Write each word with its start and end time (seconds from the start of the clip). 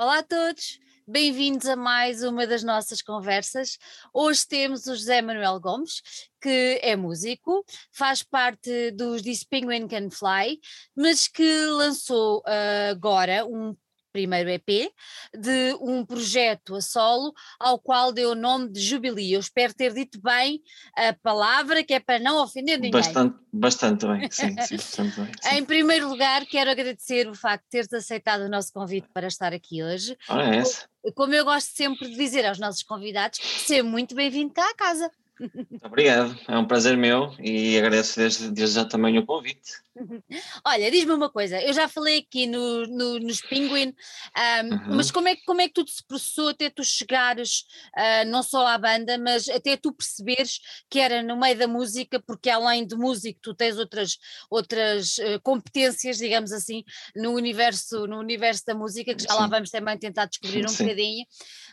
Olá 0.00 0.18
a 0.18 0.22
todos, 0.22 0.78
bem-vindos 1.08 1.66
a 1.66 1.74
mais 1.74 2.22
uma 2.22 2.46
das 2.46 2.62
nossas 2.62 3.02
conversas. 3.02 3.76
Hoje 4.14 4.46
temos 4.46 4.86
o 4.86 4.94
José 4.94 5.20
Manuel 5.20 5.58
Gomes, 5.58 6.00
que 6.40 6.78
é 6.84 6.94
músico, 6.94 7.64
faz 7.90 8.22
parte 8.22 8.92
dos 8.92 9.22
This 9.22 9.42
Penguin 9.42 9.88
Can 9.88 10.08
Fly, 10.08 10.60
mas 10.94 11.26
que 11.26 11.66
lançou 11.66 12.38
uh, 12.46 12.92
agora 12.92 13.44
um 13.44 13.76
primeiro 14.12 14.50
EP, 14.50 14.90
de 15.38 15.76
um 15.80 16.04
projeto 16.04 16.74
a 16.74 16.80
solo, 16.80 17.32
ao 17.58 17.78
qual 17.78 18.12
deu 18.12 18.30
o 18.30 18.34
nome 18.34 18.68
de 18.70 18.80
Jubilee. 18.80 19.32
Eu 19.32 19.40
espero 19.40 19.74
ter 19.74 19.92
dito 19.92 20.20
bem 20.20 20.62
a 20.96 21.12
palavra, 21.12 21.82
que 21.82 21.94
é 21.94 22.00
para 22.00 22.18
não 22.18 22.42
ofender 22.42 22.76
ninguém. 22.76 22.90
Bastante, 22.90 23.36
bastante 23.52 24.06
bem, 24.06 24.28
sim, 24.30 24.56
sim, 24.62 24.76
bastante 24.76 25.20
bem. 25.20 25.32
Sim. 25.40 25.56
Em 25.56 25.64
primeiro 25.64 26.08
lugar, 26.08 26.44
quero 26.46 26.70
agradecer 26.70 27.28
o 27.28 27.34
facto 27.34 27.64
de 27.64 27.70
teres 27.70 27.92
aceitado 27.92 28.42
o 28.42 28.48
nosso 28.48 28.72
convite 28.72 29.08
para 29.12 29.26
estar 29.26 29.52
aqui 29.52 29.82
hoje. 29.82 30.16
Ora, 30.28 30.54
é 30.54 30.58
essa. 30.58 30.88
Como 31.14 31.34
eu 31.34 31.44
gosto 31.44 31.68
sempre 31.74 32.08
de 32.08 32.16
dizer 32.16 32.44
aos 32.44 32.58
nossos 32.58 32.82
convidados, 32.82 33.38
seja 33.42 33.82
muito 33.82 34.14
bem-vindo 34.14 34.52
cá 34.52 34.68
à 34.70 34.74
casa. 34.74 35.10
Obrigado, 35.84 36.36
é 36.48 36.58
um 36.58 36.64
prazer 36.64 36.96
meu 36.96 37.32
e 37.38 37.78
agradeço 37.78 38.18
desde, 38.18 38.50
desde 38.50 38.74
já 38.74 38.84
também 38.84 39.18
o 39.18 39.24
convite. 39.24 39.80
Olha, 40.64 40.90
diz-me 40.90 41.12
uma 41.12 41.30
coisa, 41.30 41.60
eu 41.60 41.72
já 41.72 41.88
falei 41.88 42.18
aqui 42.18 42.46
no, 42.46 42.86
no, 42.86 43.18
nos 43.18 43.40
Penguin, 43.40 43.88
um, 44.36 44.74
uhum. 44.74 44.96
mas 44.96 45.10
como 45.10 45.28
é, 45.28 45.36
como 45.46 45.60
é 45.60 45.68
que 45.68 45.74
tudo 45.74 45.90
se 45.90 46.04
processou 46.04 46.48
até 46.48 46.70
tu 46.70 46.84
chegares, 46.84 47.64
uh, 47.96 48.28
não 48.28 48.42
só 48.42 48.66
à 48.66 48.78
banda, 48.78 49.18
mas 49.18 49.48
até 49.48 49.76
tu 49.76 49.92
perceberes 49.92 50.60
que 50.88 50.98
era 50.98 51.22
no 51.22 51.38
meio 51.38 51.56
da 51.56 51.66
música, 51.66 52.20
porque 52.20 52.50
além 52.50 52.86
de 52.86 52.96
músico 52.96 53.40
tu 53.42 53.54
tens 53.54 53.78
outras, 53.78 54.18
outras 54.50 55.18
uh, 55.18 55.40
competências, 55.42 56.18
digamos 56.18 56.52
assim, 56.52 56.84
no 57.14 57.32
universo, 57.32 58.06
no 58.06 58.18
universo 58.18 58.64
da 58.66 58.74
música, 58.74 59.14
que 59.14 59.22
já 59.22 59.32
Sim. 59.32 59.40
lá 59.40 59.46
vamos 59.46 59.70
também 59.70 59.98
tentar 59.98 60.26
descobrir 60.26 60.64
um 60.64 60.68
Sim. 60.68 60.84
bocadinho, 60.84 61.26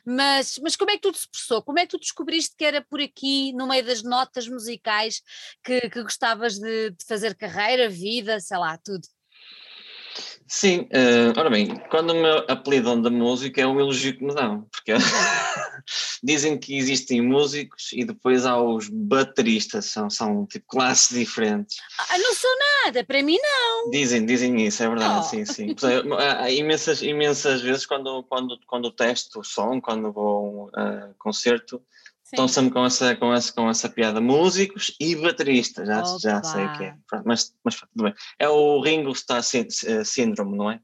mas, 0.05 0.59
mas 0.61 0.75
como 0.75 0.91
é 0.91 0.95
que 0.95 1.01
tudo 1.01 1.17
se 1.17 1.29
processou? 1.29 1.63
Como 1.63 1.79
é 1.79 1.83
que 1.83 1.91
tu 1.91 1.99
descobriste 1.99 2.55
que 2.55 2.65
era 2.65 2.81
por 2.81 3.01
aqui, 3.01 3.53
no 3.53 3.67
meio 3.67 3.85
das 3.85 4.03
notas 4.03 4.47
musicais, 4.47 5.21
que, 5.63 5.89
que 5.89 6.03
gostavas 6.03 6.59
de, 6.59 6.91
de 6.91 7.05
fazer 7.05 7.35
carreira, 7.35 7.89
vida? 7.89 8.14
Vida, 8.15 8.39
sei 8.39 8.57
lá, 8.57 8.77
tudo. 8.77 9.07
Sim, 10.47 10.81
uh, 10.81 11.37
ora 11.39 11.49
bem, 11.49 11.75
quando 11.89 12.13
me 12.13 12.29
apelidam 12.47 13.01
da 13.01 13.09
música 13.09 13.61
é 13.61 13.67
um 13.67 13.79
elogio 13.79 14.15
que 14.15 14.23
me 14.23 14.33
dão, 14.33 14.67
porque 14.71 14.93
dizem 16.23 16.55
que 16.57 16.77
existem 16.77 17.19
músicos 17.19 17.91
e 17.91 18.05
depois 18.05 18.45
há 18.45 18.61
os 18.61 18.87
bateristas, 18.87 19.85
são, 19.85 20.07
são 20.07 20.45
tipo 20.45 20.67
classes 20.67 21.17
diferentes. 21.17 21.77
Ah, 21.97 22.17
não 22.19 22.33
sou 22.35 22.51
nada, 22.83 23.03
para 23.03 23.23
mim 23.23 23.37
não. 23.41 23.89
Dizem, 23.89 24.23
dizem 24.23 24.65
isso, 24.65 24.83
é 24.83 24.87
verdade, 24.87 25.19
oh. 25.19 25.23
sim, 25.23 25.45
sim. 25.45 25.75
Há 26.17 26.51
imensas, 26.51 27.01
imensas 27.01 27.61
vezes 27.61 27.87
quando, 27.87 28.23
quando, 28.23 28.59
quando 28.67 28.91
testo 28.91 29.39
o 29.39 29.43
som, 29.43 29.81
quando 29.81 30.11
vou 30.11 30.69
a 30.75 31.07
uh, 31.09 31.15
concerto, 31.17 31.81
Estão 32.35 32.49
sempre 32.49 32.73
com 32.73 32.85
essa, 32.85 33.15
com, 33.15 33.33
essa, 33.33 33.53
com 33.53 33.69
essa 33.69 33.89
piada. 33.89 34.19
Músicos 34.19 34.93
e 34.99 35.15
bateristas, 35.15 35.87
já, 35.87 36.03
já 36.19 36.43
sei 36.43 36.65
o 36.65 36.73
que 36.73 36.83
é. 36.83 36.95
Mas, 37.25 37.55
mas 37.63 37.75
tudo 37.75 38.03
bem. 38.03 38.13
É 38.37 38.49
o 38.49 38.81
Ringo 38.81 39.11
Starr 39.11 39.41
Syndrome, 40.03 40.57
não 40.57 40.69
é? 40.69 40.81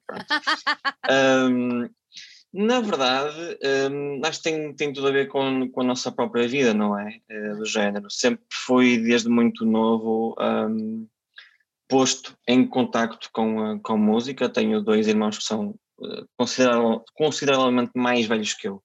um, 1.49 1.89
na 2.53 2.79
verdade, 2.79 3.57
um, 3.91 4.21
acho 4.23 4.41
que 4.41 4.49
tem, 4.49 4.73
tem 4.73 4.93
tudo 4.93 5.09
a 5.09 5.11
ver 5.11 5.27
com, 5.27 5.69
com 5.69 5.81
a 5.81 5.85
nossa 5.85 6.09
própria 6.09 6.47
vida, 6.47 6.73
não 6.73 6.97
é? 6.97 7.19
Uh, 7.29 7.57
do 7.57 7.65
género. 7.65 8.09
Sempre 8.09 8.45
fui, 8.49 8.97
desde 8.97 9.27
muito 9.27 9.65
novo, 9.65 10.33
um, 10.39 11.05
posto 11.89 12.37
em 12.47 12.65
contacto 12.65 13.29
com, 13.33 13.77
com 13.81 13.97
música. 13.97 14.47
Tenho 14.47 14.81
dois 14.81 15.05
irmãos 15.05 15.37
que 15.37 15.43
são 15.43 15.75
uh, 15.99 17.03
consideravelmente 17.13 17.91
mais 17.93 18.25
velhos 18.25 18.53
que 18.53 18.69
eu. 18.69 18.81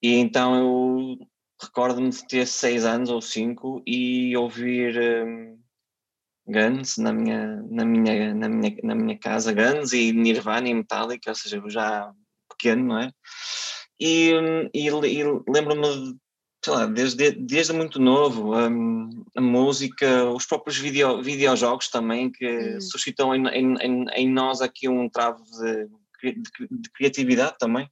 E 0.00 0.14
então 0.14 0.54
eu 0.56 1.31
recordo-me 1.62 2.10
de 2.10 2.26
ter 2.26 2.46
seis 2.46 2.84
anos 2.84 3.10
ou 3.10 3.20
cinco 3.20 3.82
e 3.86 4.36
ouvir 4.36 4.98
um, 4.98 5.58
Guns 6.46 6.98
na 6.98 7.12
minha, 7.12 7.62
na, 7.70 7.84
minha, 7.84 8.34
na, 8.34 8.48
minha, 8.48 8.76
na 8.82 8.94
minha 8.94 9.18
casa, 9.18 9.52
Guns 9.52 9.92
e 9.92 10.12
Nirvana 10.12 10.68
e 10.68 10.74
Metallica, 10.74 11.30
ou 11.30 11.34
seja, 11.34 11.62
já 11.68 12.12
pequeno, 12.48 12.88
não 12.88 12.98
é? 12.98 13.10
E, 14.00 14.34
hum, 14.34 14.68
e, 14.74 14.88
e 14.88 15.24
lembro-me, 15.48 16.16
sei 16.64 16.72
lá, 16.72 16.86
desde, 16.86 17.30
desde 17.32 17.72
muito 17.72 18.00
novo, 18.00 18.56
um, 18.56 19.24
a 19.36 19.40
música, 19.40 20.28
os 20.30 20.44
próprios 20.44 20.76
video, 20.76 21.22
videojogos 21.22 21.88
também, 21.88 22.30
que 22.30 22.76
hum. 22.76 22.80
suscitam 22.80 23.34
em, 23.34 23.46
em, 23.48 24.06
em, 24.12 24.28
nós 24.28 24.60
aqui 24.60 24.88
um 24.88 25.08
travo 25.08 25.44
de, 25.44 25.86
de, 26.22 26.68
de 26.70 26.90
criatividade 26.90 27.56
também. 27.58 27.88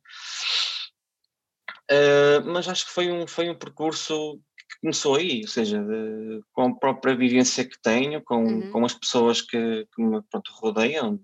Uh, 1.91 2.47
mas 2.47 2.69
acho 2.69 2.87
que 2.87 2.93
foi 2.93 3.11
um, 3.11 3.27
foi 3.27 3.51
um 3.51 3.55
percurso 3.55 4.41
que 4.57 4.81
começou 4.81 5.17
aí, 5.17 5.41
ou 5.43 5.49
seja, 5.49 5.83
de, 5.83 6.41
com 6.53 6.69
a 6.69 6.75
própria 6.77 7.17
vivência 7.17 7.65
que 7.65 7.81
tenho, 7.83 8.23
com, 8.23 8.45
uhum. 8.45 8.71
com 8.71 8.85
as 8.85 8.95
pessoas 8.95 9.43
que, 9.43 9.87
que 9.93 10.03
me 10.03 10.23
pronto, 10.31 10.53
rodeiam, 10.55 11.21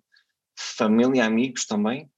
família, 0.56 1.24
amigos 1.24 1.66
também. 1.66 2.10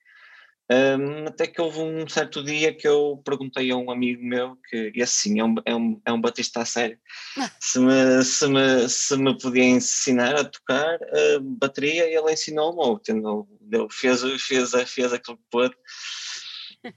Um, 0.71 1.27
até 1.27 1.47
que 1.47 1.61
houve 1.63 1.79
um 1.81 2.07
certo 2.07 2.45
dia 2.45 2.75
que 2.75 2.87
eu 2.87 3.23
perguntei 3.25 3.71
a 3.71 3.77
um 3.77 3.91
amigo 3.91 4.23
meu, 4.23 4.57
que 4.69 4.93
e 4.95 5.03
assim, 5.03 5.41
é 5.41 5.45
um, 5.45 5.55
é 5.65 5.75
um, 5.75 6.01
é 6.05 6.13
um 6.13 6.21
batista 6.21 6.61
a 6.61 6.65
sério, 6.67 6.99
se, 7.59 7.79
me, 7.79 8.23
se, 8.23 8.47
me, 8.47 8.89
se 8.89 9.17
me 9.17 9.39
podia 9.39 9.65
ensinar 9.65 10.37
a 10.37 10.45
tocar 10.45 10.95
a 10.95 11.41
bateria 11.41 12.07
e 12.07 12.15
ele 12.15 12.33
ensinou-me, 12.33 13.01
ele 13.09 13.89
fez, 13.91 14.21
fez, 14.43 14.73
fez 14.87 15.13
aquilo 15.15 15.39
que 15.39 15.45
pôde 15.51 15.75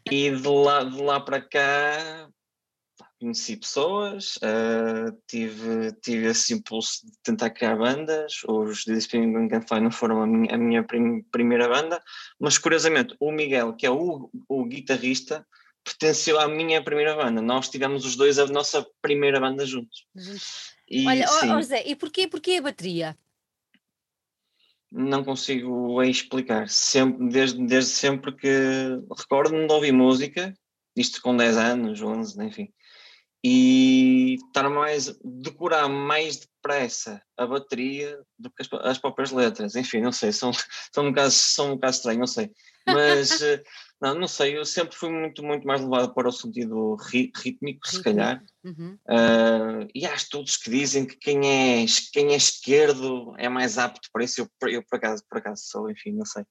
e 0.10 0.32
de 0.32 0.48
lá, 0.48 0.84
de 0.84 1.02
lá 1.02 1.20
para 1.20 1.42
cá 1.42 2.30
conheci 3.22 3.56
pessoas, 3.56 4.38
uh, 4.38 5.16
tive, 5.28 5.92
tive 6.02 6.28
esse 6.28 6.56
impulso 6.56 7.06
de 7.06 7.12
tentar 7.24 7.52
criar 7.52 7.76
bandas. 7.76 8.42
Os 8.48 8.88
Spinning 8.88 9.48
Gunfly 9.48 9.80
não 9.80 9.92
foram 9.92 10.24
a 10.24 10.28
minha, 10.28 10.56
a 10.56 10.58
minha 10.58 10.84
prim, 10.84 11.22
primeira 11.32 11.70
banda, 11.70 12.02
mas 12.40 12.58
curiosamente 12.58 13.16
o 13.20 13.32
Miguel, 13.32 13.74
que 13.74 13.86
é 13.86 13.92
o, 13.92 14.32
o 14.50 14.66
guitarrista, 14.66 15.46
pertenceu 15.84 16.40
à 16.40 16.48
minha 16.48 16.84
primeira 16.84 17.16
banda. 17.16 17.42
Nós 17.42 17.70
tivemos 17.70 18.06
os 18.06 18.16
dois 18.16 18.40
a 18.40 18.48
nossa 18.48 18.86
primeira 19.04 19.40
banda 19.40 19.66
juntos. 19.68 20.08
E, 20.90 21.08
Olha, 21.08 21.28
oh, 21.30 21.58
oh 21.58 21.62
Zé, 21.62 21.84
e 21.86 21.96
porquê, 21.96 22.28
porquê 22.28 22.54
a 22.54 22.62
bateria? 22.64 23.16
Não 24.92 25.24
consigo 25.24 26.02
explicar. 26.04 26.68
Sempre, 26.70 27.30
desde, 27.30 27.66
desde 27.66 27.92
sempre 27.92 28.36
que 28.36 28.50
recordo-me 29.18 29.66
de 29.66 29.74
ouvir 29.74 29.92
música, 29.92 30.54
isto 30.96 31.22
com 31.22 31.36
10 31.36 31.58
anos, 31.58 32.02
11, 32.02 32.44
enfim, 32.44 32.74
e 33.44 34.36
estar 34.36 34.70
mais, 34.70 35.18
decorar 35.24 35.88
mais 35.88 36.38
depressa 36.38 37.22
a 37.36 37.48
bateria 37.48 38.20
do 38.38 38.52
que 38.52 38.62
as, 38.62 38.70
as 38.86 38.98
próprias 39.00 39.32
letras. 39.32 39.76
Enfim, 39.76 40.02
não 40.02 40.12
sei, 40.12 40.32
são, 40.32 40.52
são, 40.94 41.06
um, 41.06 41.10
bocado, 41.10 41.32
são 41.32 41.72
um 41.72 41.76
bocado 41.76 41.96
estranho, 41.96 42.20
não 42.20 42.28
sei. 42.28 42.52
Mas 42.86 43.42
eh, 43.42 43.64
não, 44.02 44.16
não 44.16 44.28
sei, 44.28 44.58
eu 44.58 44.66
sempre 44.66 44.96
fui 44.96 45.10
muito, 45.10 45.44
muito 45.44 45.66
mais 45.66 45.80
levado 45.80 46.12
para 46.14 46.28
o 46.28 46.32
sentido 46.32 46.96
ri, 46.96 47.32
rítmico, 47.36 47.88
se 47.88 48.02
calhar. 48.02 48.44
Uhum. 48.64 48.98
Uh, 49.08 49.88
e 49.94 50.08
há 50.08 50.14
estudos 50.16 50.58
que 50.58 50.72
dizem 50.72 51.06
que 51.06 51.16
quem 51.18 51.48
é, 51.48 51.86
quem 52.12 52.34
é 52.34 52.36
esquerdo 52.36 53.36
é 53.38 53.48
mais 53.48 53.78
apto 53.78 54.10
para 54.12 54.24
isso. 54.24 54.42
Eu, 54.42 54.70
eu 54.70 54.84
por, 54.84 54.96
acaso, 54.96 55.24
por 55.30 55.38
acaso 55.38 55.64
sou, 55.66 55.92
enfim, 55.92 56.14
não 56.14 56.26
sei. 56.26 56.44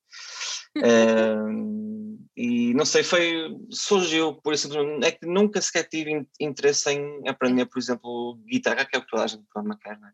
Uh, 0.79 2.19
e 2.37 2.73
não 2.75 2.85
sei, 2.85 3.03
foi, 3.03 3.49
surgiu 3.69 4.35
por 4.35 4.55
isso. 4.55 4.69
É 5.03 5.11
que 5.11 5.27
nunca 5.27 5.61
sequer 5.61 5.89
tive 5.89 6.25
interesse 6.39 6.89
em 6.91 7.29
aprender, 7.29 7.67
por 7.67 7.81
exemplo, 7.81 8.41
guitarra, 8.47 8.85
que 8.85 8.95
é 8.95 8.99
o 9.01 9.03
que 9.03 9.11
toda 9.11 9.25
a 9.25 9.27
gente 9.27 9.45
programa 9.53 9.77
quer, 9.83 9.99
não 9.99 10.07
é? 10.07 10.13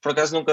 Por 0.00 0.12
acaso 0.12 0.34
nunca. 0.34 0.52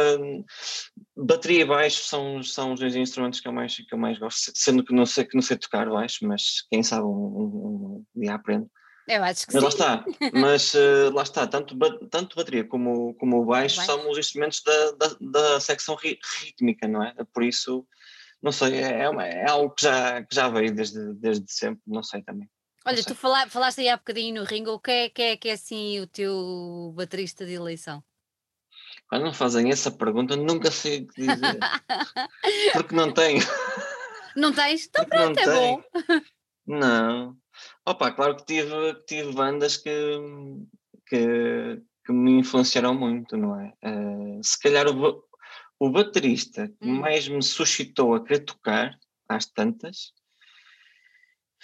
Bateria 1.16 1.62
e 1.62 1.66
baixo 1.66 2.04
são, 2.04 2.42
são 2.44 2.74
os 2.74 2.80
dois 2.80 2.96
instrumentos 2.96 3.40
que 3.40 3.48
eu, 3.48 3.54
mais, 3.54 3.76
que 3.76 3.94
eu 3.94 3.98
mais 3.98 4.18
gosto, 4.18 4.52
sendo 4.56 4.84
que 4.84 4.94
não 4.94 5.06
sei, 5.06 5.26
que 5.26 5.36
não 5.36 5.42
sei 5.42 5.58
tocar 5.58 5.90
baixo, 5.90 6.26
mas 6.28 6.66
quem 6.70 6.84
sabe 6.84 7.04
um, 7.04 7.08
um, 7.08 8.06
um 8.16 8.22
dia 8.22 8.36
aprendo. 8.36 8.70
Eu 9.08 9.24
acho 9.24 9.46
que 9.46 9.54
mas 9.54 9.62
sim. 9.62 9.66
lá 9.66 9.70
está, 9.70 10.06
mas 10.34 10.74
uh, 10.74 11.14
lá 11.14 11.24
está, 11.24 11.46
tanto, 11.46 11.78
tanto 12.10 12.36
bateria 12.36 12.64
como, 12.64 13.14
como 13.16 13.42
o 13.42 13.46
baixo 13.46 13.78
Bem. 13.78 13.86
são 13.86 14.10
os 14.10 14.18
instrumentos 14.18 14.62
da, 14.64 14.92
da, 14.92 15.18
da 15.20 15.60
secção 15.60 15.96
ri, 15.96 16.18
rítmica, 16.42 16.88
não 16.88 17.04
é? 17.04 17.14
Por 17.34 17.44
isso, 17.44 17.86
não 18.42 18.52
sei, 18.52 18.76
é, 18.76 19.02
é, 19.02 19.10
uma, 19.10 19.26
é, 19.26 19.50
algo 19.50 19.74
que 19.76 19.84
já, 19.84 20.24
que 20.24 20.34
já 20.34 20.48
veio 20.48 20.74
desde, 20.74 21.14
desde 21.16 21.52
sempre, 21.52 21.82
não 21.86 22.02
sei 22.02 22.24
também. 22.24 22.50
Olha, 22.86 23.04
tu 23.04 23.16
fala, 23.16 23.48
falaste 23.48 23.80
aí 23.80 23.90
há 23.90 23.98
bocadinho 23.98 24.42
no 24.42 24.48
Ringo, 24.48 24.72
o 24.72 24.80
que 24.80 24.92
é, 24.92 25.10
que 25.10 25.22
é 25.22 25.38
que 25.38 25.50
é 25.50 25.54
assim 25.54 26.00
o 26.00 26.08
teu 26.08 26.94
baterista 26.96 27.46
de 27.46 27.54
eleição? 27.54 28.04
Quando 29.08 29.26
me 29.26 29.34
fazem 29.34 29.70
essa 29.70 29.92
pergunta, 29.92 30.36
nunca 30.36 30.72
sei 30.72 31.02
o 31.02 31.08
que 31.08 31.22
dizer. 31.22 31.60
Porque 32.74 32.96
não 32.96 33.12
tenho. 33.12 33.42
Não 34.36 34.52
tens? 34.52 34.88
Então 34.88 35.06
Porque 35.06 35.18
pronto, 35.18 35.40
é 35.40 35.44
tenho. 35.44 35.78
bom. 35.78 36.22
Não. 36.66 37.38
Opa, 37.86 38.12
claro 38.12 38.36
que 38.36 38.46
tive, 38.46 38.94
tive 39.06 39.32
bandas 39.34 39.78
que, 39.78 39.92
que, 41.08 41.82
que 42.06 42.12
me 42.12 42.40
influenciaram 42.40 42.94
muito, 42.94 43.38
não 43.38 43.60
é? 43.60 43.74
Uh, 43.84 44.40
se 44.44 44.60
calhar 44.60 44.88
o, 44.88 45.24
o 45.80 45.90
baterista 45.90 46.68
que 46.68 46.90
hum. 46.90 47.00
mais 47.00 47.28
me 47.28 47.44
suscitou 47.44 48.16
a 48.16 48.24
querer 48.24 48.40
tocar, 48.40 48.98
às 49.28 49.46
tantas, 49.46 50.14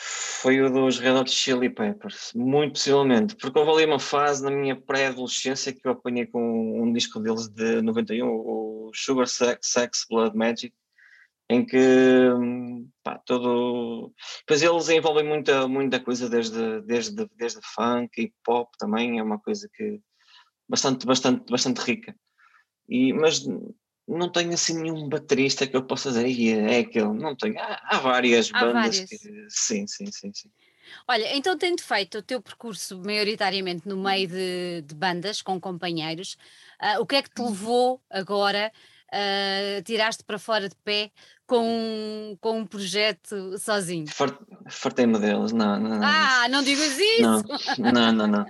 Foi 0.01 0.61
o 0.61 0.69
dos 0.69 0.97
Red 0.97 1.11
Hot 1.11 1.29
Chili 1.29 1.69
Peppers, 1.69 2.31
muito 2.33 2.71
possivelmente, 2.71 3.35
porque 3.35 3.59
houve 3.59 3.71
ali 3.71 3.85
uma 3.85 3.99
fase 3.99 4.41
na 4.41 4.49
minha 4.49 4.73
pré-adolescência 4.73 5.73
que 5.73 5.85
eu 5.85 5.91
apanhei 5.91 6.25
com 6.25 6.81
um 6.81 6.93
disco 6.93 7.19
deles 7.19 7.49
de 7.49 7.81
91, 7.81 8.25
o 8.25 8.91
Sugar 8.93 9.27
Sex, 9.27 9.59
Sex 9.61 10.05
Blood 10.09 10.37
Magic, 10.37 10.73
em 11.49 11.65
que 11.65 12.29
pá, 13.03 13.17
todo. 13.25 14.13
Pois 14.47 14.61
eles 14.61 14.87
envolvem 14.87 15.25
muita, 15.25 15.67
muita 15.67 15.99
coisa, 15.99 16.29
desde, 16.29 16.81
desde, 16.83 17.27
desde 17.35 17.59
funk 17.75 18.21
e 18.21 18.33
pop 18.41 18.71
também, 18.79 19.19
é 19.19 19.23
uma 19.23 19.39
coisa 19.39 19.69
que 19.75 19.99
bastante, 20.69 21.05
bastante, 21.05 21.51
bastante 21.51 21.79
rica. 21.81 22.15
E, 22.87 23.11
mas 23.11 23.45
não 24.17 24.31
tenho 24.31 24.53
assim 24.53 24.81
nenhum 24.81 25.07
baterista 25.07 25.67
que 25.67 25.75
eu 25.75 25.83
possa 25.83 26.11
dizer, 26.11 26.59
é 26.69 26.79
aquele, 26.79 27.13
não 27.13 27.35
tenho. 27.35 27.59
Há, 27.59 27.81
há 27.83 27.97
várias 27.99 28.49
há 28.53 28.59
bandas 28.59 28.99
várias. 28.99 29.09
que. 29.09 29.17
Sim, 29.49 29.87
sim, 29.87 30.11
sim, 30.11 30.31
sim. 30.33 30.49
Olha, 31.07 31.35
então 31.35 31.57
tendo 31.57 31.81
feito 31.81 32.17
o 32.17 32.21
teu 32.21 32.41
percurso 32.41 32.99
maioritariamente 32.99 33.87
no 33.87 33.97
meio 33.97 34.27
de, 34.27 34.81
de 34.81 34.95
bandas, 34.95 35.41
com 35.41 35.59
companheiros, 35.59 36.37
uh, 36.81 37.01
o 37.01 37.05
que 37.05 37.15
é 37.15 37.21
que 37.21 37.29
te 37.29 37.41
uhum. 37.41 37.49
levou 37.49 38.01
agora 38.09 38.71
uh, 39.09 39.81
tiraste 39.83 40.23
para 40.23 40.39
fora 40.39 40.69
de 40.69 40.75
pé 40.83 41.11
com, 41.45 42.37
com 42.39 42.59
um 42.59 42.65
projeto 42.65 43.57
sozinho? 43.57 44.05
Fartei-me 44.67 45.19
deles, 45.19 45.51
não, 45.51 45.79
não. 45.79 45.99
Ah, 46.03 46.47
não 46.49 46.63
digas 46.63 46.97
isso! 46.97 47.21
Não, 47.79 47.91
não, 47.91 48.11
não. 48.11 48.27
não. 48.27 48.45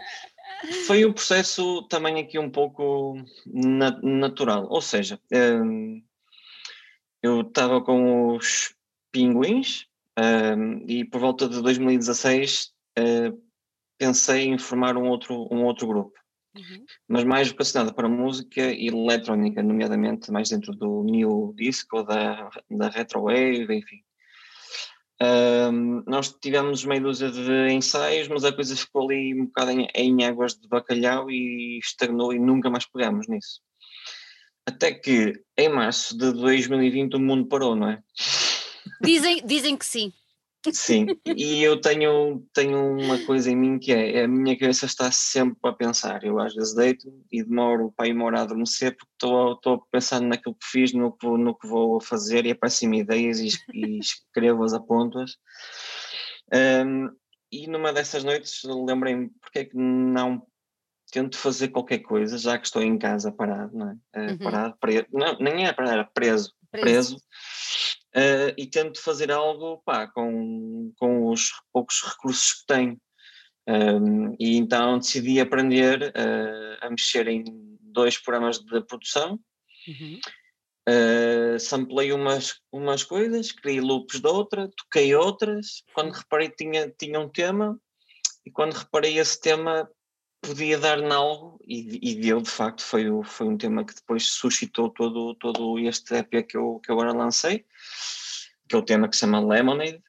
Foi 0.86 1.06
um 1.06 1.14
processo 1.14 1.84
também 1.84 2.20
aqui 2.20 2.38
um 2.38 2.50
pouco 2.50 3.16
na, 3.46 3.98
natural, 4.02 4.68
ou 4.70 4.82
seja, 4.82 5.20
um, 5.32 6.02
eu 7.24 7.42
estava 7.42 7.82
com 7.82 8.36
os 8.36 8.76
pinguins 9.12 9.88
um, 10.18 10.86
e 10.88 11.06
por 11.06 11.22
volta 11.22 11.48
de 11.48 11.62
2016 11.62 12.74
uh, 12.98 13.42
pensei 13.98 14.48
em 14.48 14.58
formar 14.58 14.98
um 14.98 15.08
outro, 15.08 15.48
um 15.52 15.64
outro 15.64 15.88
grupo, 15.88 16.18
uhum. 16.56 16.86
mas 17.08 17.24
mais 17.24 17.50
vocacionado 17.50 17.94
para 17.94 18.10
música 18.10 18.72
e 18.72 18.88
eletrónica, 18.88 19.64
nomeadamente 19.64 20.32
mais 20.32 20.50
dentro 20.50 20.74
do 20.74 21.04
new 21.04 21.54
disco, 21.56 22.04
da, 22.04 22.50
da 22.70 22.90
retrowave, 22.90 23.74
enfim. 23.74 24.04
Um, 25.22 26.02
nós 26.08 26.34
tivemos 26.42 26.86
meia 26.86 27.02
dúzia 27.02 27.30
de 27.30 27.72
ensaios, 27.72 28.30
mas 28.30 28.46
a 28.46 28.54
coisa 28.54 28.76
ficou 28.76 29.10
ali 29.10 29.34
um 29.34 29.48
bocado 29.48 29.72
em, 29.72 29.88
em, 29.94 30.24
águas 30.24 30.54
de 30.54 30.68
bacalhau 30.68 31.30
e 31.30 31.78
estagnou 31.80 32.34
e 32.34 32.40
nunca 32.40 32.70
mais 32.70 32.86
pegamos 32.86 33.28
nisso. 33.28 33.60
Até 34.66 34.94
que 34.94 35.34
em 35.58 35.68
março 35.68 36.18
de 36.18 36.32
2020 36.32 37.16
o 37.16 37.20
mundo 37.20 37.48
parou, 37.48 37.76
não 37.76 37.90
é? 37.90 38.02
Dizem, 39.02 39.46
dizem 39.46 39.76
que 39.76 39.86
sim. 39.86 40.14
Sim, 40.74 41.08
e 41.26 41.64
eu 41.64 41.80
tenho, 41.80 42.46
tenho 42.54 42.98
uma 42.98 43.18
coisa 43.26 43.50
em 43.50 43.56
mim 43.56 43.80
que 43.80 43.94
é, 43.94 44.24
a 44.24 44.28
minha 44.28 44.58
cabeça 44.58 44.86
está 44.86 45.10
sempre 45.10 45.58
a 45.64 45.72
pensar. 45.72 46.24
Eu 46.24 46.38
às 46.38 46.54
vezes 46.54 46.76
deito 46.76 47.08
e 47.32 47.42
demoro 47.44 47.94
para 47.96 48.08
ir 48.10 48.14
morar 48.14 48.40
a 48.40 48.42
adormecer 48.44 48.96
porque 48.98 49.12
estou, 49.14 49.54
estou 49.54 49.88
pensando 49.90 50.28
naquilo 50.28 50.56
que 50.56 50.66
fiz, 50.66 50.92
no 50.92 51.14
que, 51.14 51.26
no 51.26 51.58
que 51.58 51.66
vou 51.66 52.02
fazer 52.02 52.46
e 52.46 52.52
aparecem-me 52.52 53.00
ideias 53.00 53.40
e, 53.40 53.50
e 53.74 54.00
escrevo-as 54.00 54.74
a 54.74 54.82
pontas. 54.82 55.38
Um, 56.54 57.10
e 57.52 57.66
numa 57.68 57.94
dessas 57.94 58.24
noites 58.26 58.62
lembrei-me 58.64 59.30
porque 59.42 59.60
é 59.60 59.66
que 59.66 59.78
não 59.78 60.46
tento 61.10 61.38
fazer 61.38 61.70
qualquer 61.70 62.00
coisa, 62.00 62.38
já 62.38 62.58
que 62.58 62.68
estou 62.68 62.84
em 62.84 62.98
casa 62.98 63.32
parado, 63.32 63.76
não 63.76 63.92
é? 63.92 63.94
Uh, 64.20 64.32
uhum. 64.32 64.38
Parado, 64.40 64.78
preso, 64.80 65.06
não, 65.12 65.38
nem 65.40 65.66
é 65.66 65.74
parado, 65.74 65.94
era 65.94 66.04
preso, 66.04 66.54
preso. 66.70 67.16
preso 67.16 67.18
uh, 68.16 68.54
e 68.58 68.66
tento 68.68 69.02
fazer 69.02 69.32
algo 69.32 69.82
pá, 69.86 70.08
com, 70.08 70.92
com 70.98 71.28
os 71.30 71.52
poucos 71.72 72.02
recursos 72.02 72.54
que 72.54 72.68
tenho. 72.68 73.02
Um, 73.68 74.36
e 74.40 74.58
então 74.58 74.98
decidi 74.98 75.40
aprender 75.40 76.02
uh, 76.10 76.78
a 76.86 76.90
mexer 76.90 77.28
em 77.28 77.44
dois 77.82 78.18
programas 78.18 78.60
de 78.60 78.82
produção. 78.82 79.40
Uhum. 79.88 80.20
Uh, 80.90 81.60
samplei 81.60 82.12
umas, 82.12 82.60
umas 82.72 83.04
coisas, 83.04 83.52
criei 83.52 83.80
loops 83.80 84.20
de 84.20 84.28
outra, 84.28 84.70
toquei 84.76 85.14
outras. 85.14 85.84
Quando 85.94 86.14
reparei 86.14 86.50
tinha, 86.50 86.90
tinha 86.98 87.20
um 87.20 87.30
tema, 87.30 87.80
e 88.44 88.50
quando 88.50 88.74
reparei 88.74 89.20
esse 89.20 89.40
tema 89.40 89.88
podia 90.42 90.78
dar 90.78 91.00
em 91.00 91.12
algo, 91.12 91.60
e, 91.68 92.12
e 92.12 92.16
deu 92.16 92.42
de 92.42 92.50
facto, 92.50 92.82
foi, 92.82 93.06
foi 93.24 93.48
um 93.48 93.58
tema 93.58 93.86
que 93.86 93.96
depois 93.96 94.26
suscitou 94.26 94.90
todo, 94.90 95.36
todo 95.36 95.80
este 95.80 96.16
EP 96.16 96.48
que 96.48 96.58
eu, 96.58 96.80
que 96.84 96.92
eu 96.92 96.96
agora 96.96 97.18
lancei 97.18 97.66
que 98.70 98.76
é 98.76 98.78
o 98.78 98.84
tema 98.84 99.10
que 99.10 99.16
se 99.16 99.22
chama 99.22 99.46
Lemonade. 99.46 100.02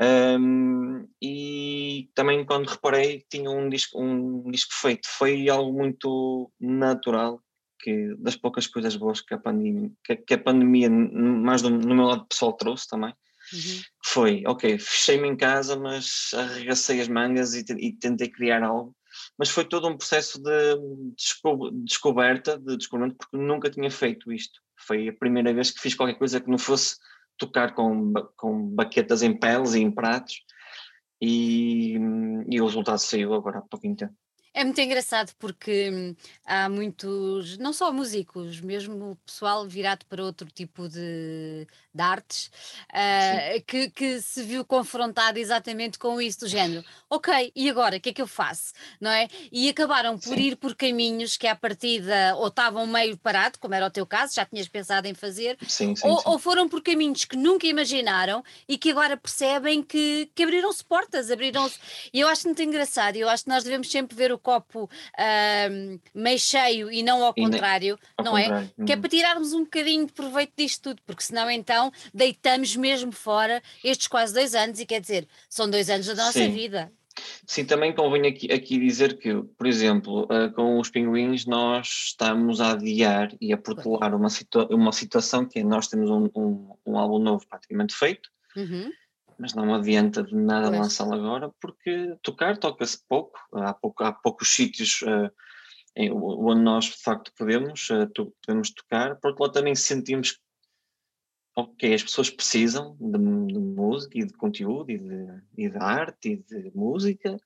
Um, 0.00 1.08
e 1.20 2.08
também 2.14 2.44
quando 2.44 2.68
reparei 2.68 3.24
tinha 3.28 3.50
um 3.50 3.68
disco, 3.68 4.00
um 4.00 4.48
disco 4.48 4.72
feito, 4.74 5.08
foi 5.08 5.48
algo 5.48 5.72
muito 5.72 6.52
natural, 6.60 7.42
que 7.80 8.14
das 8.18 8.36
poucas 8.36 8.68
coisas 8.68 8.94
boas 8.94 9.20
que 9.20 9.34
a 9.34 9.38
pandemia, 9.38 9.90
que, 10.04 10.16
que 10.16 10.34
a 10.34 10.38
pandemia 10.38 10.88
mais 10.88 11.62
do, 11.62 11.70
no 11.70 11.94
meu 11.94 12.04
lado 12.04 12.26
pessoal 12.26 12.52
trouxe 12.52 12.86
também, 12.86 13.12
uhum. 13.52 13.80
foi, 14.04 14.44
ok, 14.46 14.78
fechei-me 14.78 15.26
em 15.26 15.36
casa, 15.36 15.76
mas 15.76 16.30
arregacei 16.32 17.00
as 17.00 17.08
mangas 17.08 17.54
e, 17.54 17.64
e, 17.78 17.92
tentei 17.92 18.28
criar 18.28 18.62
algo, 18.62 18.94
mas 19.38 19.48
foi 19.48 19.64
todo 19.64 19.86
um 19.86 19.96
processo 19.96 20.42
de 20.42 20.76
desco, 21.16 21.70
descoberta, 21.70 22.58
de 22.58 22.76
descobrimento, 22.76 23.16
porque 23.16 23.36
nunca 23.36 23.70
tinha 23.70 23.90
feito 23.90 24.32
isto. 24.32 24.60
Foi 24.76 25.08
a 25.08 25.12
primeira 25.12 25.54
vez 25.54 25.70
que 25.70 25.80
fiz 25.80 25.94
qualquer 25.94 26.18
coisa 26.18 26.40
que 26.40 26.50
não 26.50 26.58
fosse 26.58 26.96
tocar 27.38 27.74
com, 27.74 28.12
com 28.36 28.68
baquetas 28.70 29.22
em 29.22 29.38
peles 29.38 29.74
e 29.74 29.80
em 29.80 29.90
pratos 29.90 30.42
e, 31.20 31.94
e 32.50 32.60
o 32.60 32.66
resultado 32.66 32.98
saiu 32.98 33.32
agora 33.32 33.58
há 33.58 33.62
pouquinho 33.62 33.96
tempo. 33.96 34.14
É 34.54 34.64
muito 34.64 34.80
engraçado 34.80 35.32
porque 35.38 35.90
hum, 35.90 36.16
há 36.44 36.68
muitos, 36.68 37.58
não 37.58 37.72
só 37.72 37.92
músicos, 37.92 38.60
mesmo 38.60 39.18
pessoal 39.24 39.66
virado 39.66 40.04
para 40.06 40.22
outro 40.22 40.48
tipo 40.50 40.88
de, 40.88 41.66
de 41.94 42.02
artes, 42.02 42.50
uh, 42.90 43.62
que, 43.66 43.90
que 43.90 44.20
se 44.20 44.42
viu 44.42 44.64
confrontado 44.64 45.38
exatamente 45.38 45.98
com 45.98 46.20
isso, 46.20 46.40
do 46.40 46.48
género, 46.48 46.84
ok, 47.10 47.52
e 47.54 47.68
agora, 47.68 47.96
o 47.96 48.00
que 48.00 48.10
é 48.10 48.12
que 48.12 48.22
eu 48.22 48.26
faço? 48.26 48.72
Não 49.00 49.10
é? 49.10 49.28
E 49.52 49.68
acabaram 49.68 50.18
por 50.18 50.36
Sim. 50.36 50.42
ir 50.42 50.56
por 50.56 50.74
caminhos 50.74 51.36
que 51.36 51.46
à 51.46 51.54
partida 51.54 52.34
ou 52.36 52.48
estavam 52.48 52.86
meio 52.86 53.16
parado, 53.16 53.58
como 53.58 53.74
era 53.74 53.86
o 53.86 53.90
teu 53.90 54.06
caso, 54.06 54.34
já 54.34 54.44
tinhas 54.44 54.68
pensado 54.68 55.06
em 55.06 55.14
fazer, 55.14 55.56
sim, 55.66 55.94
sim, 55.94 56.08
ou, 56.08 56.22
ou, 56.24 56.38
foram 56.38 56.68
por 56.68 56.82
caminhos 56.82 57.24
que 57.24 57.36
nunca 57.36 57.66
imaginaram 57.66 58.42
e 58.68 58.78
que 58.78 58.90
agora 58.90 59.16
percebem 59.16 59.82
que, 59.82 60.30
que 60.34 60.42
abriram-se 60.42 60.84
portas, 60.84 61.30
abriram-se. 61.30 61.78
E 62.12 62.20
eu 62.20 62.28
acho 62.28 62.46
muito 62.46 62.62
engraçado, 62.62 63.16
eu 63.16 63.28
acho 63.28 63.44
que 63.44 63.50
nós 63.50 63.64
devemos 63.64 63.90
sempre 63.90 64.16
ver 64.16 64.32
o 64.32 64.37
copo 64.38 64.84
uh, 64.84 66.00
meio 66.14 66.38
cheio 66.38 66.90
e 66.90 67.02
não 67.02 67.24
ao 67.24 67.34
contrário, 67.34 67.98
ao 68.16 68.24
não 68.24 68.36
é? 68.36 68.42
contrário. 68.42 68.70
é? 68.78 68.84
Que 68.84 68.92
é 68.92 68.94
uhum. 68.94 69.00
para 69.00 69.10
tirarmos 69.10 69.52
um 69.52 69.64
bocadinho 69.64 70.06
de 70.06 70.12
proveito 70.12 70.52
disto 70.56 70.82
tudo, 70.82 71.02
porque 71.06 71.22
senão 71.22 71.50
então 71.50 71.92
deitamos 72.12 72.76
mesmo 72.76 73.12
fora 73.12 73.62
estes 73.82 74.08
quase 74.08 74.32
dois 74.32 74.54
anos, 74.54 74.80
e 74.80 74.86
quer 74.86 75.00
dizer, 75.00 75.26
são 75.48 75.68
dois 75.68 75.90
anos 75.90 76.06
da 76.06 76.14
nossa 76.14 76.38
Sim. 76.38 76.50
vida. 76.50 76.92
Sim, 77.46 77.64
também 77.64 77.92
convém 77.92 78.28
aqui, 78.28 78.52
aqui, 78.52 78.78
dizer 78.78 79.18
que, 79.18 79.34
por 79.56 79.66
exemplo, 79.66 80.22
uh, 80.24 80.52
com 80.54 80.78
os 80.78 80.88
pinguins 80.88 81.46
nós 81.46 81.88
estamos 82.06 82.60
a 82.60 82.72
adiar 82.72 83.30
e 83.40 83.52
a 83.52 83.56
protelar 83.56 84.14
uma, 84.14 84.30
situa 84.30 84.68
uma 84.70 84.92
situação 84.92 85.44
que 85.44 85.58
é 85.58 85.64
nós 85.64 85.88
temos 85.88 86.10
um, 86.10 86.30
um, 86.36 86.76
um 86.86 86.96
álbum 86.96 87.18
novo 87.18 87.44
praticamente 87.48 87.94
feito, 87.94 88.30
uhum 88.56 88.90
mas 89.38 89.54
não 89.54 89.74
adianta 89.74 90.22
de 90.22 90.34
nada 90.34 90.68
lançá-lo 90.68 91.14
agora 91.14 91.50
porque 91.60 92.16
tocar 92.22 92.58
toca-se 92.58 92.98
pouco, 93.08 93.38
há, 93.52 93.72
pouco, 93.72 94.02
há 94.02 94.12
poucos 94.12 94.48
sítios 94.48 95.00
uh, 95.02 95.30
em, 95.94 96.10
onde 96.12 96.60
nós 96.60 96.86
de 96.86 97.02
facto 97.02 97.32
podemos, 97.36 97.88
uh, 97.90 98.06
to, 98.08 98.34
podemos 98.44 98.70
tocar, 98.70 99.16
por 99.16 99.30
outro 99.30 99.44
lado 99.44 99.52
também 99.54 99.74
sentimos 99.74 100.40
ok, 101.54 101.94
as 101.94 102.02
pessoas 102.02 102.30
precisam 102.30 102.96
de, 103.00 103.18
de 103.52 103.58
música 103.58 104.18
e 104.18 104.24
de 104.24 104.32
conteúdo 104.34 104.90
e 104.90 104.98
de, 104.98 105.42
e 105.56 105.68
de, 105.68 105.78
arte 105.78 106.30
e 106.30 106.36
de 106.36 106.70
música, 106.74 107.36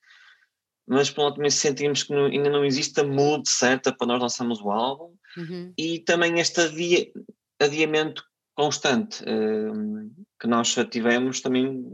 mas 0.87 1.11
por 1.11 1.23
outro 1.23 1.25
lado 1.25 1.35
também 1.37 1.51
sentimos 1.51 2.03
que 2.03 2.13
não, 2.13 2.27
ainda 2.27 2.51
não 2.51 2.65
existe 2.65 3.01
a 3.01 3.05
mood 3.05 3.49
certa 3.49 3.95
para 3.95 4.07
nós 4.07 4.21
lançarmos 4.21 4.61
o 4.61 4.71
álbum. 4.71 5.15
Uhum. 5.35 5.73
e 5.79 5.99
também 6.01 6.39
este 6.41 6.61
adia, 6.61 7.11
adiamento 7.59 8.23
constante 8.55 9.25
uh, 9.25 10.11
que 10.43 10.49
nós 10.49 10.75
tivemos 10.91 11.41
também 11.41 11.87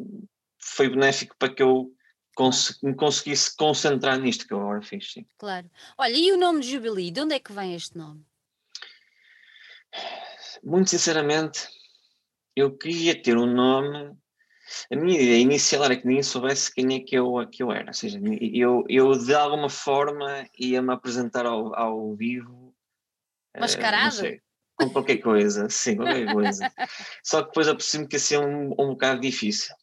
foi 0.59 0.88
benéfico 0.88 1.37
para 1.38 1.52
que 1.52 1.62
eu 1.62 1.95
cons 2.35 2.78
me 2.83 2.95
conseguisse 2.95 3.55
concentrar 3.55 4.19
nisto 4.19 4.47
que 4.47 4.55
eu 4.55 4.61
agora 4.62 4.81
fiz. 4.81 5.12
Sim. 5.12 5.26
Claro. 5.37 5.71
Olha, 5.99 6.17
e 6.17 6.33
o 6.33 6.38
nome 6.38 6.61
de 6.61 6.71
Jubilee, 6.71 7.11
de 7.11 7.21
onde 7.21 7.35
é 7.35 7.38
que 7.38 7.52
vem 7.52 7.75
este 7.75 7.99
nome? 7.99 8.25
Muito 10.64 10.88
sinceramente, 10.88 11.69
eu 12.57 12.75
queria 12.75 13.23
ter 13.23 13.37
um 13.37 13.45
nome. 13.45 14.17
A 14.90 14.97
minha 14.97 15.21
ideia 15.21 15.43
inicial 15.43 15.85
era 15.85 15.97
que 15.97 16.07
ninguém 16.07 16.23
soubesse 16.23 16.73
quem 16.75 16.95
é 16.95 17.00
que 17.00 17.17
eu, 17.17 17.47
que 17.50 17.62
eu 17.62 17.71
era. 17.71 17.88
Ou 17.88 17.95
seja, 17.95 18.19
eu, 18.40 18.83
eu 18.88 19.12
de 19.12 19.35
alguma 19.35 19.69
forma 19.69 20.49
ia-me 20.59 20.93
apresentar 20.93 21.45
ao, 21.45 21.75
ao 21.75 22.14
vivo. 22.14 22.75
Mascarado? 23.59 24.26
Uh, 24.26 24.48
com 24.79 24.89
qualquer 24.91 25.19
coisa, 25.19 25.69
sim, 25.69 25.97
qualquer 25.97 26.33
coisa. 26.33 26.73
Só 27.23 27.43
que 27.43 27.49
depois 27.49 27.69
apercebi-me 27.69 28.09
que 28.09 28.17
ia 28.17 28.21
ser 28.21 28.39
um, 28.39 28.71
um 28.79 28.91
bocado 28.91 29.21
difícil. 29.21 29.75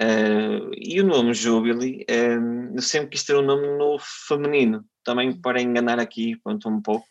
Uh, 0.00 0.70
e 0.76 1.00
o 1.00 1.06
nome 1.06 1.32
Jubilee, 1.32 2.04
um, 2.10 2.74
eu 2.74 2.82
sempre 2.82 3.10
quis 3.10 3.24
ter 3.24 3.34
um 3.34 3.42
nome 3.42 3.66
no 3.78 3.98
feminino, 3.98 4.84
também 5.02 5.32
para 5.32 5.62
enganar 5.62 5.98
aqui 5.98 6.36
pronto, 6.42 6.68
um 6.68 6.82
pouco, 6.82 7.06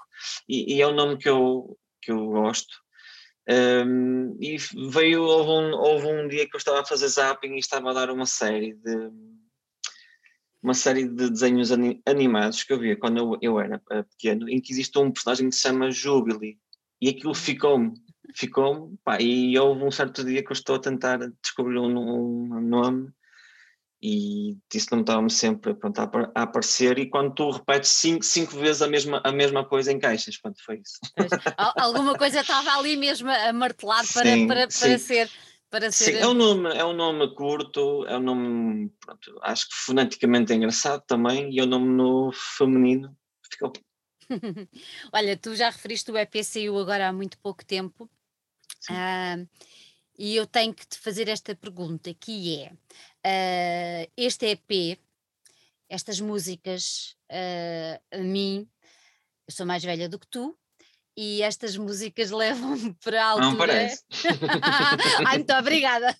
e, 0.47 0.75
e 0.75 0.81
é 0.81 0.87
um 0.87 0.93
nome 0.93 1.17
que 1.17 1.27
eu, 1.27 1.75
que 1.99 2.11
eu 2.11 2.27
gosto. 2.27 2.75
Um, 3.49 4.37
e 4.39 4.57
veio, 4.89 5.23
houve 5.23 5.49
um, 5.49 5.75
houve 5.75 6.07
um 6.07 6.27
dia 6.27 6.47
que 6.47 6.55
eu 6.55 6.59
estava 6.59 6.81
a 6.81 6.85
fazer 6.85 7.07
zapping 7.07 7.55
e 7.55 7.59
estava 7.59 7.89
a 7.89 7.93
dar 7.93 8.11
uma 8.11 8.25
série 8.25 8.73
de 8.73 9.11
uma 10.63 10.73
série 10.73 11.07
de 11.07 11.29
desenhos 11.29 11.69
animados 12.07 12.63
que 12.63 12.73
eu 12.73 12.79
via 12.79 12.97
quando 12.97 13.17
eu, 13.19 13.37
eu 13.39 13.59
era 13.59 13.79
pequeno, 14.09 14.49
em 14.49 14.59
que 14.59 14.73
existe 14.73 14.97
um 14.97 15.11
personagem 15.11 15.47
que 15.47 15.55
se 15.55 15.61
chama 15.61 15.91
Jubilee, 15.91 16.57
e 17.05 17.09
aquilo 17.09 17.35
ficou-me, 17.35 17.93
ficou-me, 18.35 18.97
e 19.19 19.57
houve 19.59 19.83
um 19.83 19.91
certo 19.91 20.23
dia 20.23 20.43
que 20.43 20.51
eu 20.51 20.55
estou 20.55 20.77
a 20.77 20.79
tentar 20.79 21.19
descobrir 21.39 21.77
um, 21.77 21.95
um 21.95 22.61
nome 22.61 23.11
e 24.01 24.57
isso 24.73 24.87
não 24.91 25.01
estava-me 25.01 25.29
sempre 25.29 25.75
pronto, 25.75 25.99
a, 25.99 26.09
a, 26.33 26.41
aparecer 26.41 26.97
e 26.97 27.07
quando 27.07 27.35
tu 27.35 27.51
repetes 27.51 27.91
cinco, 27.91 28.25
cinco 28.25 28.57
vezes 28.57 28.81
a 28.81 28.87
mesma, 28.87 29.21
a 29.23 29.31
mesma 29.31 29.63
coisa 29.63 29.91
em 29.91 29.99
caixas, 29.99 30.37
quando 30.37 30.55
foi 30.63 30.81
isso. 30.81 30.99
Pois, 31.15 31.29
alguma 31.77 32.17
coisa 32.17 32.41
estava 32.41 32.71
ali 32.71 32.97
mesmo 32.97 33.29
a 33.29 33.53
martelar 33.53 34.03
para, 34.11 34.33
sim, 34.33 34.47
para, 34.47 34.67
para 34.67 34.97
ser 34.97 35.29
para 35.69 35.91
ser... 35.91 36.13
Sim, 36.13 36.19
é 36.19 36.27
um 36.27 36.33
nome, 36.33 36.75
é 36.75 36.85
um 36.85 36.93
nome 36.93 37.35
curto, 37.35 38.03
é 38.07 38.17
um 38.17 38.21
nome, 38.21 38.91
pronto, 38.99 39.39
acho 39.43 39.67
que 39.69 39.75
foneticamente 39.75 40.53
é 40.53 40.55
engraçado 40.55 41.03
também, 41.05 41.53
e 41.53 41.59
é 41.59 41.63
um 41.63 41.67
nome 41.67 41.87
no 41.87 42.31
feminino, 42.31 43.15
ficou. 43.51 43.73
Olha, 45.13 45.37
tu 45.37 45.55
já 45.55 45.69
referiste 45.69 46.11
o 46.11 46.17
EP 46.17 46.43
saiu 46.43 46.77
agora 46.77 47.07
há 47.07 47.13
muito 47.13 47.37
pouco 47.39 47.65
tempo, 47.65 48.09
uh, 48.89 49.47
e 50.17 50.35
eu 50.35 50.45
tenho 50.47 50.73
que 50.73 50.87
te 50.87 50.97
fazer 50.97 51.27
esta 51.27 51.55
pergunta, 51.55 52.13
que 52.13 52.61
é, 52.61 52.73
uh, 52.73 54.11
este 54.15 54.47
EP, 54.47 54.99
estas 55.89 56.19
músicas, 56.19 57.15
uh, 57.31 58.01
a 58.11 58.17
mim, 58.19 58.67
eu 59.47 59.53
sou 59.53 59.65
mais 59.65 59.83
velha 59.83 60.09
do 60.09 60.19
que 60.19 60.27
tu, 60.27 60.57
e 61.17 61.41
estas 61.41 61.77
músicas 61.77 62.31
levam-me 62.31 62.93
para 63.03 63.23
a 63.23 63.29
altura. 63.29 63.49
Não 63.49 63.57
parece. 63.57 64.03
Ai, 65.25 65.37
muito 65.37 65.53
obrigada. 65.53 66.15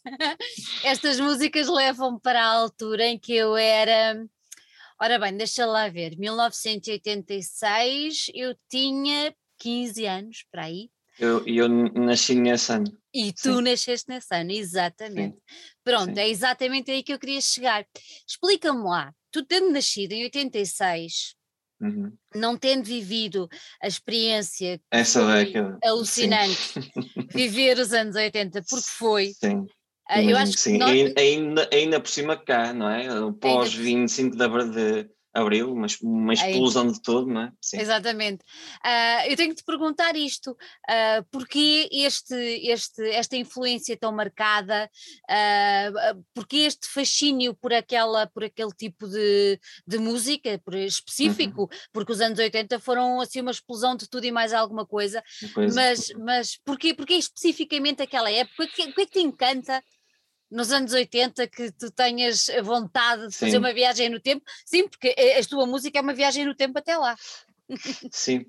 Estas 0.84 1.20
músicas 1.20 1.68
levam-me 1.68 2.20
para 2.20 2.42
a 2.42 2.54
altura 2.54 3.06
em 3.08 3.20
que 3.20 3.34
eu 3.34 3.58
era. 3.58 4.26
Ora 5.00 5.20
bem, 5.20 5.36
deixa 5.36 5.66
lá 5.66 5.90
ver, 5.90 6.18
1986 6.18 8.28
eu 8.34 8.56
tinha 8.70 9.36
15 9.60 10.06
anos, 10.06 10.46
para 10.52 10.66
aí. 10.66 10.90
Eu, 11.20 11.46
eu 11.46 11.68
nasci 11.70 12.36
nesse 12.36 12.72
ano. 12.72 12.86
E 13.14 13.34
tu 13.34 13.58
Sim. 13.58 13.62
nasceste 13.62 14.10
nesse 14.10 14.36
ano, 14.36 14.52
exatamente. 14.52 15.36
Sim. 15.36 15.42
Pronto, 15.84 16.14
Sim. 16.14 16.20
é 16.20 16.30
exatamente 16.30 16.92
aí 16.92 17.04
que 17.04 17.14
eu 17.14 17.20
queria 17.20 17.42
chegar. 17.42 17.86
Explica-me 18.28 18.84
lá, 18.84 19.14
tu 19.32 19.46
tendo 19.46 19.72
nascido 19.72 20.14
em 20.14 20.24
86, 20.24 21.36
Uhum. 21.80 22.14
Não 22.34 22.58
tendo 22.58 22.86
vivido 22.86 23.50
a 23.82 23.88
experiência 23.88 24.82
Essa 24.90 25.26
década 25.26 25.78
alucinante, 25.84 26.56
viver 27.36 27.78
os 27.78 27.92
anos 27.92 28.16
80, 28.16 28.64
porque 28.64 28.88
foi. 28.88 29.34
Sim. 29.34 29.68
Ah, 30.08 30.22
eu 30.22 30.38
acho 30.38 30.54
sim. 30.54 30.74
que 30.74 30.78
nós... 30.78 31.14
ainda, 31.18 31.70
ainda 31.72 32.00
por 32.00 32.10
cima 32.10 32.38
cá, 32.38 32.74
não 32.74 32.90
é? 32.90 33.08
Pós 33.40 33.74
25 33.74 34.36
de, 34.36 34.44
abril, 35.36 35.74
uma, 35.74 35.88
uma 36.02 36.34
explosão 36.34 36.90
de 36.90 37.02
tudo, 37.02 37.28
não 37.28 37.42
é? 37.42 37.52
Sim. 37.62 37.80
Exatamente. 37.80 38.42
Uh, 38.84 39.30
eu 39.30 39.36
tenho 39.36 39.50
que 39.50 39.58
te 39.58 39.66
perguntar 39.66 40.16
isto, 40.16 40.52
uh, 40.52 41.26
porquê 41.30 41.90
este, 41.92 42.34
este, 42.36 43.04
esta 43.10 43.36
influência 43.36 43.98
tão 43.98 44.14
marcada, 44.14 44.90
uh, 45.30 46.24
porquê 46.34 46.60
este 46.60 46.88
fascínio 46.88 47.54
por, 47.54 47.74
aquela, 47.74 48.28
por 48.28 48.46
aquele 48.46 48.72
tipo 48.72 49.08
de, 49.08 49.60
de 49.86 49.98
música 49.98 50.60
por 50.64 50.76
específico, 50.76 51.64
uhum. 51.64 51.68
porque 51.92 52.14
os 52.14 52.22
anos 52.22 52.40
80 52.40 52.80
foram 52.80 53.20
assim 53.20 53.42
uma 53.42 53.52
explosão 53.52 53.96
de 53.96 54.10
tudo 54.10 54.26
e 54.26 54.32
mais 54.32 54.54
alguma 54.54 54.86
coisa, 54.86 55.22
pois. 55.54 55.76
mas, 55.76 56.08
mas 56.18 56.58
porquê, 56.64 56.94
porquê 56.94 57.16
especificamente 57.16 58.02
aquela 58.02 58.32
época, 58.32 58.64
o 58.64 58.68
que, 58.68 58.84
o 58.84 58.94
que 58.94 59.02
é 59.02 59.06
que 59.06 59.12
te 59.12 59.20
encanta 59.20 59.84
nos 60.52 60.72
anos 60.72 60.94
80 60.94 61.48
que 61.48 61.72
tu 61.72 61.92
tenhas 61.92 62.48
vontade 62.64 63.28
de 63.28 63.34
sim. 63.34 63.46
fazer 63.46 63.58
uma 63.58 63.74
viagem 63.74 64.10
no 64.10 64.20
tempo. 64.20 64.44
Sim, 64.66 64.88
porque 64.88 65.16
a 65.38 65.44
tua 65.46 65.66
música 65.66 66.00
é 66.00 66.02
uma 66.02 66.14
viagem 66.14 66.46
no 66.46 66.56
tempo 66.56 66.78
até 66.78 66.98
lá. 66.98 67.16
Sim. 68.12 68.46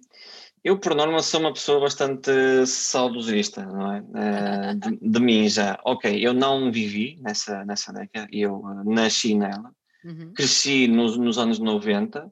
Eu, 0.67 0.79
por 0.79 0.97
norma, 0.97 1.23
sou 1.23 1.41
uma 1.41 1.53
pessoa 1.53 1.81
bastante 1.81 2.67
saudosista, 2.67 3.65
não 3.65 3.93
é? 3.93 4.05
Eh, 4.15 4.75
de, 4.75 4.99
de, 5.00 5.21
mim 5.21 5.49
já. 5.49 5.79
Ok, 5.85 6.12
eu 6.21 6.33
não 6.33 6.73
vivi 6.73 7.19
nessa, 7.21 7.65
nessa 7.65 7.93
década, 7.93 8.26
eu 8.33 8.57
uh, 8.57 8.83
nasci 8.85 9.37
nela, 9.37 9.73
uhum. 10.05 10.33
cresci 10.35 10.88
nos, 10.88 11.17
nos 11.17 11.38
anos 11.38 11.61
90, 11.61 12.26
uh, 12.26 12.31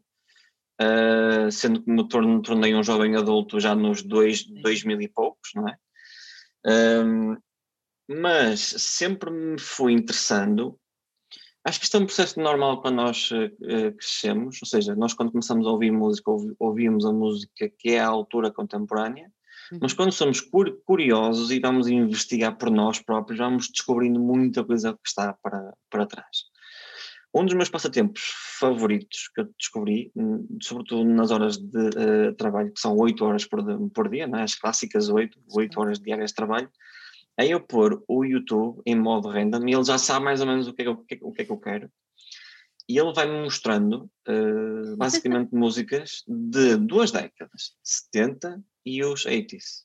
eh, 0.80 1.50
sendo 1.52 1.80
que 1.80 1.88
me 1.88 2.08
tornei 2.08 2.74
um 2.74 2.82
jovem 2.82 3.14
adulto 3.14 3.60
já 3.60 3.72
nos 3.72 4.02
dois, 4.02 4.42
dois 4.42 4.82
mil 4.82 5.00
e 5.00 5.06
poucos, 5.06 5.50
não 5.54 5.68
é? 5.68 5.76
Um, 6.66 7.36
mas 8.08 8.60
sempre 8.60 9.30
me 9.30 9.58
foi 9.58 9.92
interessando. 9.92 10.78
Acho 11.64 11.78
que 11.78 11.86
isto 11.86 11.96
é 11.96 12.00
um 12.00 12.06
processo 12.06 12.38
normal 12.38 12.82
quando 12.82 12.96
nós 12.96 13.30
uh, 13.30 13.96
crescemos, 13.96 14.58
ou 14.62 14.68
seja, 14.68 14.94
nós 14.94 15.14
quando 15.14 15.32
começamos 15.32 15.66
a 15.66 15.70
ouvir 15.70 15.90
música, 15.90 16.30
ouvi, 16.30 16.54
ouvimos 16.58 17.06
a 17.06 17.12
música 17.12 17.70
que 17.78 17.90
é 17.92 18.00
a 18.00 18.08
altura 18.08 18.50
contemporânea, 18.50 19.32
uhum. 19.72 19.78
mas 19.80 19.94
quando 19.94 20.12
somos 20.12 20.42
curiosos 20.84 21.50
e 21.50 21.58
vamos 21.58 21.88
investigar 21.88 22.58
por 22.58 22.70
nós 22.70 23.00
próprios, 23.00 23.38
vamos 23.38 23.68
descobrindo 23.68 24.20
muita 24.20 24.62
coisa 24.62 24.92
que 24.92 25.08
está 25.08 25.32
para, 25.42 25.72
para 25.88 26.06
trás. 26.06 26.44
Um 27.34 27.44
dos 27.44 27.54
meus 27.54 27.70
passatempos 27.70 28.22
favoritos 28.60 29.28
que 29.34 29.40
eu 29.40 29.48
descobri, 29.58 30.12
sobretudo 30.62 31.04
nas 31.04 31.32
horas 31.32 31.56
de 31.56 31.88
uh, 31.88 32.34
trabalho, 32.36 32.72
que 32.72 32.80
são 32.80 32.94
8 32.96 33.24
horas 33.24 33.44
por, 33.44 33.60
por 33.90 34.08
dia, 34.08 34.26
né? 34.26 34.42
as 34.42 34.54
clássicas 34.54 35.08
8, 35.08 35.36
8 35.50 35.80
horas 35.80 35.98
diárias 35.98 36.30
de 36.30 36.36
trabalho, 36.36 36.70
é 37.36 37.46
eu 37.46 37.60
pôr 37.60 38.02
o 38.08 38.24
YouTube 38.24 38.80
em 38.86 38.94
modo 38.94 39.28
random 39.28 39.66
e 39.66 39.74
ele 39.74 39.84
já 39.84 39.98
sabe 39.98 40.24
mais 40.24 40.40
ou 40.40 40.46
menos 40.46 40.68
o 40.68 40.72
que 40.72 40.82
é 40.82 40.84
que 40.84 40.90
eu, 40.90 41.04
o 41.22 41.32
que 41.32 41.42
é 41.42 41.44
que 41.44 41.52
eu 41.52 41.58
quero. 41.58 41.90
E 42.88 42.98
ele 42.98 43.12
vai-me 43.12 43.42
mostrando 43.42 44.10
uh, 44.28 44.96
basicamente 44.96 45.52
músicas 45.54 46.22
de 46.26 46.76
duas 46.76 47.10
décadas, 47.10 47.76
70 47.82 48.62
e 48.84 49.02
os 49.02 49.24
80s. 49.24 49.84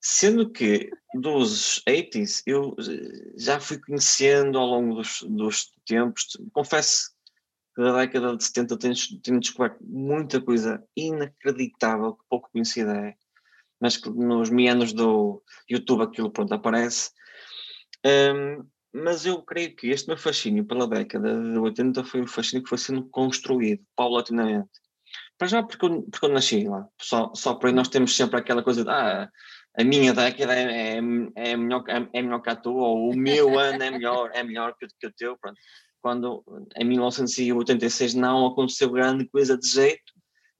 Sendo 0.00 0.50
que 0.50 0.90
dos 1.14 1.82
80s 1.88 2.42
eu 2.46 2.74
já 3.36 3.60
fui 3.60 3.78
conhecendo 3.78 4.58
ao 4.58 4.66
longo 4.66 4.96
dos, 4.96 5.22
dos 5.22 5.72
tempos, 5.86 6.36
confesso 6.52 7.14
que 7.74 7.82
da 7.82 7.96
década 7.98 8.36
de 8.36 8.44
70 8.44 8.78
tenho, 8.78 8.94
tenho 9.22 9.40
descoberto 9.40 9.78
muita 9.82 10.40
coisa 10.40 10.82
inacreditável 10.96 12.14
que 12.14 12.24
pouco 12.28 12.50
conhecida 12.50 12.94
é 12.96 13.14
mas 13.84 13.98
que 13.98 14.08
nos 14.08 14.48
meandros 14.48 14.94
do 14.94 15.42
YouTube 15.68 16.04
aquilo 16.04 16.30
pronto 16.30 16.54
aparece. 16.54 17.10
Um, 18.02 18.66
mas 18.94 19.26
eu 19.26 19.42
creio 19.42 19.76
que 19.76 19.88
este 19.88 20.08
meu 20.08 20.16
fascínio 20.16 20.64
pela 20.64 20.88
década 20.88 21.38
de 21.38 21.58
80 21.58 22.02
foi 22.02 22.22
um 22.22 22.26
fascínio 22.26 22.62
que 22.62 22.70
foi 22.70 22.78
sendo 22.78 23.04
construído 23.10 23.84
paulatinamente. 23.94 24.70
Para 25.36 25.48
já 25.48 25.62
porque 25.62 25.84
eu, 25.84 26.02
porque 26.04 26.24
eu 26.24 26.30
nasci 26.30 26.66
lá, 26.66 26.88
só, 26.98 27.30
só 27.34 27.52
por 27.52 27.66
aí 27.66 27.74
nós 27.74 27.88
temos 27.88 28.16
sempre 28.16 28.38
aquela 28.38 28.62
coisa 28.62 28.84
de 28.84 28.88
ah, 28.88 29.28
a 29.76 29.84
minha 29.84 30.14
década 30.14 30.54
é, 30.54 30.96
é, 30.96 31.00
é, 31.34 31.56
melhor, 31.58 31.84
é, 31.86 32.08
é 32.10 32.22
melhor 32.22 32.40
que 32.40 32.48
a 32.48 32.56
tua, 32.56 32.88
ou 32.88 33.10
o 33.10 33.14
meu 33.14 33.58
ano 33.60 33.82
é 33.82 33.90
melhor, 33.90 34.30
é 34.32 34.42
melhor 34.42 34.74
que, 34.78 34.86
que 34.98 35.08
o 35.08 35.12
teu, 35.12 35.36
pronto. 35.36 35.60
Quando 36.00 36.42
em 36.74 36.86
1986 36.86 38.14
não 38.14 38.46
aconteceu 38.46 38.90
grande 38.90 39.28
coisa 39.28 39.58
de 39.58 39.68
jeito, 39.68 40.13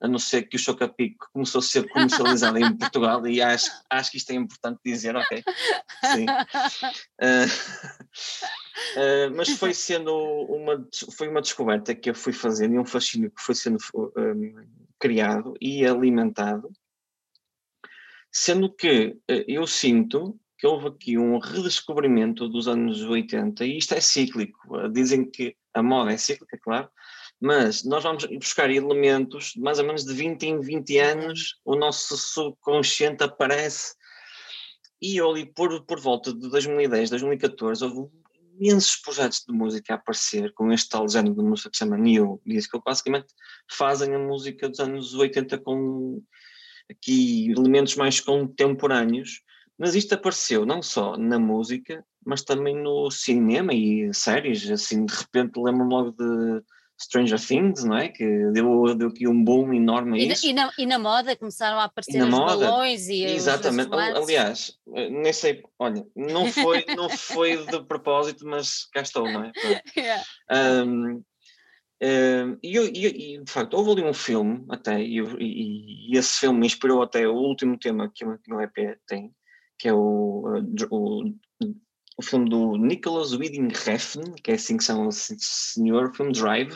a 0.05 0.09
não 0.09 0.19
ser 0.19 0.43
que 0.43 0.57
o 0.57 0.59
Chocapico 0.59 1.31
começou 1.33 1.61
a 1.61 1.63
ser 1.63 1.89
comercializado 1.89 2.59
em 2.59 2.77
Portugal 2.77 3.27
e 3.27 3.41
acho, 3.41 3.71
acho 3.89 4.11
que 4.11 4.19
isto 4.19 4.31
é 4.33 4.35
importante 4.35 4.79
dizer, 4.85 5.17
ok? 5.17 5.43
Sim. 6.13 6.27
Uh, 7.23 7.47
uh, 8.99 9.33
mas 9.35 9.49
foi 9.57 9.73
sendo 9.73 10.15
uma, 10.15 10.87
foi 11.17 11.27
uma 11.27 11.41
descoberta 11.41 11.95
que 11.95 12.11
eu 12.11 12.15
fui 12.15 12.35
fazendo 12.35 12.75
e 12.75 12.79
um 12.79 12.85
fascínio 12.85 13.31
que 13.31 13.41
foi 13.41 13.55
sendo 13.55 13.79
um, 13.95 14.67
criado 14.99 15.55
e 15.59 15.87
alimentado, 15.87 16.71
sendo 18.31 18.71
que 18.71 19.17
uh, 19.31 19.45
eu 19.49 19.67
sinto 19.67 20.39
que 20.59 20.67
houve 20.67 20.89
aqui 20.89 21.17
um 21.17 21.39
redescobrimento 21.39 22.47
dos 22.47 22.69
anos 22.69 23.01
80 23.01 23.65
e 23.65 23.79
isto 23.79 23.95
é 23.95 24.03
cíclico. 24.03 24.87
Dizem 24.91 25.25
que 25.25 25.57
a 25.73 25.83
moda 25.83 26.13
é 26.13 26.19
cíclica, 26.19 26.59
claro, 26.63 26.91
mas 27.41 27.85
nós 27.85 28.03
vamos 28.03 28.25
buscar 28.25 28.71
elementos 28.71 29.55
mais 29.57 29.79
ou 29.79 29.85
menos 29.85 30.05
de 30.05 30.15
20 30.15 30.43
em 30.45 30.61
20 30.61 30.99
anos, 30.99 31.61
o 31.65 31.77
nosso 31.77 32.17
subconsciente 32.17 33.23
aparece. 33.23 33.95
E 35.01 35.21
ali, 35.21 35.45
por, 35.45 35.85
por 35.85 36.01
volta 36.01 36.33
de 36.33 36.49
2010, 36.49 37.11
2014, 37.11 37.85
houve 37.85 38.11
imensos 38.59 38.97
projetos 38.97 39.45
de 39.47 39.53
música 39.53 39.95
a 39.95 39.97
aparecer 39.97 40.53
com 40.55 40.73
este 40.73 40.89
tal 40.89 41.09
género 41.09 41.35
de 41.35 41.43
música 41.43 41.71
que 41.71 41.77
se 41.77 41.85
chama 41.85 41.99
New 41.99 42.41
Disco, 42.47 42.79
que 42.79 42.85
basicamente 42.85 43.27
fazem 43.71 44.15
a 44.15 44.19
música 44.19 44.69
dos 44.69 44.81
anos 44.81 45.15
80 45.15 45.59
com 45.59 46.23
aqui 46.91 47.51
elementos 47.51 47.97
mais 47.97 48.21
contemporâneos, 48.21 49.43
Mas 49.77 49.95
isto 49.95 50.15
apareceu 50.15 50.65
não 50.65 50.81
só 50.83 51.17
na 51.17 51.39
música, 51.39 52.05
mas 52.25 52.43
também 52.43 52.77
no 52.77 53.11
cinema 53.11 53.75
e 53.75 54.13
séries. 54.15 54.71
Assim, 54.71 55.05
de 55.05 55.13
repente 55.15 55.59
lembro-me 55.59 55.93
logo 55.93 56.13
de 56.13 56.63
Stranger 57.01 57.41
Things, 57.41 57.85
não 57.85 57.97
é? 57.97 58.09
Que 58.09 58.25
deu, 58.53 58.95
deu 58.95 59.09
aqui 59.09 59.27
um 59.27 59.43
boom 59.43 59.73
enorme 59.73 60.19
a 60.19 60.23
e 60.23 60.29
isso. 60.29 60.47
Na, 60.47 60.51
e, 60.51 60.55
na, 60.55 60.73
e 60.79 60.87
na 60.87 60.99
moda 60.99 61.37
começaram 61.37 61.79
a 61.79 61.85
aparecer 61.85 62.23
os 62.23 62.29
moda, 62.29 62.67
balões 62.67 63.09
e 63.09 63.25
Exatamente. 63.25 63.89
Os 63.89 64.01
Aliás, 64.01 64.79
nem 64.87 65.33
sei, 65.33 65.63
olha, 65.79 66.07
não 66.15 66.47
foi, 66.51 66.85
não 66.97 67.09
foi 67.11 67.65
de 67.67 67.85
propósito, 67.85 68.47
mas 68.47 68.87
cá 68.93 69.03
estou, 69.03 69.31
não 69.31 69.45
é? 69.45 69.53
yeah. 69.97 70.25
um, 70.85 71.23
um, 72.03 72.59
e, 72.63 72.79
e, 72.79 73.35
e, 73.35 73.45
de 73.45 73.51
facto, 73.51 73.75
houve 73.75 73.91
ali 73.91 74.03
um 74.05 74.15
filme 74.15 74.65
até, 74.69 75.03
e, 75.03 75.21
e, 75.21 76.17
esse 76.17 76.41
filme 76.41 76.61
me 76.61 76.67
inspirou 76.67 77.03
até 77.03 77.27
o 77.27 77.35
último 77.35 77.77
tema 77.77 78.11
que 78.15 78.25
o 78.25 78.39
meu 78.49 78.61
EP 78.61 78.99
tem, 79.07 79.33
que 79.79 79.89
é 79.89 79.93
o, 79.93 80.63
o 80.91 81.35
o 82.17 82.23
filme 82.23 82.49
do 82.49 82.77
Nicholas 82.77 83.33
Winding 83.33 83.69
Refn, 83.69 84.35
que 84.43 84.53
é 84.53 84.55
assim 84.55 84.77
que 84.77 84.85
são 84.85 85.09
o 85.09 85.13
senhor, 85.13 86.11
o 86.11 86.15
filme 86.15 86.33
Drive, 86.33 86.75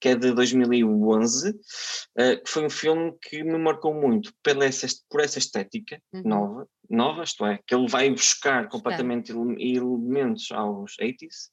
que 0.00 0.08
é 0.08 0.14
de 0.14 0.32
2011, 0.32 1.50
uh, 1.50 1.54
eh, 2.16 2.36
que 2.36 2.48
foi 2.48 2.66
um 2.66 2.70
filme 2.70 3.14
que 3.20 3.42
me 3.42 3.58
marcou 3.58 3.94
muito 3.94 4.32
pela 4.42 4.64
essa, 4.64 4.86
por 5.08 5.20
essa 5.20 5.38
estética 5.38 6.00
uhum. 6.12 6.22
nova, 6.24 6.68
nova, 6.88 7.24
isto 7.24 7.44
é, 7.44 7.58
que 7.66 7.74
ele 7.74 7.88
vai 7.88 8.10
buscar 8.10 8.68
completamente 8.68 9.32
elementos 9.32 10.50
aos 10.52 10.96
80s. 11.00 11.50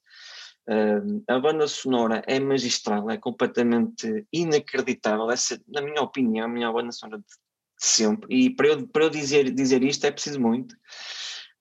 Uh, 0.66 1.22
eh, 1.28 1.34
a 1.34 1.38
banda 1.38 1.66
sonora 1.66 2.22
é 2.26 2.38
magistral, 2.38 3.10
é 3.10 3.18
completamente 3.18 4.26
inacreditável, 4.32 5.30
essa, 5.30 5.60
na 5.68 5.82
minha 5.82 6.00
opinião, 6.00 6.46
a 6.46 6.48
minha 6.48 6.72
banda 6.72 6.92
sonora 6.92 7.18
de, 7.18 7.24
de 7.24 7.86
sempre. 7.86 8.34
E 8.34 8.50
para 8.50 8.68
eu, 8.68 8.88
para 8.88 9.04
eu 9.04 9.10
dizer, 9.10 9.50
dizer 9.50 9.82
isto 9.82 10.06
é 10.06 10.10
preciso 10.10 10.40
muito. 10.40 10.74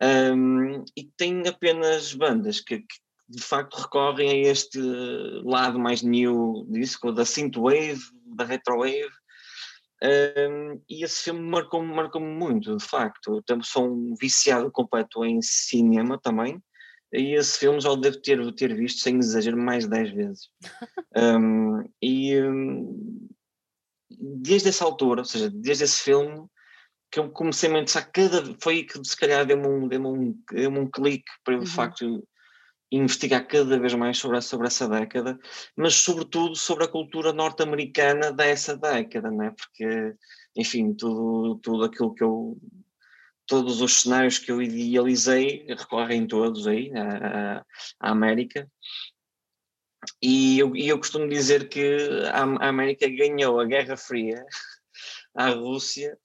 Um, 0.03 0.83
e 0.97 1.05
tem 1.15 1.47
apenas 1.47 2.13
bandas 2.13 2.59
que, 2.59 2.79
que, 2.79 2.95
de 3.29 3.41
facto 3.41 3.75
recorrem 3.75 4.29
a 4.29 4.51
este 4.51 4.79
lado 5.43 5.79
mais 5.79 6.01
new 6.01 6.67
disco, 6.69 7.11
da 7.11 7.23
synthwave, 7.23 8.01
da 8.35 8.43
retrowave, 8.43 9.09
um, 10.03 10.81
e 10.89 11.05
esse 11.05 11.23
filme 11.23 11.39
marcou-me 11.39 11.95
marcou 11.95 12.21
muito, 12.21 12.75
de 12.75 12.83
facto. 12.83 13.41
Eu 13.47 13.63
sou 13.63 13.87
um 13.87 14.15
viciado 14.19 14.69
completo 14.69 15.23
em 15.23 15.41
cinema 15.41 16.19
também, 16.21 16.61
e 17.13 17.35
esse 17.35 17.59
filme 17.59 17.79
já 17.79 17.89
o 17.89 17.95
devo 17.95 18.19
ter, 18.19 18.53
ter 18.55 18.75
visto, 18.75 18.99
sem 18.99 19.17
exagero, 19.17 19.57
mais 19.57 19.85
de 19.85 19.91
10 19.91 20.11
vezes. 20.11 20.49
um, 21.15 21.87
e 22.01 22.41
um, 22.41 23.29
desde 24.41 24.69
essa 24.69 24.83
altura, 24.83 25.21
ou 25.21 25.25
seja, 25.25 25.49
desde 25.49 25.85
esse 25.85 26.01
filme, 26.01 26.47
que 27.13 27.19
eu 27.19 27.29
comecei 27.29 27.69
a 27.69 27.73
pensar 27.73 28.11
cada 28.11 28.43
foi 28.59 28.83
que 28.83 29.01
se 29.05 29.15
calhar 29.15 29.45
deu-me 29.45 29.67
um, 29.67 29.87
deu 29.87 30.03
um, 30.03 30.35
deu 30.51 30.71
um 30.71 30.89
clique 30.89 31.31
para 31.43 31.53
eu 31.53 31.59
de 31.59 31.69
uhum. 31.69 31.71
facto 31.71 32.27
investigar 32.91 33.47
cada 33.47 33.79
vez 33.79 33.93
mais 33.93 34.17
sobre, 34.17 34.41
sobre 34.41 34.65
essa 34.65 34.89
década, 34.89 35.39
mas 35.77 35.93
sobretudo 35.93 36.55
sobre 36.55 36.85
a 36.85 36.87
cultura 36.87 37.31
norte-americana 37.31 38.31
dessa 38.31 38.75
década, 38.75 39.29
né? 39.29 39.53
porque 39.55 40.15
enfim, 40.55 40.95
tudo, 40.95 41.59
tudo 41.61 41.83
aquilo 41.83 42.15
que 42.15 42.23
eu 42.23 42.57
todos 43.45 43.79
os 43.81 44.01
cenários 44.01 44.39
que 44.39 44.51
eu 44.51 44.59
idealizei 44.59 45.65
recorrem 45.67 46.25
todos 46.25 46.65
aí 46.65 46.91
à, 46.95 47.63
à 47.99 48.11
América 48.11 48.67
e 50.19 50.57
eu, 50.57 50.75
e 50.75 50.87
eu 50.87 50.97
costumo 50.97 51.27
dizer 51.27 51.69
que 51.69 51.97
a 52.31 52.67
América 52.69 53.07
ganhou 53.07 53.59
a 53.59 53.65
Guerra 53.65 53.97
Fria 53.97 54.43
à 55.35 55.49
Rússia 55.49 56.17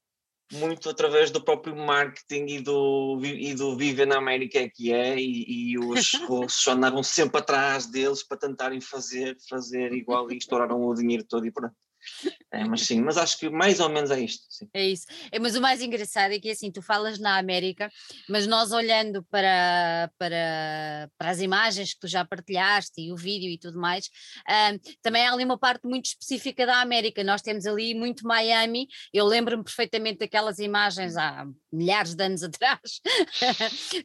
muito 0.53 0.89
através 0.89 1.31
do 1.31 1.43
próprio 1.43 1.77
marketing 1.77 2.47
e 2.47 2.61
do, 2.61 3.21
e 3.23 3.55
do 3.55 3.77
Viver 3.77 4.07
na 4.07 4.17
América 4.17 4.69
que 4.69 4.93
é, 4.93 5.19
e, 5.19 5.73
e 5.73 5.79
os 5.79 6.13
russos 6.27 6.67
andavam 6.69 7.03
sempre 7.03 7.39
atrás 7.39 7.87
deles 7.87 8.23
para 8.23 8.39
tentarem 8.39 8.81
fazer, 8.81 9.37
fazer 9.49 9.93
igual 9.93 10.31
e 10.31 10.37
estouraram 10.37 10.83
o 10.83 10.95
dinheiro 10.95 11.25
todo 11.25 11.47
e 11.47 11.51
pronto. 11.51 11.75
É, 12.51 12.65
mas 12.65 12.87
sim, 12.87 13.03
mas 13.03 13.19
acho 13.19 13.39
que 13.39 13.51
mais 13.51 13.79
ou 13.79 13.91
menos 13.91 14.11
é 14.11 14.21
isto. 14.21 14.43
Sim. 14.49 14.69
É 14.73 14.87
isso. 14.87 15.05
É, 15.31 15.39
mas 15.39 15.55
o 15.55 15.61
mais 15.61 15.83
engraçado 15.83 16.33
é 16.33 16.41
que 16.41 16.51
assim, 16.51 16.73
tu 16.73 16.81
falas 16.81 17.19
na 17.19 17.37
América, 17.37 17.91
mas 18.27 18.47
nós 18.47 18.73
olhando 18.73 19.23
para, 19.25 20.11
para, 20.17 21.11
para 21.19 21.31
as 21.31 21.41
imagens 21.41 21.93
que 21.93 22.01
tu 22.01 22.09
já 22.09 22.25
partilhaste 22.25 23.03
e 23.03 23.13
o 23.13 23.17
vídeo 23.17 23.51
e 23.51 23.59
tudo 23.59 23.79
mais, 23.79 24.09
um, 24.49 24.79
também 25.03 25.27
há 25.27 25.33
ali 25.35 25.45
uma 25.45 25.59
parte 25.59 25.87
muito 25.87 26.07
específica 26.07 26.65
da 26.65 26.81
América. 26.81 27.23
Nós 27.23 27.43
temos 27.43 27.67
ali 27.67 27.95
muito 27.95 28.27
Miami. 28.27 28.89
Eu 29.13 29.27
lembro-me 29.27 29.63
perfeitamente 29.63 30.21
daquelas 30.21 30.59
imagens 30.59 31.19
há 31.19 31.47
milhares 31.71 32.15
de 32.15 32.25
anos 32.25 32.43
atrás. 32.49 33.01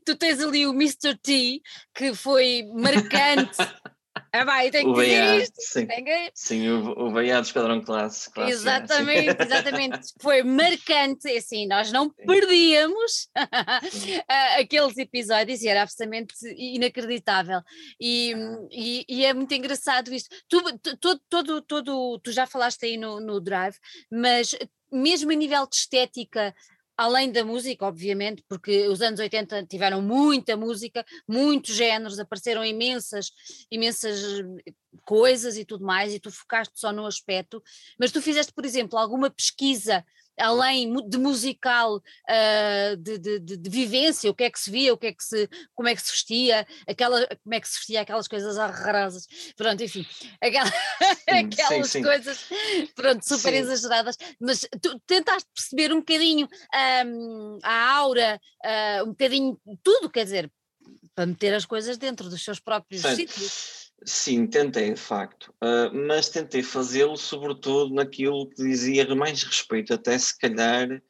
tu 0.05 0.17
tens 0.17 0.41
ali 0.41 0.67
o 0.67 0.73
Mr. 0.73 1.17
T, 1.17 1.61
que 1.95 2.13
foi 2.13 2.63
marcante. 2.73 3.57
Ah, 4.35 4.45
vai, 4.45 4.71
tem 4.71 4.91
que 4.91 4.99
dizer 4.99 5.43
isto. 5.43 5.55
Sim, 5.59 5.85
que... 5.85 6.31
sim 6.33 6.67
o, 6.67 7.05
o 7.05 7.11
VA 7.11 7.39
do 7.39 7.45
Esquadrão 7.45 7.79
Classe. 7.79 8.31
classe 8.31 8.51
exatamente, 8.51 9.29
é, 9.29 9.37
exatamente. 9.45 9.99
Foi 10.19 10.41
marcante, 10.41 11.29
é 11.29 11.37
assim, 11.37 11.67
nós 11.67 11.91
não 11.91 12.09
perdíamos 12.09 13.29
aqueles 14.59 14.97
episódios 14.97 15.61
e 15.61 15.67
era 15.67 15.83
absolutamente 15.83 16.33
inacreditável. 16.57 17.61
E, 18.01 18.33
e, 18.71 19.05
e, 19.07 19.23
é 19.23 19.35
muito 19.35 19.53
engraçado 19.53 20.11
isso. 20.11 20.27
Tu, 20.49 20.59
todo, 20.99 21.21
todo, 21.29 21.61
todo, 21.61 22.19
tu 22.19 22.31
já 22.31 22.47
falaste 22.47 22.87
aí 22.87 22.97
no, 22.97 23.19
no 23.19 23.39
Drive, 23.39 23.77
mas 24.11 24.55
mesmo 24.91 25.31
a 25.31 25.35
nível 25.35 25.67
de 25.67 25.75
estética, 25.75 26.55
além 26.97 27.31
da 27.31 27.43
música, 27.43 27.85
obviamente, 27.85 28.43
porque 28.47 28.87
os 28.87 29.01
anos 29.01 29.19
80 29.19 29.65
tiveram 29.65 30.01
muita 30.01 30.55
música, 30.55 31.05
muitos 31.27 31.75
géneros, 31.75 32.19
apareceram 32.19 32.63
imensas, 32.63 33.31
imensas 33.71 34.39
eh, 34.65 34.73
coisas 35.03 35.57
e 35.57 35.65
tudo 35.65 35.85
mais, 35.85 36.13
e 36.13 36.19
tu 36.19 36.31
focaste 36.31 36.79
só 36.79 36.91
no 36.91 37.05
aspecto, 37.05 37.61
mas 37.99 38.11
tu 38.11 38.21
fizeste, 38.21 38.53
por 38.53 38.65
exemplo, 38.65 38.97
alguma 38.97 39.29
pesquisa 39.29 40.05
além 40.39 40.93
de 41.07 41.17
musical, 41.17 41.97
uh, 41.97 42.97
de, 42.97 43.17
de, 43.17 43.39
de, 43.39 43.69
vivência, 43.69 44.29
o 44.29 44.33
que 44.33 44.43
é 44.43 44.49
que 44.49 44.59
se 44.59 44.71
via, 44.71 44.93
o 44.93 44.97
que 44.97 45.07
é 45.07 45.13
que 45.13 45.23
se, 45.23 45.49
como 45.75 45.89
é 45.89 45.95
que 45.95 46.01
se 46.01 46.11
vestia, 46.11 46.67
aquela, 46.87 47.27
como 47.43 47.53
é 47.53 47.59
que 47.59 47.67
se 47.67 47.77
vestia 47.77 48.01
aquelas 48.01 48.27
coisas 48.27 48.57
horrorosas, 48.57 49.27
pronto, 49.55 49.83
enfim, 49.83 50.05
aquela, 50.41 50.69
sim, 51.29 51.37
aquelas 51.37 51.87
sim, 51.87 51.99
sim. 51.99 52.03
coisas, 52.03 52.45
pronto, 52.95 53.27
super 53.27 53.53
exageradas, 53.53 54.17
mas 54.39 54.67
tu 54.81 54.99
tentaste 55.05 55.49
perceber 55.53 55.93
um 55.93 55.99
bocadinho 55.99 56.47
um, 57.05 57.59
a 57.63 57.95
aura, 57.97 58.39
uh, 58.63 59.03
um 59.03 59.09
bocadinho 59.09 59.59
tudo, 59.83 60.09
quer 60.09 60.23
dizer, 60.23 60.51
para 61.15 61.25
meter 61.25 61.53
as 61.53 61.65
coisas 61.65 61.97
dentro 61.97 62.29
dos 62.29 62.43
seus 62.43 62.59
próprios 62.59 63.01
sítios. 63.01 63.82
Sim, 64.05 64.47
tentei, 64.47 64.93
de 64.93 64.99
facto, 64.99 65.53
uh, 65.63 65.93
mas 65.93 66.29
tentei 66.29 66.61
fazê-lo 66.61 67.15
sobretudo 67.15 67.93
naquilo 67.93 68.49
que 68.49 68.63
dizia 68.63 69.15
mais 69.15 69.43
respeito, 69.43 69.93
até 69.93 70.17
se 70.17 70.37
calhar 70.37 71.01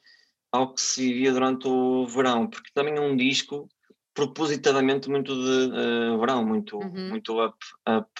ao 0.51 0.73
que 0.73 0.81
se 0.81 1.01
vivia 1.01 1.31
durante 1.31 1.67
o 1.67 2.05
verão, 2.07 2.47
porque 2.47 2.69
também 2.73 2.95
é 2.95 3.01
um 3.01 3.15
disco 3.15 3.67
propositadamente 4.13 5.09
muito 5.09 5.33
de 5.33 5.71
uh, 5.71 6.19
verão, 6.19 6.45
muito, 6.45 6.77
uhum. 6.77 7.09
muito 7.09 7.43
up, 7.43 7.57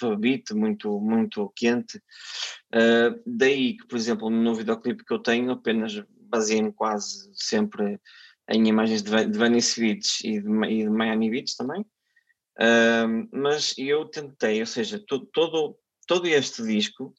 upbeat, 0.04 0.52
muito, 0.56 1.00
muito 1.00 1.54
quente. 1.56 1.98
Uh, 2.74 3.22
daí 3.28 3.78
que, 3.78 3.86
por 3.86 3.96
exemplo, 3.96 4.30
no 4.30 4.56
videoclipe 4.56 5.06
que 5.06 5.14
eu 5.14 5.20
tenho, 5.20 5.52
apenas 5.52 6.04
baseei-me 6.30 6.74
quase 6.74 7.30
sempre 7.36 8.00
em 8.50 8.68
imagens 8.68 9.04
de, 9.04 9.26
de 9.28 9.38
Venice 9.38 9.80
Beach 9.80 10.28
e 10.28 10.42
de, 10.42 10.50
e 10.66 10.84
de 10.84 10.90
Miami 10.90 11.30
Beach 11.30 11.56
também 11.56 11.86
mas 13.32 13.74
eu 13.78 14.06
tentei, 14.06 14.60
ou 14.60 14.66
seja, 14.66 15.04
todo, 15.08 15.26
todo, 15.34 15.78
todo 16.08 16.28
este 16.28 16.63
disco 16.63 17.13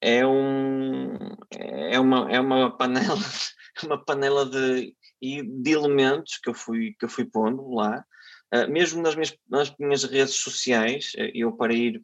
é, 0.00 0.26
um, 0.26 1.14
é, 1.52 1.98
uma, 1.98 2.30
é 2.30 2.40
uma 2.40 2.76
panela, 2.76 3.16
uma 3.84 4.04
panela 4.04 4.46
de, 4.46 4.94
de 5.20 5.70
elementos 5.70 6.38
que 6.38 6.48
eu 6.48 6.54
fui, 6.54 6.94
que 6.98 7.04
eu 7.04 7.08
fui 7.08 7.24
pondo 7.24 7.74
lá, 7.74 8.04
uh, 8.54 8.70
mesmo 8.70 9.02
nas 9.02 9.14
minhas, 9.14 9.36
nas 9.48 9.74
minhas 9.78 10.04
redes 10.04 10.36
sociais, 10.36 11.12
eh, 11.16 11.32
eu 11.34 11.52
para 11.52 11.74
ir 11.74 12.00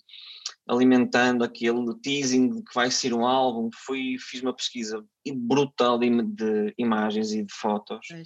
alimentando 0.66 1.44
aquele 1.44 1.94
teasing 2.02 2.48
de 2.48 2.62
que 2.64 2.74
vai 2.74 2.90
ser 2.90 3.12
um 3.12 3.26
álbum, 3.26 3.70
fui, 3.74 4.16
fiz 4.18 4.42
uma 4.42 4.54
pesquisa 4.54 5.04
brutal 5.34 5.98
de, 5.98 6.08
de 6.22 6.74
imagens 6.78 7.32
e 7.32 7.44
de 7.44 7.52
fotos. 7.52 8.10
É 8.10 8.22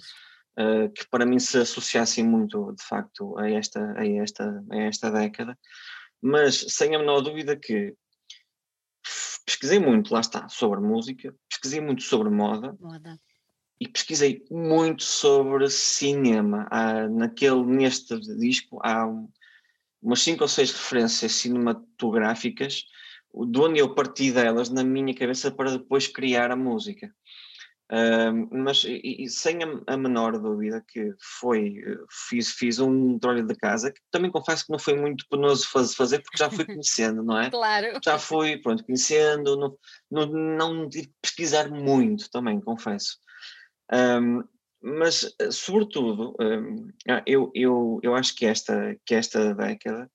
uh, 0.57 0.89
que 0.93 1.07
para 1.09 1.25
mim 1.25 1.39
se 1.39 1.57
associassem 1.57 2.23
muito, 2.23 2.73
de 2.73 2.83
facto, 2.83 3.37
a 3.37 3.49
esta, 3.49 3.93
a 3.97 4.05
esta, 4.05 4.63
a 4.71 4.77
esta 4.77 5.11
década, 5.11 5.57
mas 6.21 6.65
sem 6.69 6.95
a 6.95 6.99
menor 6.99 7.21
dúvida 7.21 7.55
que 7.55 7.95
pesquisei 9.45 9.79
muito, 9.79 10.13
lá 10.13 10.19
está, 10.19 10.47
sobre 10.47 10.79
música, 10.79 11.35
pesquisei 11.49 11.81
muito 11.81 12.03
sobre 12.03 12.29
moda, 12.29 12.77
moda. 12.79 13.19
e 13.79 13.87
pesquisei 13.87 14.45
muito 14.51 15.03
sobre 15.03 15.69
cinema. 15.69 16.67
Há, 16.69 17.07
naquele, 17.07 17.63
neste 17.65 18.19
disco 18.37 18.79
há 18.83 19.07
um, 19.07 19.27
umas 20.01 20.21
cinco 20.21 20.43
ou 20.43 20.47
seis 20.47 20.71
referências 20.71 21.31
cinematográficas 21.33 22.85
de 23.33 23.59
onde 23.59 23.79
eu 23.79 23.93
parti 23.93 24.31
delas 24.31 24.69
na 24.69 24.83
minha 24.83 25.13
cabeça 25.13 25.51
para 25.51 25.77
depois 25.77 26.07
criar 26.07 26.51
a 26.51 26.55
música. 26.55 27.13
Uh, 27.91 28.47
mas 28.51 28.83
e, 28.83 29.23
e 29.23 29.29
sem 29.29 29.63
a, 29.63 29.93
a, 29.93 29.97
menor 29.97 30.37
dúvida 30.37 30.83
que 30.87 31.11
foi, 31.19 31.81
fiz, 32.29 32.51
fiz 32.51 32.77
um 32.77 33.17
trabalho 33.17 33.47
de 33.47 33.55
casa 33.55 33.91
que 33.91 33.99
também 34.11 34.29
confesso 34.29 34.65
que 34.65 34.71
não 34.71 34.77
foi 34.77 34.93
muito 34.93 35.25
penoso 35.27 35.67
fazer 35.67 36.19
porque 36.19 36.37
já 36.37 36.51
fui 36.51 36.65
conhecendo, 36.65 37.23
não 37.23 37.39
é? 37.39 37.49
Claro. 37.49 37.99
Já 38.05 38.19
fui, 38.19 38.57
pronto, 38.57 38.85
conhecendo, 38.85 39.57
não, 39.57 39.75
não, 40.11 40.25
não 40.27 40.89
tive 40.89 41.07
que 41.07 41.13
pesquisar 41.19 41.67
muito 41.71 42.29
também, 42.29 42.61
confesso. 42.61 43.17
Um, 43.91 44.43
mas, 44.81 45.35
sobretudo, 45.51 46.35
um, 46.39 46.89
eu, 47.25 47.51
eu, 47.55 47.99
eu 48.03 48.15
acho 48.15 48.35
que 48.35 48.45
esta, 48.45 48.95
que 49.03 49.15
esta 49.15 49.55
década 49.55 50.09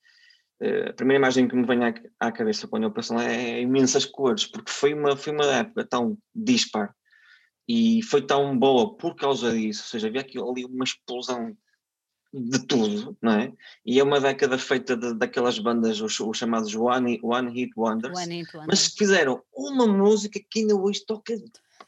a 0.88 0.92
primeira 0.92 1.18
imagem 1.18 1.48
que 1.48 1.56
me 1.56 1.66
vem 1.66 1.84
à, 1.84 1.92
à 2.20 2.32
cabeça 2.32 2.68
quando 2.68 2.84
eu 2.84 2.90
penso 2.90 3.12
lá 3.12 3.24
é 3.24 3.60
imensas 3.60 4.06
cores, 4.06 4.46
porque 4.46 4.70
foi 4.70 4.94
uma, 4.94 5.16
foi 5.16 5.32
uma 5.32 5.44
época 5.44 5.84
tão 5.84 6.16
dispar 6.34 6.94
e 7.68 8.02
foi 8.02 8.22
tão 8.22 8.56
boa 8.58 8.94
por 8.94 9.14
causa 9.14 9.52
disso, 9.52 9.82
ou 9.82 9.88
seja, 9.88 10.08
havia 10.08 10.20
aqui, 10.20 10.38
ali 10.38 10.64
uma 10.64 10.84
explosão 10.84 11.56
de 12.32 12.66
tudo, 12.66 13.16
não 13.22 13.32
é? 13.32 13.52
E 13.86 14.00
é 14.00 14.02
uma 14.02 14.20
década 14.20 14.58
feita 14.58 14.96
de, 14.96 15.14
daquelas 15.14 15.58
bandas, 15.58 16.00
os, 16.00 16.18
os 16.18 16.36
chamados 16.36 16.74
One, 16.74 17.20
One 17.22 17.52
Hit 17.52 17.72
Wonders, 17.76 18.18
One 18.18 18.38
Hit 18.38 18.56
Wonders, 18.56 18.66
mas 18.66 18.88
que 18.88 18.98
fizeram 18.98 19.42
uma 19.54 19.86
música 19.86 20.40
que 20.50 20.60
ainda 20.60 20.74
hoje 20.74 21.04
toca 21.06 21.34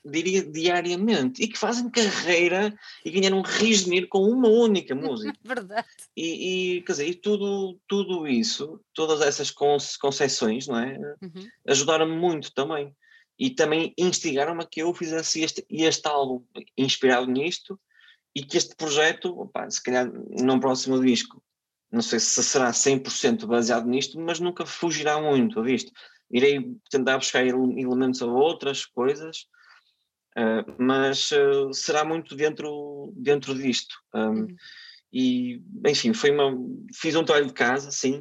diria 0.08 0.44
diariamente, 0.44 1.42
e 1.42 1.48
que 1.48 1.58
fazem 1.58 1.90
carreira 1.90 2.72
e 3.04 3.10
ganharam 3.10 3.38
um 3.38 3.42
rios 3.42 3.84
com 4.08 4.20
uma 4.22 4.48
única 4.48 4.94
música. 4.94 5.36
Verdade. 5.42 5.86
E, 6.16 6.76
e, 6.76 6.82
quer 6.82 6.92
dizer, 6.92 7.08
e 7.08 7.14
tudo, 7.14 7.78
tudo 7.88 8.26
isso, 8.26 8.80
todas 8.94 9.20
essas 9.20 9.50
concessões, 9.50 10.66
não 10.66 10.78
é? 10.78 10.98
Uhum. 11.20 11.48
Ajudaram-me 11.66 12.16
muito 12.16 12.52
também. 12.54 12.94
E 13.38 13.50
também 13.50 13.92
instigaram-me 13.98 14.62
a 14.62 14.66
que 14.66 14.80
eu 14.82 14.94
fizesse 14.94 15.42
este, 15.42 15.66
este 15.68 16.08
álbum 16.08 16.44
inspirado 16.76 17.30
nisto 17.30 17.78
e 18.34 18.42
que 18.42 18.56
este 18.56 18.74
projeto, 18.74 19.38
opa, 19.38 19.68
se 19.70 19.82
calhar 19.82 20.10
num 20.10 20.60
próximo 20.60 21.00
disco, 21.00 21.42
não 21.90 22.02
sei 22.02 22.18
se 22.18 22.42
será 22.42 22.70
100% 22.70 23.46
baseado 23.46 23.86
nisto, 23.86 24.18
mas 24.18 24.40
nunca 24.40 24.64
fugirá 24.66 25.20
muito 25.20 25.62
disto. 25.62 25.92
Irei 26.30 26.76
tentar 26.90 27.18
buscar 27.18 27.46
elementos 27.46 28.22
a 28.22 28.26
outras 28.26 28.84
coisas, 28.84 29.46
Uh, 30.36 30.70
mas 30.78 31.30
uh, 31.30 31.72
será 31.72 32.04
muito 32.04 32.36
dentro, 32.36 33.10
dentro 33.16 33.54
disto. 33.54 33.96
Um, 34.14 34.20
uhum. 34.20 34.56
E, 35.10 35.62
enfim, 35.86 36.12
foi 36.12 36.30
uma, 36.30 36.52
fiz 36.94 37.16
um 37.16 37.24
trabalho 37.24 37.46
de 37.46 37.54
casa, 37.54 37.90
sim, 37.90 38.20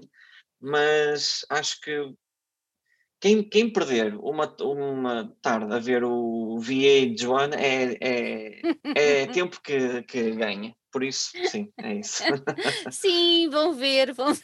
mas 0.61 1.45
acho 1.49 1.81
que 1.81 1.91
quem, 3.25 3.41
quem 3.41 3.69
perder 3.73 4.15
uma, 4.19 4.55
uma 4.61 5.35
tarde 5.41 5.73
a 5.73 5.79
ver 5.79 6.03
o 6.03 6.59
VA 6.59 7.09
de 7.09 7.15
Joana 7.17 7.55
é, 7.55 7.97
é, 7.99 8.61
é 8.83 9.25
tempo 9.33 9.59
que, 9.63 10.03
que 10.03 10.29
ganha. 10.29 10.75
Por 10.91 11.03
isso, 11.03 11.31
sim, 11.49 11.67
é 11.79 11.95
isso. 11.95 12.21
sim, 12.91 13.49
vão 13.49 13.73
ver, 13.73 14.13
vão 14.13 14.31
ver. 14.31 14.43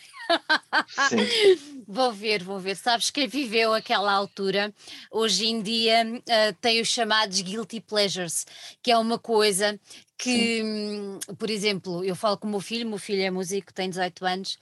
Sim. 1.09 1.17
Vou 1.87 2.13
ver, 2.13 2.41
vou 2.41 2.57
ver. 2.57 2.77
Sabes, 2.77 3.09
quem 3.09 3.27
viveu 3.27 3.73
aquela 3.73 4.13
altura, 4.13 4.73
hoje 5.11 5.45
em 5.45 5.61
dia 5.61 6.05
uh, 6.05 6.55
tem 6.61 6.79
os 6.79 6.87
chamados 6.87 7.41
guilty 7.41 7.81
pleasures, 7.81 8.45
que 8.81 8.89
é 8.89 8.97
uma 8.97 9.19
coisa 9.19 9.77
que, 10.17 10.63
hum, 10.63 11.19
por 11.37 11.49
exemplo, 11.49 12.01
eu 12.05 12.15
falo 12.15 12.37
com 12.37 12.47
o 12.47 12.51
meu 12.51 12.61
filho, 12.61 12.87
meu 12.87 12.97
filho 12.97 13.23
é 13.23 13.29
músico, 13.29 13.73
tem 13.73 13.89
18 13.89 14.25
anos, 14.25 14.57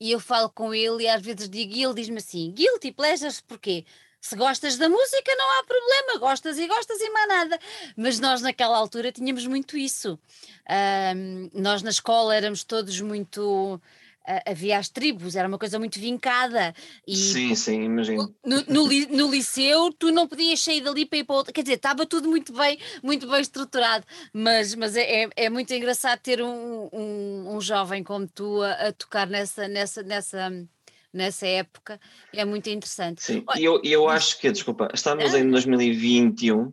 e 0.00 0.10
eu 0.12 0.20
falo 0.20 0.50
com 0.50 0.74
ele 0.74 1.04
e 1.04 1.08
às 1.08 1.22
vezes 1.22 1.48
digo, 1.48 1.72
e 1.72 1.82
ele 1.82 1.94
diz-me 1.94 2.18
assim: 2.18 2.52
guilty 2.52 2.92
pleasures, 2.92 3.40
porquê? 3.40 3.84
Se 4.20 4.34
gostas 4.34 4.76
da 4.76 4.88
música, 4.88 5.34
não 5.36 5.60
há 5.60 5.64
problema, 5.64 6.18
gostas 6.18 6.58
e 6.58 6.66
gostas 6.66 7.00
e 7.00 7.10
mais 7.10 7.28
nada. 7.28 7.58
Mas 7.96 8.18
nós, 8.18 8.42
naquela 8.42 8.76
altura, 8.76 9.12
tínhamos 9.12 9.46
muito 9.46 9.76
isso. 9.76 10.18
Um, 11.14 11.48
nós, 11.54 11.80
na 11.82 11.90
escola, 11.90 12.34
éramos 12.34 12.64
todos 12.64 13.00
muito 13.00 13.80
havia 14.44 14.78
as 14.78 14.88
tribos, 14.88 15.36
era 15.36 15.46
uma 15.46 15.58
coisa 15.58 15.78
muito 15.78 15.98
vincada. 15.98 16.74
E 17.06 17.16
sim, 17.16 17.54
sim, 17.54 17.84
imagino. 17.84 18.34
No, 18.44 18.62
no, 18.68 18.88
no, 18.88 19.30
liceu 19.30 19.92
tu 19.92 20.10
não 20.10 20.26
podias 20.26 20.60
sair 20.60 20.80
dali 20.80 21.06
para 21.06 21.18
ir 21.18 21.24
para 21.24 21.36
outro, 21.36 21.52
quer 21.52 21.62
dizer, 21.62 21.74
estava 21.74 22.04
tudo 22.04 22.28
muito 22.28 22.52
bem, 22.52 22.78
muito 23.02 23.28
bem 23.28 23.40
estruturado, 23.40 24.04
mas, 24.32 24.74
mas 24.74 24.96
é, 24.96 25.24
é, 25.24 25.30
é 25.36 25.50
muito 25.50 25.72
engraçado 25.72 26.18
ter 26.20 26.42
um, 26.42 26.88
um, 26.92 27.56
um 27.56 27.60
jovem 27.60 28.02
como 28.02 28.26
tu 28.26 28.62
a, 28.62 28.88
a, 28.88 28.92
tocar 28.92 29.26
nessa, 29.26 29.68
nessa, 29.68 30.02
nessa, 30.02 30.68
nessa 31.12 31.46
época, 31.46 32.00
é 32.32 32.44
muito 32.44 32.68
interessante. 32.68 33.22
Sim, 33.22 33.44
e 33.56 33.64
eu, 33.64 33.80
eu 33.84 34.08
acho 34.08 34.38
que, 34.40 34.50
desculpa, 34.50 34.88
estamos 34.92 35.34
em 35.34 35.48
2021, 35.48 36.72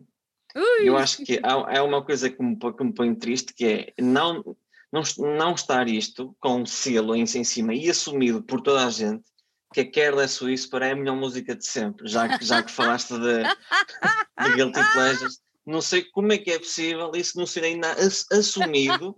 Ui. 0.56 0.88
eu 0.88 0.96
acho 0.96 1.24
que 1.24 1.40
há, 1.42 1.78
há 1.78 1.82
uma 1.82 2.04
coisa 2.04 2.30
que 2.30 2.42
me, 2.42 2.56
que 2.56 2.84
me 2.84 2.92
põe 2.92 3.14
triste, 3.14 3.54
que 3.54 3.64
é 3.64 4.02
não 4.02 4.56
não, 4.94 5.02
não 5.36 5.54
estar 5.54 5.88
isto 5.88 6.36
com 6.38 6.62
um 6.62 6.66
selo 6.66 7.16
em, 7.16 7.26
cima 7.26 7.74
e 7.74 7.90
assumido 7.90 8.40
por 8.40 8.60
toda 8.60 8.86
a 8.86 8.90
gente 8.90 9.24
que 9.72 9.80
a 9.80 9.90
Careless 9.90 10.42
Whisper 10.42 10.82
é 10.82 10.92
a 10.92 10.94
melhor 10.94 11.16
música 11.16 11.56
de 11.56 11.66
sempre, 11.66 12.06
já 12.06 12.38
que, 12.38 12.44
já 12.44 12.62
que 12.62 12.70
falaste 12.70 13.12
de, 13.18 13.42
de 13.42 14.54
Guilty 14.54 14.80
Pleasures, 14.92 15.40
não 15.66 15.80
sei 15.80 16.04
como 16.04 16.32
é 16.32 16.38
que 16.38 16.52
é 16.52 16.60
possível 16.60 17.10
isso 17.12 17.36
não 17.36 17.44
ser 17.44 17.64
ainda 17.64 17.92
assumido 18.30 19.16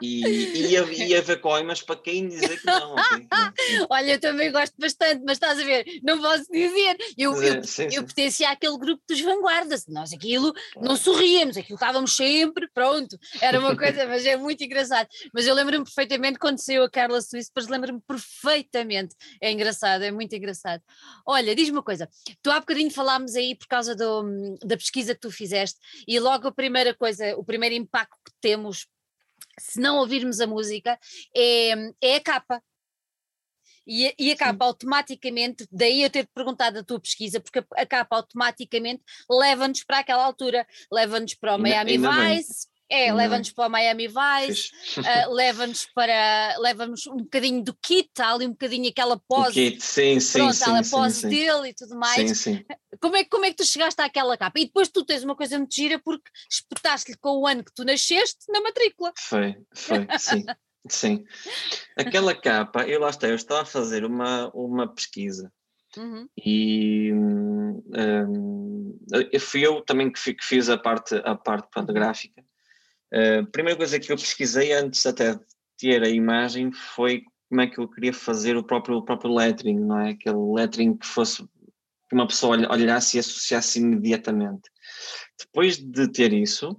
e, 0.00 0.24
e, 0.24 1.06
e 1.08 1.16
haver 1.16 1.40
coimas 1.40 1.82
para 1.82 1.96
quem 1.96 2.28
dizer 2.28 2.60
que 2.60 2.66
não? 2.66 2.94
Olha, 3.90 4.12
eu 4.12 4.20
também 4.20 4.50
gosto 4.50 4.74
bastante, 4.78 5.22
mas 5.24 5.36
estás 5.36 5.58
a 5.58 5.64
ver, 5.64 5.84
não 6.02 6.20
posso 6.20 6.50
dizer. 6.50 6.96
Eu, 7.16 7.40
eu, 7.42 7.64
sim, 7.64 7.88
eu 7.92 8.04
pertencia 8.04 8.50
àquele 8.50 8.78
grupo 8.78 9.02
dos 9.08 9.20
vanguardas, 9.20 9.86
nós 9.88 10.12
aquilo 10.12 10.52
não 10.76 10.96
sorríamos, 10.96 11.56
aquilo 11.56 11.76
estávamos 11.76 12.14
sempre, 12.14 12.68
pronto, 12.72 13.18
era 13.40 13.58
uma 13.58 13.76
coisa, 13.76 14.06
mas 14.08 14.24
é 14.24 14.36
muito 14.36 14.62
engraçado. 14.64 15.08
Mas 15.32 15.46
eu 15.46 15.54
lembro-me 15.54 15.84
perfeitamente 15.84 16.38
quando 16.38 16.58
saiu 16.58 16.84
a 16.84 16.90
Carla 16.90 17.20
Suíça, 17.20 17.50
depois 17.54 17.68
lembro-me 17.68 18.00
perfeitamente. 18.06 19.14
É 19.40 19.50
engraçado, 19.50 20.02
é 20.02 20.10
muito 20.10 20.34
engraçado. 20.34 20.82
Olha, 21.26 21.54
diz-me 21.54 21.76
uma 21.76 21.82
coisa, 21.82 22.08
tu 22.42 22.50
há 22.50 22.60
bocadinho 22.60 22.90
falámos 22.90 23.34
aí 23.34 23.54
por 23.54 23.66
causa 23.66 23.94
do, 23.94 24.56
da 24.62 24.76
pesquisa 24.76 25.14
que 25.14 25.20
tu 25.20 25.30
fizeste, 25.30 25.78
e 26.06 26.18
logo 26.18 26.48
a 26.48 26.52
primeira 26.52 26.94
coisa, 26.94 27.36
o 27.36 27.44
primeiro 27.44 27.74
impacto 27.74 28.16
que 28.24 28.32
temos 28.40 28.86
se 29.58 29.80
não 29.80 29.98
ouvirmos 29.98 30.40
a 30.40 30.46
música, 30.46 30.98
é, 31.34 31.70
é 32.00 32.16
a 32.16 32.20
capa. 32.20 32.62
E, 33.86 34.14
e 34.18 34.32
a 34.32 34.36
capa 34.36 34.64
Sim. 34.64 34.68
automaticamente, 34.70 35.68
daí 35.70 36.02
eu 36.02 36.10
ter 36.10 36.26
perguntado 36.34 36.78
a 36.78 36.84
tua 36.84 36.98
pesquisa, 36.98 37.38
porque 37.40 37.58
a, 37.58 37.64
a 37.76 37.86
capa 37.86 38.16
automaticamente 38.16 39.02
leva-nos 39.28 39.84
para 39.84 39.98
aquela 39.98 40.24
altura, 40.24 40.66
leva-nos 40.90 41.34
para 41.34 41.56
o 41.56 41.58
Miami 41.58 41.98
Vice, 41.98 42.66
é, 42.94 43.12
leva-nos 43.12 43.50
para 43.50 43.68
Miami 43.68 44.06
Vice, 44.06 44.70
uh, 44.98 45.32
leva-nos 45.32 45.86
para. 45.86 46.56
leva-nos 46.58 47.06
um 47.08 47.16
bocadinho 47.16 47.62
do 47.62 47.74
kit, 47.74 48.10
há 48.20 48.32
ali 48.32 48.46
um 48.46 48.52
bocadinho 48.52 48.88
aquela 48.88 49.18
pose. 49.28 49.52
Kit, 49.52 49.84
sim, 49.84 50.20
sim. 50.20 50.38
Pronto, 50.38 50.54
sim, 50.54 50.70
a 50.70 50.82
pose 50.90 51.20
sim, 51.22 51.28
dele 51.28 51.70
e 51.70 51.74
tudo 51.74 51.96
mais. 51.96 52.14
Sim, 52.14 52.34
sim. 52.34 52.64
Como 53.00 53.16
é, 53.16 53.24
como 53.24 53.44
é 53.44 53.50
que 53.50 53.56
tu 53.56 53.64
chegaste 53.64 54.00
àquela 54.00 54.36
capa? 54.36 54.60
E 54.60 54.66
depois 54.66 54.88
tu 54.88 55.04
tens 55.04 55.24
uma 55.24 55.34
coisa 55.34 55.58
muito 55.58 55.74
gira 55.74 55.98
porque 55.98 56.30
espetaste-lhe 56.48 57.18
com 57.18 57.38
o 57.38 57.46
ano 57.46 57.64
que 57.64 57.74
tu 57.74 57.84
nasceste 57.84 58.44
na 58.48 58.60
matrícula. 58.60 59.12
Foi, 59.18 59.56
foi, 59.74 60.06
sim. 60.16 60.44
sim. 60.88 61.24
Aquela 61.96 62.34
capa, 62.34 62.84
eu 62.84 63.00
lá 63.00 63.10
está, 63.10 63.26
eu 63.26 63.34
estava 63.34 63.62
a 63.62 63.66
fazer 63.66 64.04
uma, 64.04 64.50
uma 64.54 64.86
pesquisa. 64.86 65.52
Uhum. 65.96 66.28
E 66.36 67.12
um, 67.12 67.82
fui 69.40 69.60
eu 69.64 69.80
também 69.80 70.12
que, 70.12 70.36
fiz 70.40 70.68
a 70.68 70.76
parte, 70.76 71.14
a 71.24 71.36
parte 71.36 71.68
pronto, 71.70 71.92
gráfica 71.92 72.44
a 73.14 73.46
primeira 73.50 73.76
coisa 73.76 73.98
que 74.00 74.10
eu 74.10 74.16
pesquisei 74.16 74.72
antes 74.72 75.06
até 75.06 75.34
de 75.34 75.40
ter 75.78 76.02
a 76.02 76.08
imagem 76.08 76.72
foi 76.72 77.24
como 77.48 77.60
é 77.60 77.66
que 77.66 77.78
eu 77.78 77.88
queria 77.88 78.12
fazer 78.12 78.56
o 78.56 78.64
próprio, 78.64 78.96
o 78.96 79.04
próprio 79.04 79.32
lettering, 79.32 79.78
não 79.78 80.00
é? 80.00 80.10
Aquele 80.10 80.36
lettering 80.36 80.96
que 80.96 81.06
fosse 81.06 81.44
que 82.08 82.14
uma 82.14 82.26
pessoa 82.26 82.56
olhasse 82.70 83.16
e 83.16 83.20
associasse 83.20 83.78
imediatamente. 83.78 84.68
Depois 85.38 85.76
de 85.78 86.10
ter 86.10 86.32
isso, 86.32 86.76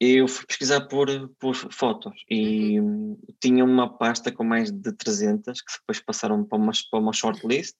eu 0.00 0.26
fui 0.28 0.44
pesquisar 0.46 0.82
por, 0.82 1.08
por 1.38 1.54
fotos 1.54 2.12
e 2.28 2.80
uhum. 2.80 3.18
tinha 3.40 3.64
uma 3.64 3.96
pasta 3.96 4.32
com 4.32 4.44
mais 4.44 4.70
de 4.70 4.92
300 4.92 5.60
que 5.60 5.72
depois 5.78 6.00
passaram 6.00 6.44
para 6.44 6.58
uma, 6.58 6.72
para 6.90 7.00
uma 7.00 7.12
shortlist 7.12 7.76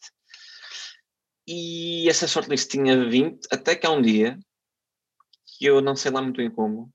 e 1.46 2.08
essa 2.08 2.26
shortlist 2.26 2.70
tinha 2.70 3.08
20 3.08 3.48
até 3.50 3.74
que 3.74 3.86
há 3.86 3.90
um 3.90 4.00
dia 4.00 4.38
que 5.46 5.66
eu 5.66 5.80
não 5.80 5.94
sei 5.94 6.10
lá 6.10 6.22
muito 6.22 6.36
bem 6.36 6.50
como 6.50 6.90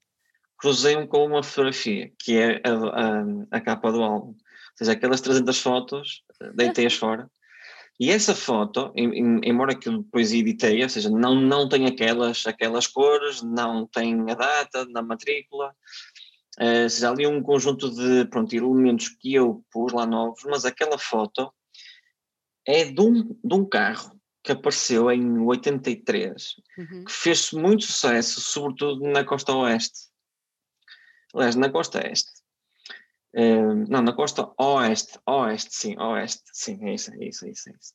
cruzei-me 0.59 1.07
com 1.07 1.25
uma 1.25 1.41
fotografia, 1.41 2.11
que 2.19 2.37
é 2.37 2.61
a, 2.63 2.73
a, 2.73 3.57
a, 3.57 3.61
capa 3.61 3.91
do 3.91 4.03
álbum. 4.03 4.29
Ou 4.29 4.35
seja, 4.75 4.91
aquelas 4.91 5.21
300 5.21 5.59
fotos, 5.59 6.23
deitei-as 6.53 6.93
fora. 6.95 7.29
E 7.99 8.11
essa 8.11 8.33
foto, 8.33 8.93
em, 8.95 9.09
em, 9.09 9.41
embora 9.43 9.75
que 9.75 9.89
eu 9.89 10.01
depois 10.01 10.31
editei, 10.31 10.81
ou 10.83 10.89
seja, 10.89 11.09
não, 11.09 11.35
não 11.35 11.67
tem 11.67 11.85
aquelas, 11.85 12.45
aquelas 12.45 12.87
cores, 12.87 13.41
não 13.41 13.87
tem 13.87 14.29
a 14.31 14.35
data 14.35 14.85
na 14.85 15.01
matrícula, 15.01 15.75
uh, 16.61 16.83
ou 16.83 16.89
seja, 16.89 17.09
ali 17.09 17.27
um 17.27 17.41
conjunto 17.41 17.89
de 17.89 18.25
pronto, 18.29 18.53
elementos 18.55 19.09
que 19.09 19.33
eu 19.33 19.65
pus 19.69 19.91
lá 19.91 20.05
novos, 20.05 20.43
mas 20.45 20.63
aquela 20.63 20.97
foto 20.97 21.53
é 22.65 22.85
de 22.85 23.01
um, 23.01 23.37
de 23.43 23.53
um 23.53 23.65
carro 23.65 24.17
que 24.41 24.53
apareceu 24.53 25.11
em 25.11 25.39
83, 25.39 26.55
uhum. 26.77 27.03
que 27.03 27.11
fez 27.11 27.51
muito 27.51 27.83
sucesso, 27.83 28.39
sobretudo 28.39 29.03
na 29.11 29.25
costa 29.25 29.53
oeste. 29.53 30.08
Aliás, 31.33 31.55
na 31.55 31.69
costa 31.69 32.05
este. 32.07 32.31
Uh, 33.33 33.85
não, 33.87 34.01
na 34.01 34.13
costa 34.13 34.51
oeste, 34.57 35.19
oeste, 35.27 35.75
sim, 35.75 35.99
oeste, 35.99 36.43
sim, 36.51 36.79
é 36.81 36.95
isso, 36.95 37.13
é 37.13 37.25
isso, 37.25 37.45
é 37.45 37.49
isso. 37.49 37.69
É 37.69 37.73
isso. 37.73 37.93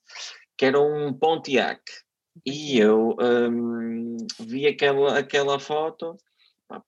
Que 0.57 0.67
era 0.67 0.81
um 0.81 1.13
Pontiac. 1.13 1.83
E 2.45 2.79
eu 2.79 3.17
um, 3.21 4.17
vi 4.41 4.67
aquela, 4.67 5.19
aquela 5.19 5.59
foto, 5.59 6.17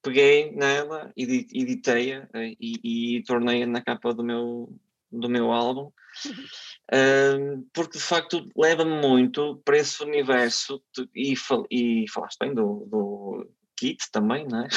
peguei 0.02 0.50
nela, 0.52 1.12
editei-a 1.16 2.28
eh, 2.34 2.56
e, 2.60 3.16
e 3.18 3.22
tornei-a 3.22 3.66
na 3.66 3.80
capa 3.80 4.12
do 4.12 4.24
meu, 4.24 4.72
do 5.10 5.28
meu 5.28 5.52
álbum. 5.52 5.92
Uh, 6.92 7.66
porque 7.72 7.98
de 7.98 8.04
facto 8.04 8.48
leva-me 8.56 9.00
muito 9.00 9.60
para 9.64 9.76
esse 9.76 10.02
universo 10.02 10.82
e, 11.14 11.34
e 11.70 12.08
falaste 12.08 12.38
bem 12.40 12.54
do, 12.54 12.86
do 12.86 13.45
Kit 13.86 14.10
também, 14.10 14.46
não 14.48 14.64
é? 14.64 14.68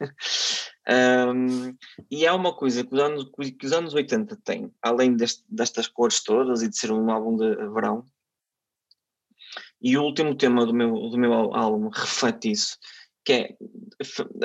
um, 1.32 1.76
e 2.10 2.26
é 2.26 2.32
uma 2.32 2.52
coisa 2.52 2.84
que 2.84 2.92
os, 2.92 3.00
anos, 3.00 3.30
que 3.58 3.66
os 3.66 3.72
anos 3.72 3.94
80 3.94 4.36
têm, 4.44 4.72
além 4.82 5.14
deste, 5.14 5.44
destas 5.48 5.86
cores 5.86 6.22
todas 6.22 6.62
e 6.62 6.68
de 6.68 6.76
ser 6.76 6.90
um 6.90 7.10
álbum 7.10 7.36
de 7.36 7.54
verão. 7.72 8.04
E 9.80 9.96
o 9.96 10.02
último 10.02 10.34
tema 10.34 10.66
do 10.66 10.74
meu, 10.74 10.92
do 11.08 11.16
meu 11.16 11.32
álbum 11.32 11.88
reflete 11.88 12.50
isso, 12.50 12.76
que 13.24 13.32
é 13.32 13.56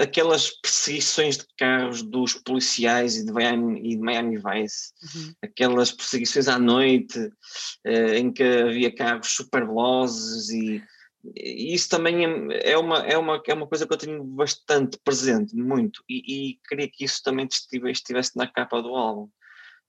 aquelas 0.01 0.49
perseguições 0.49 1.37
de 1.37 1.45
carros 1.57 2.03
dos 2.03 2.33
policiais 2.33 3.15
e 3.15 3.25
de 3.25 3.31
Miami, 3.31 3.79
e 3.79 3.95
de 3.95 4.01
Miami 4.01 4.37
Vice, 4.37 4.91
uhum. 5.15 5.33
aquelas 5.41 5.91
perseguições 5.91 6.47
à 6.47 6.59
noite 6.59 7.19
uh, 7.19 8.13
em 8.15 8.31
que 8.31 8.43
havia 8.43 8.93
carros 8.93 9.33
super 9.33 9.65
velozes 9.65 10.49
e 10.49 10.83
isso 11.35 11.89
também 11.89 12.25
é, 12.25 12.71
é 12.71 12.77
uma, 12.77 12.99
é, 13.05 13.17
uma, 13.17 13.41
é 13.45 13.53
uma 13.53 13.67
coisa 13.67 13.85
que 13.85 13.93
eu 13.93 13.97
tenho 13.97 14.23
bastante 14.23 14.97
presente, 15.03 15.55
muito, 15.55 16.03
e, 16.09 16.51
e 16.51 16.59
queria 16.67 16.89
que 16.91 17.03
isso 17.03 17.21
também 17.23 17.47
estivesse, 17.47 18.35
na 18.35 18.47
capa 18.47 18.81
do 18.81 18.95
álbum. 18.95 19.29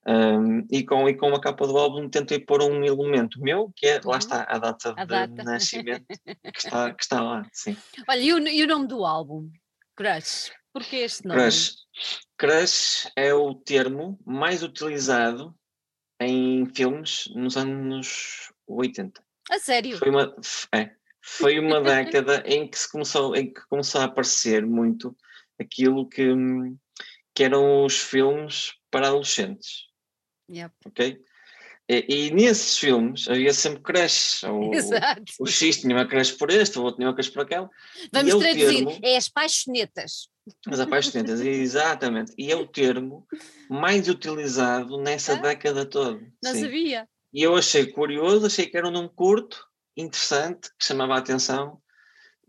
Um, 0.05 0.67
e, 0.69 0.85
com, 0.85 1.09
e 1.09 1.17
com 1.17 1.33
a 1.33 1.41
capa 1.41 1.65
do 1.65 1.79
álbum 1.79 2.09
tentei 2.09 2.41
pôr 2.41 2.61
um 2.61 2.85
elemento 2.85 3.41
meu, 3.41 3.73
que 3.77 3.87
é, 3.87 3.97
uhum. 3.99 4.11
lá 4.11 4.19
está, 4.19 4.43
a 4.43 4.59
data 4.59 4.95
a 4.97 5.05
de 5.05 5.11
data. 5.11 5.45
nascimento, 5.45 6.05
que 6.07 6.59
está, 6.59 6.93
que 6.95 7.03
está 7.03 7.21
lá, 7.23 7.47
sim. 7.53 7.77
Olha, 8.09 8.21
e 8.21 8.33
o, 8.33 8.49
e 8.49 8.63
o 8.65 8.67
nome 8.67 8.89
do 8.89 9.05
álbum? 9.05 9.49
Crush. 9.97 10.51
Porquê 10.73 10.97
este 10.97 11.27
nome? 11.27 11.41
Crush. 11.41 11.77
Crush 12.37 13.11
é 13.15 13.33
o 13.33 13.55
termo 13.55 14.19
mais 14.27 14.63
utilizado 14.63 15.55
em 16.21 16.67
filmes 16.75 17.25
nos 17.35 17.57
anos 17.57 18.53
80. 18.67 19.23
A 19.51 19.59
sério? 19.59 19.99
Foi 19.99 20.11
uma, 20.11 20.35
é, 20.75 20.91
foi 21.23 21.59
uma 21.61 21.81
década 21.81 22.43
em 22.45 22.69
que 22.69 22.77
se 22.79 22.91
começou, 22.91 23.35
em 23.37 23.53
que 23.53 23.61
começou 23.69 24.01
a 24.01 24.05
aparecer 24.05 24.67
muito 24.67 25.17
aquilo 25.59 26.09
que, 26.09 26.27
que 27.33 27.45
eram 27.45 27.85
os 27.85 27.97
filmes 27.97 28.75
para 28.91 29.07
adolescentes. 29.07 29.87
Yep. 30.51 30.75
Ok? 30.85 31.25
E, 31.89 32.07
e, 32.09 32.31
nesses 32.31 32.79
filmes 32.79 33.29
havia 33.29 33.53
sempre 33.53 33.83
creches. 33.83 34.43
O, 34.45 34.73
Exato. 34.75 35.23
o 35.41 35.47
X 35.47 35.81
tinha 35.81 35.95
uma 35.95 36.07
creche 36.07 36.35
por 36.35 36.51
este, 36.51 36.79
o 36.79 36.83
outro 36.83 36.97
tinha 36.97 37.09
uma 37.09 37.15
creche 37.15 37.31
por 37.31 37.43
aquela. 37.43 37.71
Vamos 38.13 38.35
traduzir, 38.35 38.85
termo, 38.85 38.99
é 39.03 39.17
as 39.17 39.29
paixonetas. 39.29 40.29
As 40.67 40.81
apaixonetas, 40.81 41.41
exatamente. 41.43 42.33
E 42.37 42.51
é 42.51 42.57
o 42.57 42.67
termo 42.67 43.27
mais 43.69 44.09
utilizado 44.09 44.99
nessa 44.99 45.35
ah, 45.35 45.37
década 45.37 45.85
toda. 45.85 46.21
Não 46.43 46.53
sim. 46.53 46.63
sabia. 46.63 47.09
E 47.33 47.43
eu 47.43 47.57
achei 47.57 47.87
curioso, 47.87 48.47
achei 48.47 48.67
que 48.67 48.77
era 48.77 48.89
um 48.89 48.93
nome 48.93 49.11
curto, 49.15 49.67
interessante, 49.97 50.69
que 50.79 50.85
chamava 50.85 51.15
a 51.15 51.19
atenção. 51.19 51.81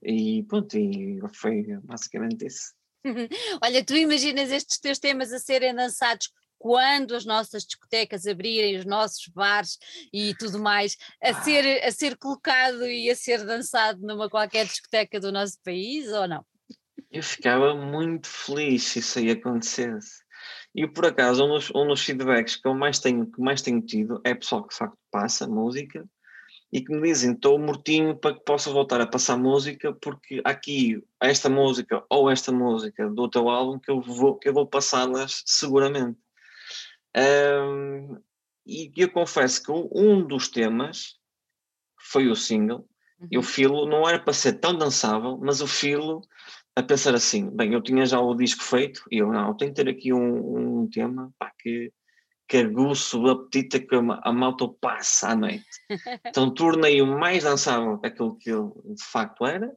E 0.01 0.43
pronto, 0.43 0.77
e 0.77 1.19
foi 1.34 1.63
basicamente 1.84 2.45
isso. 2.45 2.73
Olha, 3.62 3.84
tu 3.84 3.95
imaginas 3.95 4.51
estes 4.51 4.79
teus 4.79 4.99
temas 4.99 5.32
a 5.32 5.39
serem 5.39 5.73
dançados 5.73 6.29
quando 6.58 7.13
as 7.13 7.25
nossas 7.25 7.65
discotecas 7.65 8.25
abrirem, 8.25 8.77
os 8.77 8.86
nossos 8.86 9.27
bares 9.27 9.77
e 10.13 10.34
tudo 10.36 10.60
mais, 10.60 10.95
a 11.21 11.32
ah. 11.32 11.43
ser, 11.43 11.84
a 11.84 11.91
ser 11.91 12.17
colocado 12.17 12.86
e 12.86 13.10
a 13.10 13.15
ser 13.15 13.45
dançado 13.45 13.99
numa 14.01 14.29
qualquer 14.29 14.65
discoteca 14.65 15.19
do 15.19 15.32
nosso 15.32 15.58
país 15.62 16.08
ou 16.08 16.25
não? 16.25 16.45
Eu 17.12 17.21
ficava 17.21 17.75
muito 17.75 18.27
feliz 18.27 18.84
se 18.84 18.99
isso 18.99 19.19
aí 19.19 19.32
acontecesse. 19.32 20.23
E 20.73 20.88
por 20.88 21.06
acaso, 21.06 21.45
um 21.45 21.49
dos, 21.49 21.69
um 21.75 21.88
dos 21.88 22.03
feedbacks 22.03 22.56
que 22.56 22.67
eu 22.67 22.73
mais 22.73 22.97
tenho, 22.97 23.29
que 23.29 23.41
mais 23.41 23.62
tenho 23.62 23.82
tido 23.82 24.21
é 24.23 24.34
pessoal 24.34 24.63
que 24.63 24.69
de 24.69 24.77
facto 24.77 24.97
passa 25.12 25.47
música 25.47 26.08
e 26.73 26.81
que 26.81 26.91
me 26.91 27.03
dizem 27.03 27.33
estou 27.33 27.59
mortinho 27.59 28.17
para 28.17 28.33
que 28.33 28.43
possa 28.43 28.71
voltar 28.71 28.99
a 28.99 29.05
passar 29.05 29.38
música 29.38 29.93
porque 29.93 30.41
aqui 30.43 31.03
esta 31.21 31.47
música 31.47 32.03
ou 32.09 32.31
esta 32.31 32.51
música 32.51 33.07
do 33.07 33.29
teu 33.29 33.47
álbum 33.47 33.77
que 33.77 33.91
eu 33.91 34.01
vou, 34.01 34.39
que 34.39 34.49
eu 34.49 34.53
vou 34.55 34.65
passá-las 34.65 35.43
seguramente. 35.45 36.17
Um, 37.15 38.17
e 38.65 38.91
eu 38.97 39.12
confesso 39.12 39.62
que 39.62 39.71
um 39.71 40.25
dos 40.25 40.47
temas 40.47 41.19
foi 42.09 42.27
o 42.27 42.36
single 42.36 42.89
uhum. 43.19 43.27
e 43.29 43.38
o 43.38 43.41
uhum. 43.41 43.45
filo 43.45 43.86
não 43.86 44.09
era 44.09 44.17
para 44.17 44.33
ser 44.33 44.53
tão 44.53 44.75
dançável, 44.75 45.38
mas 45.38 45.62
o 45.62 45.67
filo 45.67 46.21
a 46.75 46.81
pensar 46.81 47.13
assim, 47.13 47.55
bem, 47.55 47.73
eu 47.73 47.83
tinha 47.83 48.03
já 48.03 48.19
o 48.19 48.33
disco 48.33 48.63
feito 48.63 49.03
e 49.12 49.19
eu 49.19 49.31
não, 49.31 49.49
eu 49.49 49.53
tenho 49.53 49.71
que 49.71 49.83
ter 49.83 49.88
aqui 49.88 50.12
um, 50.12 50.81
um 50.81 50.89
tema 50.89 51.31
pá, 51.38 51.51
que 51.59 51.93
que 52.47 52.58
aguço 52.58 53.21
o 53.21 53.29
apetite 53.29 53.79
que 53.79 53.95
a 53.95 54.32
malta 54.32 54.67
passa 54.67 55.29
à 55.29 55.36
noite. 55.36 55.65
Então 56.25 56.53
tornei-o 56.53 57.08
mais 57.08 57.43
dançável 57.43 57.99
aquilo 58.03 58.38
que 58.38 58.49
ele 58.49 58.69
de 58.95 59.03
facto 59.03 59.45
era. 59.45 59.71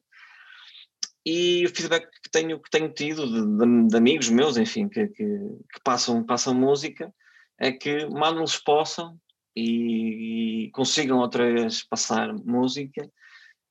E 1.24 1.66
o 1.66 1.74
feedback 1.74 2.08
que 2.22 2.30
tenho, 2.30 2.60
que 2.60 2.70
tenho 2.70 2.92
tido 2.92 3.26
de, 3.26 3.58
de, 3.58 3.88
de 3.88 3.96
amigos 3.96 4.28
meus, 4.28 4.56
enfim, 4.56 4.88
que, 4.88 5.08
que, 5.08 5.24
que, 5.24 5.80
passam, 5.82 6.24
passam 6.24 6.54
música, 6.54 7.12
é 7.58 7.72
que 7.72 8.06
mal 8.06 8.36
eles 8.36 8.56
possam 8.56 9.18
e, 9.54 10.66
e 10.66 10.70
consigam 10.70 11.18
outra 11.18 11.52
vez 11.52 11.82
passar 11.82 12.32
música 12.32 13.10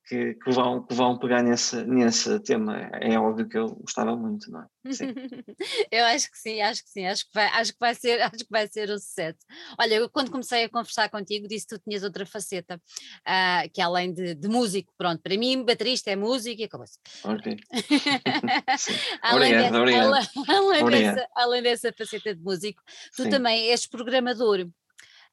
que, 0.06 0.34
que, 0.34 0.50
vão, 0.52 0.82
que 0.86 0.94
vão 0.94 1.18
pegar 1.18 1.42
nesse, 1.42 1.84
nesse 1.84 2.38
tema. 2.40 2.76
É 3.00 3.18
óbvio 3.18 3.48
que 3.48 3.58
eu 3.58 3.74
gostava 3.74 4.16
muito, 4.16 4.50
não 4.50 4.62
é? 4.62 4.66
Sim. 4.92 5.12
eu 5.90 6.04
acho 6.04 6.30
que 6.30 6.38
sim, 6.38 6.60
acho 6.62 6.84
que 6.84 6.90
sim, 6.90 7.06
acho 7.06 7.24
que 7.26 7.34
vai, 7.34 7.46
acho 7.46 7.72
que 7.72 7.78
vai, 7.80 7.94
ser, 7.94 8.22
acho 8.22 8.44
que 8.44 8.50
vai 8.50 8.68
ser 8.68 8.88
um 8.90 8.98
sucesso. 8.98 9.38
Olha, 9.78 9.94
eu, 9.94 10.08
quando 10.08 10.30
comecei 10.30 10.64
a 10.64 10.68
conversar 10.68 11.08
contigo, 11.08 11.48
disse 11.48 11.66
que 11.66 11.76
tu 11.76 11.82
tinhas 11.84 12.04
outra 12.04 12.24
faceta, 12.24 12.76
uh, 12.76 13.70
que 13.72 13.80
além 13.80 14.12
de, 14.12 14.34
de, 14.34 14.48
músico, 14.48 14.92
pronto, 14.96 15.20
para 15.20 15.36
mim, 15.36 15.64
baterista 15.64 16.10
é 16.10 16.16
música 16.16 16.62
e 16.62 16.64
acabou-se. 16.64 16.98
Ok. 17.24 17.56
além, 19.22 19.52
obrigado, 19.54 19.62
dessa, 19.62 19.78
obrigado. 19.80 20.14
Além, 20.48 20.82
obrigado. 20.82 21.14
Dessa, 21.16 21.28
além 21.34 21.62
dessa 21.62 21.92
faceta 21.92 22.34
de 22.34 22.42
músico, 22.42 22.80
tu 23.16 23.24
sim. 23.24 23.30
também 23.30 23.70
és 23.70 23.86
programador. 23.86 24.68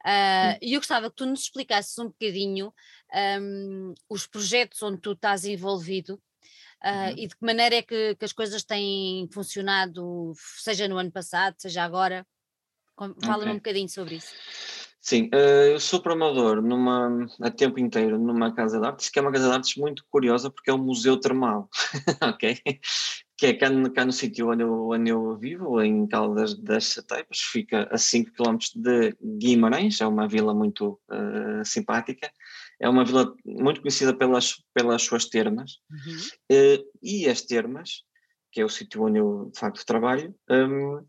Uh, 0.06 0.60
e 0.62 0.74
eu 0.74 0.82
gostava 0.82 1.10
que 1.10 1.16
tu 1.16 1.26
nos 1.26 1.42
explicasses 1.42 1.98
um 1.98 2.08
bocadinho 2.08 2.74
um, 3.42 3.94
os 4.10 4.28
projetos 4.28 4.84
onde 4.84 5.00
tu 5.00 5.14
estás 5.14 5.46
envolvido 5.46 6.16
uh, 6.84 7.10
uhum. 7.10 7.18
e 7.18 7.28
de 7.28 7.36
que 7.36 7.46
maneira 7.46 7.76
é 7.76 7.82
que, 7.82 8.16
que, 8.16 8.26
as 8.26 8.34
coisas 8.34 8.66
têm 8.66 9.30
funcionado, 9.32 10.34
seja 10.58 10.88
no 10.90 10.98
ano 10.98 11.12
passado, 11.12 11.56
seja 11.58 11.84
agora. 11.84 12.26
Fala-me 12.98 13.44
okay. 13.44 13.52
um 13.52 13.56
bocadinho 13.56 13.90
sobre 13.90 14.16
isso. 14.16 14.34
Sim, 15.00 15.30
uh, 15.34 15.72
eu 15.72 15.80
sou 15.80 16.02
programador 16.02 16.62
numa, 16.62 17.28
a 17.42 17.50
tempo 17.50 17.80
inteiro 17.80 18.18
numa 18.18 18.54
casa 18.54 18.80
de 18.80 18.86
artes, 18.86 19.10
que 19.10 19.20
é 19.20 19.22
uma 19.22 19.32
casa 19.32 19.48
de 19.50 19.54
artes 19.54 19.76
muito 19.76 20.06
curiosa 20.10 20.50
porque 20.50 20.70
é 20.70 20.74
um 20.74 20.78
museu 20.78 21.20
termal, 21.20 21.70
ok? 22.22 22.62
Que 23.44 23.48
é 23.48 23.54
cá 23.56 23.70
no, 23.70 23.92
cá 23.92 24.06
no 24.06 24.14
sítio 24.14 24.52
onde 24.52 24.64
eu, 24.64 24.88
onde 24.88 25.10
eu 25.12 25.38
vivo, 25.38 25.82
em 25.82 26.08
Caldas 26.08 26.58
das 26.58 26.94
Chateipas, 26.94 27.40
fica 27.40 27.90
a 27.92 27.98
5 27.98 28.32
km 28.32 28.58
de 28.74 29.18
Guimarães, 29.38 30.00
é 30.00 30.08
uma 30.08 30.30
vila 30.30 30.54
muito 30.54 30.98
uh, 31.12 31.66
simpática, 31.66 32.32
é 32.80 32.88
uma 32.88 33.04
vila 33.04 33.36
muito 33.46 33.82
conhecida 33.82 34.16
pelas, 34.16 34.64
pelas 34.74 35.02
suas 35.02 35.26
termas, 35.26 35.80
uhum. 35.92 36.78
uh, 36.78 36.90
e 37.04 37.28
as 37.28 37.42
termas, 37.42 38.04
que 38.50 38.62
é 38.62 38.64
o 38.64 38.70
sítio 38.70 39.04
onde 39.04 39.20
eu 39.20 39.52
de 39.54 39.60
facto 39.60 39.86
trabalho, 39.86 40.34
um, 40.50 41.06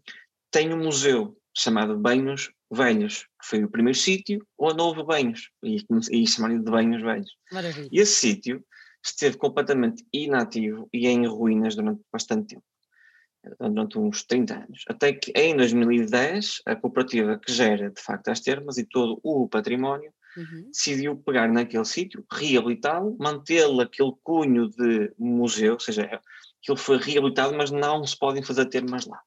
tem 0.50 0.74
um 0.74 0.82
museu 0.82 1.38
chamado 1.56 1.96
Banhos 1.96 2.50
Velhos, 2.68 3.28
que 3.40 3.46
foi 3.46 3.62
o 3.62 3.70
primeiro 3.70 3.96
sítio 3.96 4.44
onde 4.58 4.82
houve 4.82 5.04
banhos, 5.04 5.50
e, 5.62 5.76
e 6.10 6.26
chamaram 6.26 6.60
de 6.60 6.68
Banhos 6.68 7.00
Velhos. 7.00 7.30
Maravilha. 7.52 7.88
E 7.92 8.00
esse 8.00 8.16
sítio 8.16 8.66
esteve 9.04 9.36
completamente 9.36 10.04
inativo 10.12 10.88
e 10.92 11.06
em 11.06 11.26
ruínas 11.26 11.76
durante 11.76 12.02
bastante 12.12 12.54
tempo 12.54 12.64
durante 13.60 13.98
uns 13.98 14.24
30 14.24 14.54
anos, 14.54 14.84
até 14.88 15.12
que 15.12 15.32
em 15.36 15.56
2010 15.56 16.62
a 16.66 16.76
cooperativa 16.76 17.38
que 17.38 17.52
gera 17.52 17.90
de 17.90 18.00
facto 18.00 18.28
as 18.28 18.40
termas 18.40 18.78
e 18.78 18.86
todo 18.86 19.20
o 19.22 19.48
património 19.48 20.12
uhum. 20.36 20.68
decidiu 20.68 21.16
pegar 21.16 21.48
naquele 21.48 21.84
sítio, 21.84 22.24
reabilitá-lo, 22.30 23.16
mantê-lo 23.18 23.80
aquele 23.80 24.12
cunho 24.22 24.68
de 24.68 25.12
museu, 25.18 25.74
ou 25.74 25.80
seja, 25.80 26.20
aquilo 26.62 26.76
foi 26.76 26.98
reabilitado, 26.98 27.56
mas 27.56 27.70
não 27.70 28.04
se 28.06 28.18
podem 28.18 28.42
fazer 28.42 28.66
termas 28.66 29.06
lá. 29.06 29.20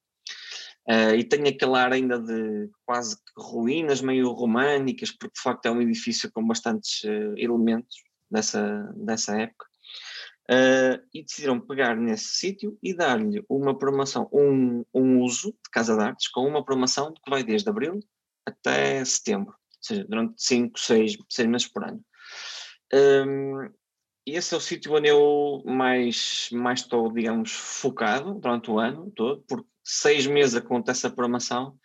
Uh, 0.89 1.15
e 1.15 1.23
tem 1.23 1.45
aquele 1.45 1.75
ar 1.75 1.91
ainda 1.91 2.17
de 2.17 2.69
quase 2.85 3.17
ruínas 3.37 4.01
meio 4.01 4.31
românicas, 4.31 5.11
porque 5.11 5.35
de 5.35 5.41
facto 5.41 5.65
é 5.65 5.71
um 5.71 5.81
edifício 5.81 6.31
com 6.31 6.47
bastantes 6.47 7.03
uh, 7.03 7.33
elementos 7.35 7.97
dessa, 8.31 8.89
dessa 8.95 9.35
época. 9.37 9.66
Uh, 10.49 11.03
e 11.13 11.23
decidiram 11.23 11.59
pegar 11.59 11.95
nesse 11.97 12.37
sítio 12.37 12.77
e 12.81 12.93
dar-lhe 12.93 13.43
uma 13.49 13.77
programação, 13.77 14.29
um, 14.31 14.85
um 14.93 15.21
uso 15.21 15.51
de 15.51 15.69
Casa 15.69 15.97
de 15.97 16.01
Artes 16.01 16.29
com 16.29 16.47
uma 16.47 16.63
programação 16.63 17.13
que 17.13 17.29
vai 17.29 17.43
desde 17.43 17.69
abril 17.69 17.99
até 18.45 19.03
setembro, 19.03 19.51
ou 19.51 19.81
seja, 19.81 20.05
durante 20.05 20.41
5, 20.41 20.79
6, 20.79 21.17
6 21.29 21.49
meses 21.49 21.67
por 21.67 21.83
ano. 21.83 22.01
Um, 22.93 23.69
e 24.25 24.35
esse 24.35 24.53
é 24.53 24.57
o 24.57 24.61
sítio 24.61 24.93
onde 24.93 25.07
eu 25.07 25.63
mais, 25.65 26.49
mais 26.51 26.81
estou, 26.81 27.11
digamos, 27.11 27.51
focado 27.51 28.33
durante 28.33 28.69
o 28.69 28.79
ano 28.79 29.11
todo, 29.11 29.43
porque 29.47 29.67
seis 29.83 30.27
meses 30.27 30.55
acontece 30.55 31.07
a 31.07 31.09
programação 31.09 31.77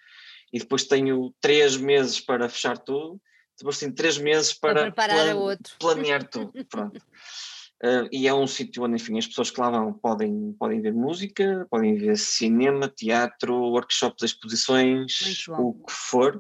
e 0.53 0.59
depois 0.59 0.85
tenho 0.85 1.33
três 1.41 1.77
meses 1.77 2.21
para 2.21 2.49
fechar 2.49 2.77
tudo, 2.79 3.21
depois 3.57 3.79
tenho 3.79 3.95
três 3.95 4.19
meses 4.19 4.53
para, 4.53 4.91
para 4.91 5.15
plan 5.15 5.57
planear 5.79 6.29
tudo. 6.29 6.53
Pronto. 6.67 7.01
Uh, 7.85 8.07
e 8.13 8.29
é 8.29 8.35
um 8.35 8.47
sítio 8.47 8.85
onde, 8.85 8.95
enfim, 8.95 9.19
as 9.19 9.27
pessoas 9.27 9.51
que 9.51 9.61
lá 9.61 9.69
vão 9.69 9.93
podem, 9.93 10.53
podem 10.53 10.81
ver 10.81 10.93
música, 10.93 11.67
podem 11.69 11.97
ver 11.97 12.17
cinema, 12.17 12.89
teatro, 12.89 13.55
workshops, 13.57 14.23
exposições, 14.23 15.49
o 15.49 15.75
que 15.75 15.93
for. 15.93 16.37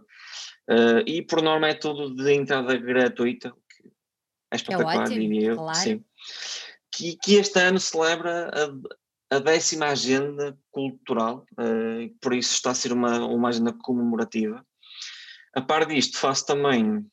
Uh, 0.70 1.02
e 1.05 1.20
por 1.20 1.42
norma 1.42 1.68
é 1.68 1.74
tudo 1.74 2.14
de 2.14 2.33
entrada 2.33 2.76
gratuita, 2.76 3.48
o 3.48 3.55
que 3.55 3.88
é 4.52 4.57
espetacular, 4.57 4.94
é 4.94 5.00
ótimo, 5.00 5.18
diria 5.18 5.48
eu. 5.48 5.57
Claro. 5.57 5.78
Sim. 5.78 6.05
Que, 6.94 7.16
que 7.16 7.35
este 7.35 7.59
ano 7.59 7.81
celebra 7.81 8.48
a, 9.31 9.37
a 9.37 9.38
décima 9.40 9.87
agenda 9.87 10.57
cultural, 10.70 11.44
uh, 11.59 12.09
por 12.20 12.35
isso 12.35 12.55
está 12.55 12.70
a 12.70 12.74
ser 12.74 12.92
uma, 12.92 13.26
uma 13.26 13.48
agenda 13.48 13.72
comemorativa. 13.83 14.64
A 15.57 15.61
par 15.61 15.87
disto, 15.87 16.18
faço 16.18 16.46
também 16.46 17.05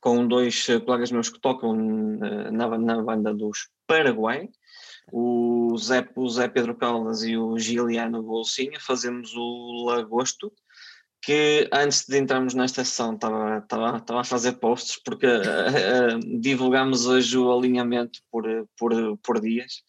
com 0.00 0.26
dois 0.26 0.68
eh, 0.68 0.80
colegas 0.80 1.10
meus 1.10 1.28
que 1.28 1.40
tocam 1.40 1.74
eh, 2.22 2.50
na, 2.50 2.78
na 2.78 3.02
banda 3.02 3.34
dos 3.34 3.68
Paraguai, 3.86 4.48
o 5.12 5.76
Zé, 5.78 6.08
o 6.14 6.28
Zé 6.28 6.48
Pedro 6.48 6.74
Caldas 6.76 7.22
e 7.22 7.36
o 7.36 7.58
Giliano 7.58 8.22
Bolsinha, 8.22 8.78
fazemos 8.80 9.34
o 9.34 9.84
Lagosto, 9.86 10.52
que 11.20 11.68
antes 11.72 12.06
de 12.06 12.18
entrarmos 12.18 12.54
nesta 12.54 12.84
sessão 12.84 13.14
estava, 13.14 13.58
estava, 13.58 13.96
estava 13.98 14.20
a 14.20 14.24
fazer 14.24 14.52
posts, 14.52 15.00
porque 15.04 15.26
uh, 15.26 16.16
uh, 16.18 16.40
divulgamos 16.40 17.06
hoje 17.06 17.38
o 17.38 17.52
alinhamento 17.52 18.20
por, 18.30 18.44
por, 18.76 19.18
por 19.18 19.40
dias 19.40 19.82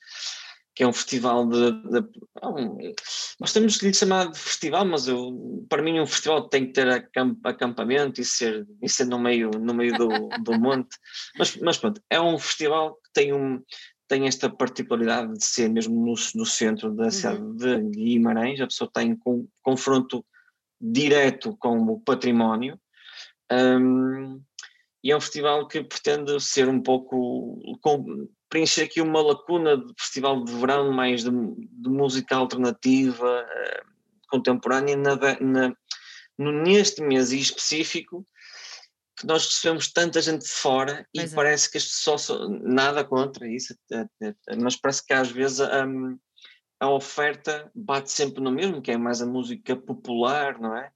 que 0.76 0.84
é 0.84 0.88
um 0.88 0.94
festival 0.94 1.48
de. 1.48 1.72
de 1.72 2.00
é 2.00 2.94
nós 3.40 3.54
temos 3.54 3.78
que 3.78 3.88
lhe 3.88 3.94
chamar 3.94 4.32
de 4.32 4.40
festival, 4.40 4.86
mas 4.86 5.08
eu, 5.08 5.66
para 5.70 5.82
mim 5.82 6.00
um 6.00 6.08
festival 6.08 6.48
tem 6.50 6.68
que 6.68 6.74
ter 6.74 6.88
acamp, 6.90 7.40
acampamento 7.46 8.20
e 8.20 8.26
ser, 8.26 8.68
e 8.82 8.90
ser 8.90 9.06
no 9.06 9.20
meio, 9.20 9.52
no 9.52 9.74
meio 9.74 9.96
do, 9.98 10.08
do 10.42 10.54
monte. 10.60 10.98
Mas, 11.38 11.56
mas 11.58 11.78
pronto, 11.78 12.02
é 12.10 12.20
um 12.20 12.40
festival 12.40 12.96
que 12.96 13.12
tem, 13.14 13.34
um, 13.34 13.62
tem 14.08 14.28
esta 14.28 14.50
particularidade 14.50 15.34
de 15.34 15.46
ser 15.46 15.70
mesmo 15.70 15.96
no, 15.96 16.16
no 16.36 16.46
centro 16.46 16.92
da 16.96 17.06
uhum. 17.06 17.12
cidade 17.12 17.58
de 17.58 17.82
Guimarães, 17.90 18.60
a 18.60 18.68
pessoa 18.68 18.90
tem 18.92 19.18
confronto 19.62 20.26
direto 20.82 21.56
com 21.58 21.78
o 21.78 22.00
património. 22.00 22.80
Um, 23.52 24.42
e 25.04 25.12
é 25.12 25.18
um 25.18 25.22
festival 25.22 25.68
que 25.68 25.84
pretende 25.84 26.39
ser 26.39 26.70
um 26.70 26.82
pouco 26.82 27.60
com, 27.82 28.28
preencher 28.50 28.84
aqui 28.84 29.02
uma 29.02 29.22
lacuna 29.22 29.78
de 29.78 29.94
festival 29.98 30.44
de 30.44 30.54
verão 30.54 30.92
mais 30.92 31.24
de, 31.24 31.30
de 31.30 31.89
música 31.89 32.36
alternativa 32.36 33.42
uh, 33.44 33.94
contemporânea 34.30 34.96
na, 34.96 35.16
na, 35.42 35.76
neste 36.38 37.02
mês 37.02 37.32
específico 37.32 38.26
que 39.18 39.28
nós 39.28 39.46
recebemos 39.46 39.92
tanta 39.92 40.22
gente 40.22 40.44
de 40.44 40.50
fora 40.50 41.08
pois 41.13 41.32
e 41.32 41.34
é. 41.34 41.36
parece 41.36 41.70
que 41.70 41.78
as 41.78 41.86
pessoas 41.86 42.30
nada 42.62 43.04
contra 43.04 43.48
isso, 43.48 43.76
mas 44.60 44.76
parece 44.76 45.06
que 45.06 45.13
às 45.13 45.30
vezes 45.30 45.60
um, 45.60 46.18
a 46.80 46.89
oferta 46.89 47.72
bate 47.74 48.12
sempre 48.12 48.44
no 48.44 48.52
mesmo, 48.52 48.82
que 48.82 48.92
é 48.92 48.98
mais 48.98 49.22
a 49.22 49.26
música 49.26 49.76
popular, 49.76 50.60
não 50.60 50.76
é? 50.76 50.92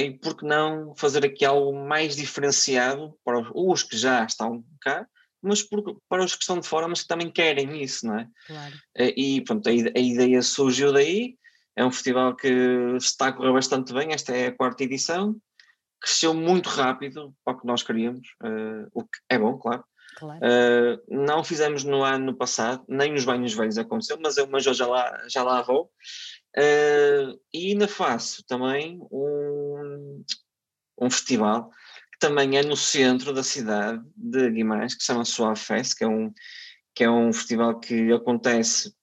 E 0.00 0.18
por 0.18 0.36
que 0.36 0.44
não 0.44 0.94
fazer 0.96 1.24
aqui 1.24 1.44
algo 1.44 1.72
mais 1.86 2.16
diferenciado 2.16 3.16
para 3.24 3.38
os 3.54 3.82
que 3.82 3.96
já 3.96 4.24
estão 4.24 4.64
cá, 4.80 5.06
mas 5.42 5.62
por, 5.62 6.00
para 6.08 6.24
os 6.24 6.34
que 6.34 6.42
estão 6.42 6.58
de 6.58 6.66
fora, 6.66 6.88
mas 6.88 7.02
que 7.02 7.08
também 7.08 7.30
querem 7.30 7.82
isso, 7.82 8.06
não 8.06 8.18
é? 8.18 8.28
Claro. 8.46 8.74
Eh, 8.96 9.14
e 9.16 9.40
pronto, 9.42 9.68
a, 9.68 9.70
a 9.70 10.00
ideia 10.00 10.42
surgiu 10.42 10.92
daí, 10.92 11.36
é 11.76 11.84
um 11.84 11.92
festival 11.92 12.34
que 12.34 12.48
está 12.96 13.28
a 13.28 13.32
correr 13.32 13.52
bastante 13.52 13.92
bem, 13.92 14.12
esta 14.12 14.34
é 14.34 14.48
a 14.48 14.56
quarta 14.56 14.82
edição, 14.82 15.36
cresceu 16.00 16.34
muito 16.34 16.68
rápido 16.68 17.34
para 17.44 17.56
o 17.56 17.60
que 17.60 17.66
nós 17.66 17.82
queríamos, 17.82 18.28
uh, 18.42 18.88
o 18.92 19.02
que 19.02 19.18
é 19.28 19.38
bom, 19.38 19.58
claro. 19.58 19.84
Claro. 20.16 20.40
Uh, 20.40 21.00
não 21.08 21.44
fizemos 21.44 21.84
no 21.84 22.02
ano 22.02 22.34
passado, 22.34 22.84
nem 22.88 23.12
nos 23.12 23.24
banhos 23.24 23.54
velhos 23.54 23.78
aconteceu, 23.78 24.18
mas 24.20 24.36
eu 24.36 24.46
mas 24.48 24.64
já 24.64 24.86
lá, 24.86 25.28
já 25.28 25.42
lá 25.42 25.62
vou. 25.62 25.92
Uh, 26.56 27.38
e 27.52 27.72
ainda 27.72 27.86
faço 27.86 28.42
também 28.46 28.98
um, 29.12 30.24
um 30.98 31.10
festival 31.10 31.70
que 32.12 32.18
também 32.18 32.56
é 32.56 32.62
no 32.62 32.76
centro 32.76 33.32
da 33.32 33.42
cidade 33.42 34.02
de 34.16 34.50
Guimarães, 34.50 34.94
que 34.94 35.00
se 35.00 35.06
chama 35.06 35.24
Suave 35.24 35.60
Fest, 35.60 35.96
que 35.96 36.04
é 36.04 36.08
um, 36.08 36.32
que 36.94 37.04
é 37.04 37.10
um 37.10 37.30
festival 37.32 37.78
que 37.78 38.10
acontece 38.10 38.94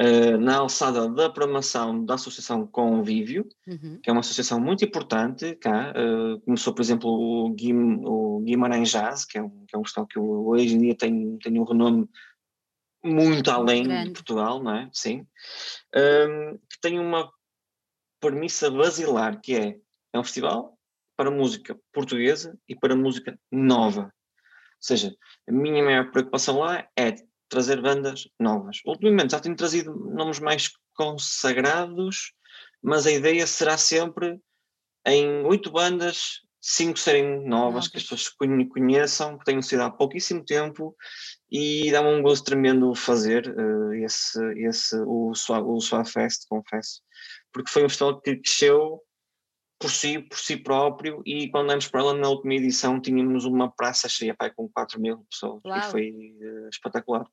uh, 0.00 0.38
na 0.38 0.56
alçada 0.56 1.08
da 1.08 1.30
programação 1.30 2.04
da 2.04 2.14
Associação 2.14 2.66
Convívio, 2.66 3.48
uhum. 3.66 3.98
que 4.02 4.08
é 4.08 4.12
uma 4.12 4.20
associação 4.20 4.60
muito 4.60 4.84
importante 4.84 5.54
cá. 5.56 5.92
Uh, 5.92 6.40
começou, 6.40 6.74
por 6.74 6.82
exemplo, 6.82 7.10
o, 7.10 7.50
Guim, 7.50 8.02
o 8.04 8.40
Guimarães 8.40 8.90
Jazz, 8.90 9.24
que 9.24 9.38
é 9.38 9.42
um, 9.42 9.64
que 9.66 9.74
é 9.74 9.78
um 9.78 9.84
festival 9.84 10.06
que 10.06 10.18
hoje 10.18 10.74
em 10.74 10.80
dia 10.80 10.94
tem, 10.94 11.38
tem 11.38 11.58
um 11.58 11.64
renome 11.64 12.08
muito 13.04 13.50
além 13.50 13.84
Grande. 13.84 14.08
de 14.08 14.12
Portugal, 14.12 14.62
não 14.62 14.74
é? 14.74 14.88
Sim. 14.92 15.26
Um, 15.94 16.58
que 16.68 16.80
tem 16.80 16.98
uma 16.98 17.30
premissa 18.20 18.70
basilar, 18.70 19.40
que 19.40 19.56
é, 19.56 19.76
é 20.12 20.18
um 20.18 20.24
festival 20.24 20.78
para 21.16 21.30
música 21.30 21.78
portuguesa 21.92 22.56
e 22.68 22.74
para 22.76 22.96
música 22.96 23.38
nova. 23.50 24.04
Ou 24.04 24.10
seja, 24.80 25.14
a 25.48 25.52
minha 25.52 25.82
maior 25.82 26.10
preocupação 26.10 26.58
lá 26.58 26.86
é 26.96 27.14
trazer 27.52 27.82
bandas 27.82 28.26
novas. 28.40 28.78
Ultimamente 28.86 29.32
já 29.32 29.40
tenho 29.40 29.54
trazido 29.54 29.94
nomes 29.94 30.40
mais 30.40 30.70
consagrados, 30.94 32.32
mas 32.82 33.06
a 33.06 33.12
ideia 33.12 33.46
será 33.46 33.76
sempre 33.76 34.40
em 35.06 35.44
oito 35.44 35.70
bandas, 35.70 36.40
cinco 36.58 36.98
serem 36.98 37.46
novas, 37.46 37.88
que 37.88 37.98
as 37.98 38.04
pessoas 38.04 38.28
conheçam, 38.70 39.36
que 39.36 39.44
tenham 39.44 39.60
sido 39.60 39.82
há 39.82 39.90
pouquíssimo 39.90 40.42
tempo 40.42 40.96
e 41.50 41.92
dá-me 41.92 42.08
um 42.08 42.22
gosto 42.22 42.44
tremendo 42.44 42.94
fazer 42.94 43.46
uh, 43.48 43.92
esse, 43.94 44.40
esse, 44.56 44.96
o, 45.04 45.32
o 45.32 45.80
Suave 45.80 46.10
Fest, 46.10 46.46
confesso, 46.48 47.02
porque 47.52 47.70
foi 47.70 47.84
um 47.84 47.88
festival 47.88 48.18
que 48.18 48.36
cresceu 48.36 49.02
por 49.82 49.90
si, 49.90 50.20
por 50.20 50.38
si 50.38 50.56
próprio, 50.56 51.20
e 51.26 51.48
quando 51.50 51.64
andamos 51.64 51.88
para 51.88 52.04
lá 52.04 52.14
na 52.14 52.28
última 52.28 52.54
edição 52.54 53.00
tínhamos 53.00 53.44
uma 53.44 53.68
praça 53.68 54.08
cheia 54.08 54.32
pai, 54.32 54.52
com 54.54 54.68
4 54.68 55.00
mil 55.00 55.26
pessoas, 55.28 55.60
Uau. 55.64 55.76
e 55.76 55.82
foi 55.90 56.10
uh, 56.10 56.68
espetacular. 56.68 57.26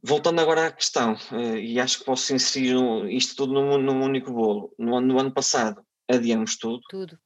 Voltando 0.00 0.40
agora 0.40 0.68
à 0.68 0.70
questão, 0.70 1.14
uh, 1.32 1.56
e 1.56 1.80
acho 1.80 1.98
que 1.98 2.04
posso 2.04 2.32
inserir 2.32 2.76
isto 3.10 3.34
tudo 3.34 3.54
num, 3.54 3.76
num 3.76 4.04
único 4.04 4.32
bolo. 4.32 4.72
No, 4.78 5.00
no, 5.00 5.18
ano 5.18 5.32
passado 5.32 5.84
adiamos 6.08 6.56
tudo, 6.56 6.80
tudo. 6.88 7.18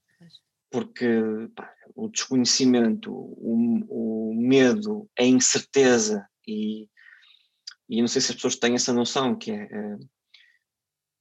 porque 0.71 1.07
pá, 1.55 1.71
o 1.95 2.09
desconhecimento, 2.09 3.13
o, 3.13 4.31
o, 4.31 4.35
medo, 4.35 5.09
a 5.19 5.25
incerteza, 5.25 6.27
e, 6.49 6.89
e 7.87 8.01
não 8.01 8.09
sei 8.09 8.23
se 8.23 8.31
as 8.31 8.37
pessoas 8.37 8.57
têm 8.57 8.75
essa 8.75 8.95
noção, 8.95 9.37
que 9.37 9.51
é, 9.51 9.69
é 9.71 9.99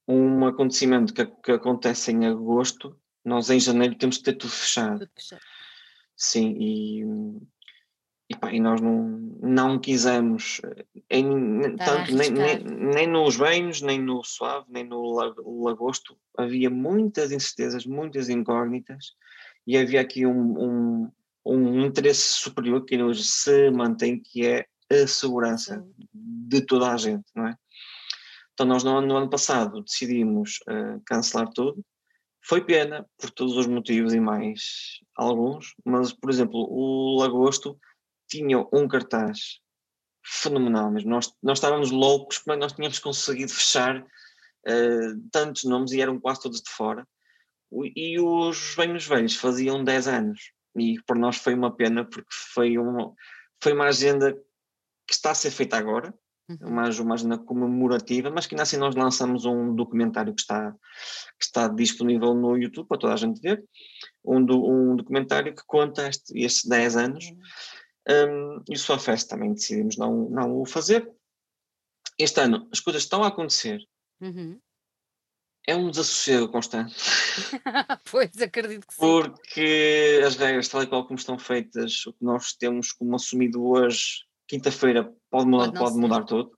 um 0.06 0.46
acontecimento 0.46 1.12
que, 1.12 1.24
que, 1.26 1.52
acontece 1.52 2.12
em 2.12 2.26
agosto, 2.26 2.98
nós 3.24 3.50
em 3.50 3.58
janeiro 3.58 3.94
temos 3.96 4.18
que 4.18 4.24
ter 4.24 4.34
tudo 4.34 4.50
fechado. 4.50 5.00
Tudo 5.00 5.10
fechado. 5.14 5.40
Sim, 6.16 6.56
e, 6.58 7.02
e, 8.30 8.36
pá, 8.36 8.52
e, 8.52 8.60
nós 8.60 8.80
não, 8.80 9.08
não 9.42 9.78
quisemos, 9.78 10.60
em, 11.10 11.76
tanto, 11.76 12.14
nem, 12.14 12.30
nem, 12.30 12.64
nem, 12.64 13.06
nos 13.06 13.36
banhos, 13.36 13.80
nem 13.80 14.00
no 14.00 14.22
suave, 14.22 14.66
nem 14.70 14.84
no 14.84 15.02
lagosto, 15.62 16.16
havia 16.36 16.70
muitas 16.70 17.32
incertezas, 17.32 17.84
muitas 17.84 18.28
incógnitas, 18.28 19.14
e 19.66 19.76
havia 19.76 20.00
aqui 20.00 20.24
um, 20.26 20.60
um, 20.60 21.12
um 21.44 21.80
interesse 21.84 22.34
superior 22.34 22.84
que 22.84 23.02
hoje 23.02 23.24
se 23.24 23.70
mantém, 23.70 24.20
que 24.20 24.46
é 24.46 24.66
a 24.90 25.06
segurança 25.06 25.80
Sim. 25.80 26.08
de 26.12 26.60
toda 26.60 26.92
a 26.92 26.96
gente, 26.96 27.24
não 27.34 27.48
é? 27.48 27.58
Então, 28.54 28.66
nós 28.66 28.84
no, 28.84 29.00
no 29.00 29.16
ano 29.16 29.28
passado 29.28 29.82
decidimos 29.82 30.60
uh, 30.68 31.02
cancelar 31.04 31.48
tudo. 31.50 31.84
Foi 32.46 32.64
pena, 32.64 33.06
por 33.18 33.30
todos 33.30 33.56
os 33.56 33.66
motivos 33.66 34.14
e 34.14 34.20
mais 34.20 35.00
alguns, 35.16 35.74
mas, 35.84 36.12
por 36.12 36.30
exemplo, 36.30 36.66
o 36.70 37.18
Lagosto 37.18 37.78
tinha 38.28 38.64
um 38.72 38.86
cartaz 38.86 39.60
fenomenal 40.24 40.90
mesmo. 40.90 41.10
Nós, 41.10 41.32
nós 41.42 41.58
estávamos 41.58 41.90
loucos 41.90 42.38
porque 42.38 42.58
nós 42.58 42.72
tínhamos 42.72 42.98
conseguido 42.98 43.50
fechar 43.52 44.00
uh, 44.00 45.28
tantos 45.32 45.64
nomes 45.64 45.92
e 45.92 46.00
eram 46.00 46.20
quase 46.20 46.42
todos 46.42 46.60
de 46.62 46.70
fora. 46.70 47.06
E 47.96 48.20
os 48.20 48.74
Banhos 48.76 49.04
Velhos 49.04 49.34
faziam 49.34 49.82
10 49.82 50.06
anos. 50.06 50.52
e 50.76 51.00
por 51.02 51.16
nós 51.16 51.38
foi 51.38 51.54
uma 51.54 51.74
pena 51.74 52.04
porque 52.04 52.32
foi 52.52 52.78
uma, 52.78 53.12
foi 53.60 53.72
uma 53.72 53.86
agenda 53.86 54.32
que 55.06 55.14
está 55.14 55.32
a 55.32 55.34
ser 55.34 55.50
feita 55.50 55.76
agora, 55.76 56.14
uhum. 56.48 56.58
uma, 56.62 56.88
uma 56.88 57.14
agenda 57.14 57.38
comemorativa, 57.38 58.30
mas 58.30 58.46
que 58.46 58.54
ainda 58.54 58.62
assim 58.62 58.76
nós 58.76 58.94
lançamos 58.94 59.44
um 59.44 59.74
documentário 59.74 60.34
que 60.34 60.40
está, 60.40 60.72
que 61.38 61.44
está 61.44 61.68
disponível 61.68 62.34
no 62.34 62.56
YouTube 62.56 62.88
para 62.88 62.98
toda 62.98 63.14
a 63.14 63.16
gente 63.16 63.40
ver, 63.40 63.64
um, 64.24 64.44
do, 64.44 64.64
um 64.64 64.96
documentário 64.96 65.54
que 65.54 65.62
conta 65.66 66.08
este, 66.08 66.38
estes 66.38 66.64
10 66.68 66.96
anos, 66.96 67.24
uhum. 67.24 68.58
um, 68.58 68.64
e 68.68 68.74
o 68.74 68.78
Sua 68.78 68.98
Fest 68.98 69.28
também 69.28 69.52
decidimos 69.52 69.96
não, 69.96 70.28
não 70.30 70.60
o 70.60 70.66
fazer. 70.66 71.10
Este 72.18 72.40
ano 72.40 72.68
as 72.72 72.80
coisas 72.80 73.02
estão 73.02 73.24
a 73.24 73.28
acontecer, 73.28 73.80
uhum 74.20 74.60
é 75.66 75.74
um 75.74 75.90
desassossego 75.90 76.48
constante. 76.48 76.94
pois, 78.10 78.30
acredito 78.40 78.86
que 78.86 78.94
sim. 78.94 79.00
Porque 79.00 80.20
as 80.24 80.36
regras, 80.36 80.68
tal 80.68 80.82
e 80.82 80.86
qual 80.86 81.06
como 81.06 81.18
estão 81.18 81.38
feitas, 81.38 82.06
o 82.06 82.12
que 82.12 82.24
nós 82.24 82.52
temos 82.52 82.92
como 82.92 83.14
assumido 83.14 83.66
hoje, 83.66 84.24
quinta-feira, 84.46 85.12
pode 85.30 85.46
mudar, 85.46 85.66
pode, 85.66 85.78
pode 85.78 85.96
mudar 85.96 86.24
tudo. 86.24 86.56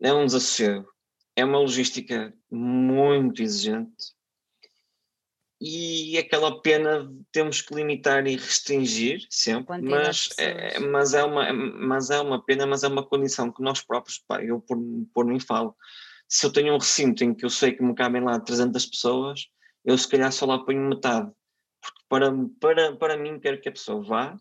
É 0.00 0.12
um 0.12 0.26
desassossego. 0.26 0.88
É 1.34 1.44
uma 1.44 1.58
logística 1.58 2.32
muito 2.50 3.42
exigente. 3.42 4.16
E 5.60 6.16
aquela 6.16 6.62
pena 6.62 7.12
temos 7.32 7.60
que 7.60 7.74
limitar 7.74 8.24
e 8.28 8.36
restringir 8.36 9.26
sempre, 9.28 9.82
mas 9.82 10.28
é, 10.38 10.78
mas, 10.78 11.14
é 11.14 11.24
uma, 11.24 11.52
mas 11.52 12.10
é 12.10 12.20
uma 12.20 12.44
pena, 12.44 12.64
mas 12.64 12.84
é 12.84 12.88
uma 12.88 13.04
condição 13.04 13.50
que 13.50 13.60
nós 13.60 13.82
próprios, 13.82 14.18
pá, 14.18 14.40
eu 14.42 14.60
por, 14.60 14.78
por 15.12 15.26
mim 15.26 15.40
falo, 15.40 15.76
se 16.28 16.46
eu 16.46 16.52
tenho 16.52 16.74
um 16.74 16.78
recinto 16.78 17.24
em 17.24 17.34
que 17.34 17.44
eu 17.44 17.50
sei 17.50 17.72
que 17.72 17.82
me 17.82 17.92
cabem 17.92 18.22
lá 18.22 18.38
300 18.38 18.86
pessoas, 18.86 19.48
eu 19.84 19.98
se 19.98 20.08
calhar 20.08 20.30
só 20.30 20.46
lá 20.46 20.64
ponho 20.64 20.88
metade. 20.88 21.28
Porque 21.80 22.02
para, 22.08 22.32
para, 22.60 22.96
para 22.96 23.16
mim 23.16 23.40
quero 23.40 23.60
que 23.60 23.68
a 23.68 23.72
pessoa 23.72 24.00
vá, 24.04 24.36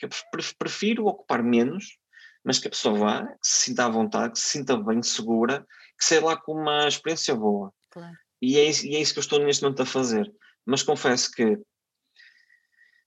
que 0.00 0.06
eu 0.06 0.54
prefiro 0.58 1.06
ocupar 1.06 1.42
menos, 1.42 1.98
mas 2.42 2.58
que 2.58 2.68
a 2.68 2.70
pessoa 2.70 2.98
vá, 2.98 3.26
que 3.26 3.46
se 3.46 3.64
sinta 3.64 3.84
à 3.84 3.88
vontade, 3.88 4.32
que 4.32 4.38
se 4.38 4.46
sinta 4.46 4.76
bem, 4.76 5.02
segura, 5.02 5.66
que 5.98 6.04
seja 6.04 6.24
lá 6.24 6.36
com 6.36 6.52
uma 6.52 6.88
experiência 6.88 7.34
boa. 7.34 7.72
Claro. 7.90 8.16
E, 8.40 8.56
é 8.56 8.64
isso, 8.64 8.86
e 8.86 8.96
é 8.96 9.00
isso 9.00 9.12
que 9.12 9.18
eu 9.18 9.22
estou 9.22 9.38
neste 9.38 9.62
momento 9.62 9.82
a 9.82 9.86
fazer. 9.86 10.32
Mas 10.64 10.82
confesso 10.82 11.30
que, 11.30 11.58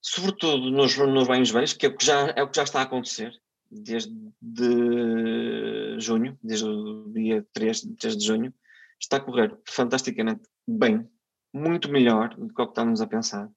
sobretudo 0.02 0.70
nos, 0.70 0.96
nos 0.96 1.28
banhos 1.28 1.50
velhos, 1.50 1.74
que 1.74 1.88
é 1.88 1.89
o 1.89 1.98
que 1.98 2.06
já, 2.06 2.28
é 2.36 2.44
o 2.44 2.50
que 2.50 2.58
já 2.58 2.64
está 2.64 2.80
a 2.80 2.84
acontecer, 2.84 3.34
desde 3.72 4.14
de 4.39 6.00
junho, 6.00 6.38
desde 6.44 6.66
o 6.66 7.12
dia 7.12 7.46
3, 7.54 7.82
3 7.98 8.18
de 8.18 8.26
junho, 8.26 8.54
está 9.00 9.18
a 9.18 9.20
correr 9.20 9.58
fantasticamente 9.68 10.44
bem, 10.68 11.10
muito 11.52 11.89
melhor 11.89 12.36
do 12.36 12.54
que 12.54 12.62
o 12.62 12.66
que 12.66 12.72
estávamos 12.72 13.02
a 13.02 13.08
pensar. 13.08 13.50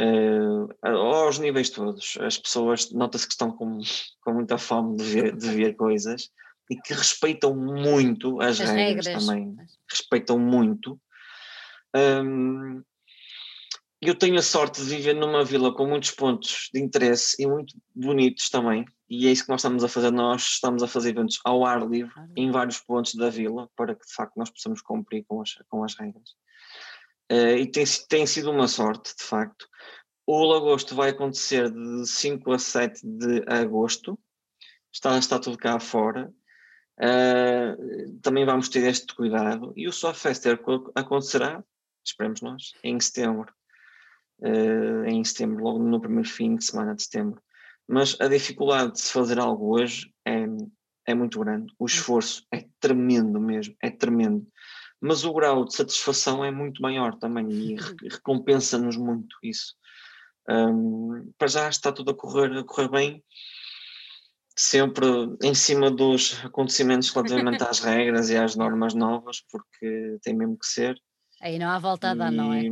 Uh, 0.00 0.68
aos 0.82 1.38
níveis 1.38 1.70
todos, 1.70 2.18
as 2.20 2.36
pessoas 2.36 2.90
nota-se 2.92 3.26
que 3.26 3.32
estão 3.32 3.52
com, 3.52 3.80
com 4.22 4.32
muita 4.32 4.58
fome 4.58 4.96
de 4.96 5.04
ver, 5.04 5.36
de 5.36 5.48
ver 5.50 5.76
coisas 5.76 6.30
e 6.70 6.76
que 6.76 6.94
respeitam 6.94 7.54
muito 7.54 8.40
as, 8.40 8.60
as 8.60 8.70
regras, 8.70 9.06
regras, 9.06 9.26
também, 9.26 9.56
respeitam 9.88 10.38
muito. 10.38 11.00
Eu 14.06 14.14
tenho 14.14 14.36
a 14.36 14.42
sorte 14.42 14.82
de 14.82 14.88
viver 14.88 15.14
numa 15.14 15.44
vila 15.44 15.72
com 15.72 15.86
muitos 15.86 16.10
pontos 16.10 16.68
de 16.74 16.80
interesse 16.80 17.42
e 17.42 17.46
muito 17.46 17.74
bonitos 17.94 18.50
também, 18.50 18.84
e 19.08 19.26
é 19.26 19.32
isso 19.32 19.44
que 19.44 19.50
nós 19.50 19.60
estamos 19.60 19.82
a 19.82 19.88
fazer. 19.88 20.10
Nós 20.10 20.42
estamos 20.42 20.82
a 20.82 20.88
fazer 20.88 21.10
eventos 21.10 21.38
ao 21.44 21.64
ar 21.64 21.88
livre 21.88 22.12
em 22.36 22.50
vários 22.50 22.78
pontos 22.80 23.14
da 23.14 23.30
vila 23.30 23.68
para 23.76 23.94
que 23.94 24.06
de 24.06 24.12
facto 24.12 24.36
nós 24.36 24.50
possamos 24.50 24.82
cumprir 24.82 25.24
com 25.26 25.40
as, 25.40 25.54
com 25.68 25.84
as 25.84 25.94
regras. 25.94 26.34
Uh, 27.30 27.56
e 27.58 27.70
tem, 27.70 27.84
tem 28.08 28.26
sido 28.26 28.50
uma 28.50 28.68
sorte, 28.68 29.14
de 29.16 29.24
facto. 29.24 29.68
O 30.26 30.44
Lagosto 30.44 30.94
vai 30.94 31.10
acontecer 31.10 31.70
de 31.70 32.06
5 32.06 32.52
a 32.52 32.58
7 32.58 33.00
de 33.04 33.44
agosto, 33.46 34.18
está, 34.92 35.18
está 35.18 35.38
tudo 35.38 35.58
cá 35.58 35.78
fora. 35.78 36.32
Uh, 36.98 38.18
também 38.20 38.44
vamos 38.44 38.68
ter 38.68 38.84
este 38.84 39.14
cuidado. 39.14 39.72
E 39.76 39.88
o 39.88 39.92
Soft 39.92 40.20
Fester 40.20 40.60
acontecerá, 40.94 41.62
esperemos 42.04 42.40
nós, 42.40 42.72
em 42.82 42.98
setembro. 43.00 43.52
Uh, 44.38 45.04
em 45.06 45.22
setembro, 45.24 45.64
logo 45.64 45.78
no 45.78 46.00
primeiro 46.00 46.28
fim 46.28 46.56
de 46.56 46.64
semana 46.64 46.94
de 46.94 47.02
setembro 47.02 47.42
mas 47.86 48.18
a 48.20 48.28
dificuldade 48.28 48.92
de 48.92 49.00
se 49.00 49.12
fazer 49.12 49.38
algo 49.38 49.78
hoje 49.78 50.12
é, 50.26 50.46
é 51.06 51.14
muito 51.14 51.38
grande. 51.38 51.72
O 51.78 51.86
esforço 51.86 52.46
é 52.52 52.66
tremendo 52.80 53.40
mesmo, 53.40 53.74
é 53.82 53.90
tremendo. 53.90 54.46
Mas 55.06 55.22
o 55.22 55.34
grau 55.34 55.66
de 55.66 55.74
satisfação 55.74 56.42
é 56.42 56.50
muito 56.50 56.80
maior 56.80 57.14
também 57.18 57.46
e 57.52 57.76
recompensa-nos 58.08 58.96
muito 58.96 59.36
isso. 59.42 59.74
Um, 60.48 61.30
para 61.36 61.46
já 61.46 61.68
está 61.68 61.92
tudo 61.92 62.12
a 62.12 62.14
correr, 62.14 62.58
a 62.58 62.64
correr 62.64 62.88
bem, 62.88 63.24
sempre 64.56 65.06
em 65.42 65.54
cima 65.54 65.90
dos 65.90 66.42
acontecimentos 66.42 67.10
relativamente 67.10 67.62
às 67.62 67.80
regras 67.80 68.30
e 68.30 68.36
às 68.38 68.56
normas 68.56 68.94
novas, 68.94 69.42
porque 69.50 70.18
tem 70.22 70.34
mesmo 70.34 70.58
que 70.58 70.66
ser. 70.66 70.98
Aí 71.38 71.58
não 71.58 71.68
há 71.68 71.78
volta 71.78 72.12
a 72.12 72.14
dar, 72.14 72.32
não 72.32 72.50
é? 72.50 72.62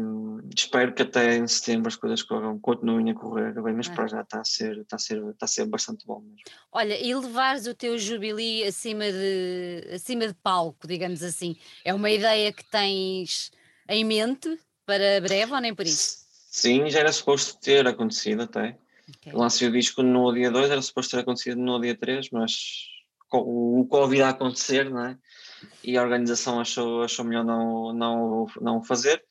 Espero 0.55 0.93
que 0.93 1.03
até 1.03 1.37
em 1.37 1.47
setembro 1.47 1.89
as 1.89 1.97
coisas 1.97 2.23
corram, 2.23 2.59
continuem 2.59 3.11
a 3.11 3.15
correr 3.15 3.53
bem, 3.63 3.75
mas 3.75 3.89
é. 3.89 3.95
para 3.95 4.07
já 4.07 4.21
está 4.21 4.41
a, 4.41 4.45
ser, 4.45 4.79
está, 4.79 4.97
a 4.97 4.99
ser, 4.99 5.19
está 5.31 5.45
a 5.45 5.49
ser 5.49 5.67
bastante 5.67 6.07
bom 6.07 6.21
mesmo. 6.21 6.39
Olha, 6.71 6.99
e 7.01 7.15
levares 7.15 7.67
o 7.67 7.75
teu 7.75 7.97
jubilee 7.99 8.65
acima 8.65 9.05
de, 9.05 9.89
acima 9.95 10.27
de 10.27 10.35
palco, 10.35 10.87
digamos 10.87 11.23
assim, 11.23 11.57
é 11.85 11.95
uma 11.95 12.11
ideia 12.11 12.53
que 12.53 12.65
tens 12.65 13.51
em 13.89 14.05
mente 14.05 14.59
para 14.85 15.21
breve 15.21 15.53
ou 15.53 15.61
nem 15.61 15.75
por 15.75 15.87
isso? 15.87 16.23
Sim, 16.51 16.89
já 16.91 17.01
era 17.01 17.13
suposto 17.13 17.59
ter 17.61 17.87
acontecido 17.87 18.43
até. 18.43 18.77
Okay. 19.17 19.33
Lancei 19.33 19.69
o 19.69 19.73
disco 19.73 20.03
no 20.03 20.33
dia 20.33 20.51
2, 20.51 20.71
era 20.71 20.83
suposto 20.83 21.13
ter 21.13 21.23
acontecido 21.23 21.57
no 21.59 21.81
dia 21.81 21.97
3, 21.97 22.29
mas 22.31 22.53
o 23.33 23.87
Covid 23.89 24.23
a 24.23 24.29
acontecer, 24.31 24.91
não 24.91 25.07
é? 25.07 25.17
e 25.83 25.97
a 25.97 26.03
organização 26.03 26.61
achou, 26.61 27.03
achou 27.03 27.25
melhor 27.25 27.45
não, 27.45 27.93
não, 27.93 28.47
não 28.61 28.83
fazer. 28.83 29.23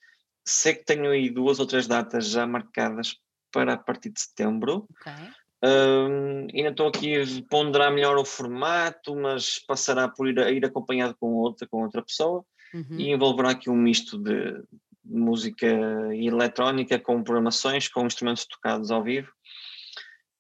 Sei 0.46 0.74
que 0.74 0.86
tenho 0.86 1.12
aí 1.12 1.30
duas 1.30 1.60
ou 1.60 1.66
três 1.66 1.88
datas 1.88 2.30
já 2.30 2.46
marcadas 2.46 3.18
para 3.52 3.74
a 3.74 3.78
partir 3.78 4.10
de 4.10 4.22
setembro. 4.22 4.88
Okay. 5.00 5.30
Um, 5.64 6.48
ainda 6.54 6.70
estou 6.70 6.88
aqui 6.88 7.16
a 7.16 7.26
ponderar 7.50 7.92
melhor 7.92 8.18
o 8.18 8.26
formato, 8.26 9.16
mas 9.16 9.60
passará 9.60 10.08
por 10.08 10.28
ir, 10.28 10.38
ir 10.52 10.66
acompanhado 10.66 11.16
com 11.20 11.34
outra, 11.34 11.68
com 11.68 11.84
outra 11.84 12.02
pessoa 12.02 12.44
uhum. 12.74 12.98
e 12.98 13.12
envolverá 13.12 13.52
aqui 13.52 13.70
um 13.70 13.76
misto 13.76 14.18
de 14.18 14.64
música 15.04 15.68
eletrónica 16.14 16.98
com 16.98 17.24
programações, 17.24 17.88
com 17.88 18.06
instrumentos 18.06 18.46
tocados 18.46 18.90
ao 18.90 19.04
vivo 19.04 19.32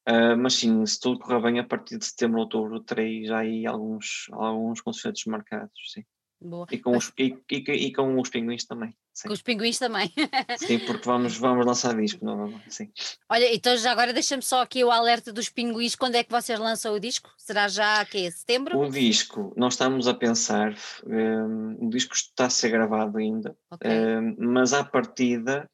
Uh, 0.09 0.35
mas 0.35 0.55
sim, 0.55 0.83
se 0.85 0.99
tudo 0.99 1.19
correr 1.19 1.41
bem, 1.41 1.59
a 1.59 1.63
partir 1.63 1.97
de 1.97 2.05
setembro, 2.05 2.39
outubro, 2.39 2.79
terei 2.79 3.25
já 3.25 3.39
aí 3.39 3.67
alguns, 3.67 4.25
alguns 4.31 4.81
concertos 4.81 5.25
marcados, 5.25 5.71
sim. 5.93 6.03
Boa. 6.41 6.65
E, 6.71 6.79
com 6.79 6.97
os, 6.97 7.13
e, 7.19 7.37
e, 7.51 7.57
e, 7.57 7.93
com 7.93 8.19
os 8.19 8.29
pinguins 8.29 8.65
também. 8.65 8.95
Sim. 9.13 9.27
Com 9.27 9.33
os 9.33 9.43
pinguins 9.43 9.77
também. 9.77 10.11
sim, 10.57 10.79
porque 10.79 11.05
vamos, 11.05 11.37
vamos 11.37 11.63
lançar 11.63 11.95
disco 11.95 12.25
novamente, 12.25 12.73
sim. 12.73 12.91
Olha, 13.29 13.53
então 13.53 13.77
já 13.77 13.91
agora 13.91 14.11
deixa-me 14.11 14.41
só 14.41 14.63
aqui 14.63 14.83
o 14.83 14.89
alerta 14.89 15.31
dos 15.31 15.49
pinguins. 15.49 15.95
Quando 15.95 16.15
é 16.15 16.23
que 16.23 16.31
vocês 16.31 16.57
lançam 16.57 16.95
o 16.95 16.99
disco? 16.99 17.29
Será 17.37 17.67
já 17.67 18.03
que 18.05 18.31
setembro? 18.31 18.79
O 18.79 18.89
disco, 18.89 19.53
nós 19.55 19.73
estamos 19.73 20.07
a 20.07 20.15
pensar, 20.15 20.73
um, 21.05 21.85
o 21.85 21.89
disco 21.91 22.15
está 22.15 22.45
a 22.45 22.49
ser 22.49 22.69
gravado 22.69 23.19
ainda, 23.19 23.55
okay. 23.69 23.91
um, 23.91 24.35
mas 24.39 24.73
à 24.73 24.83
partida, 24.83 25.69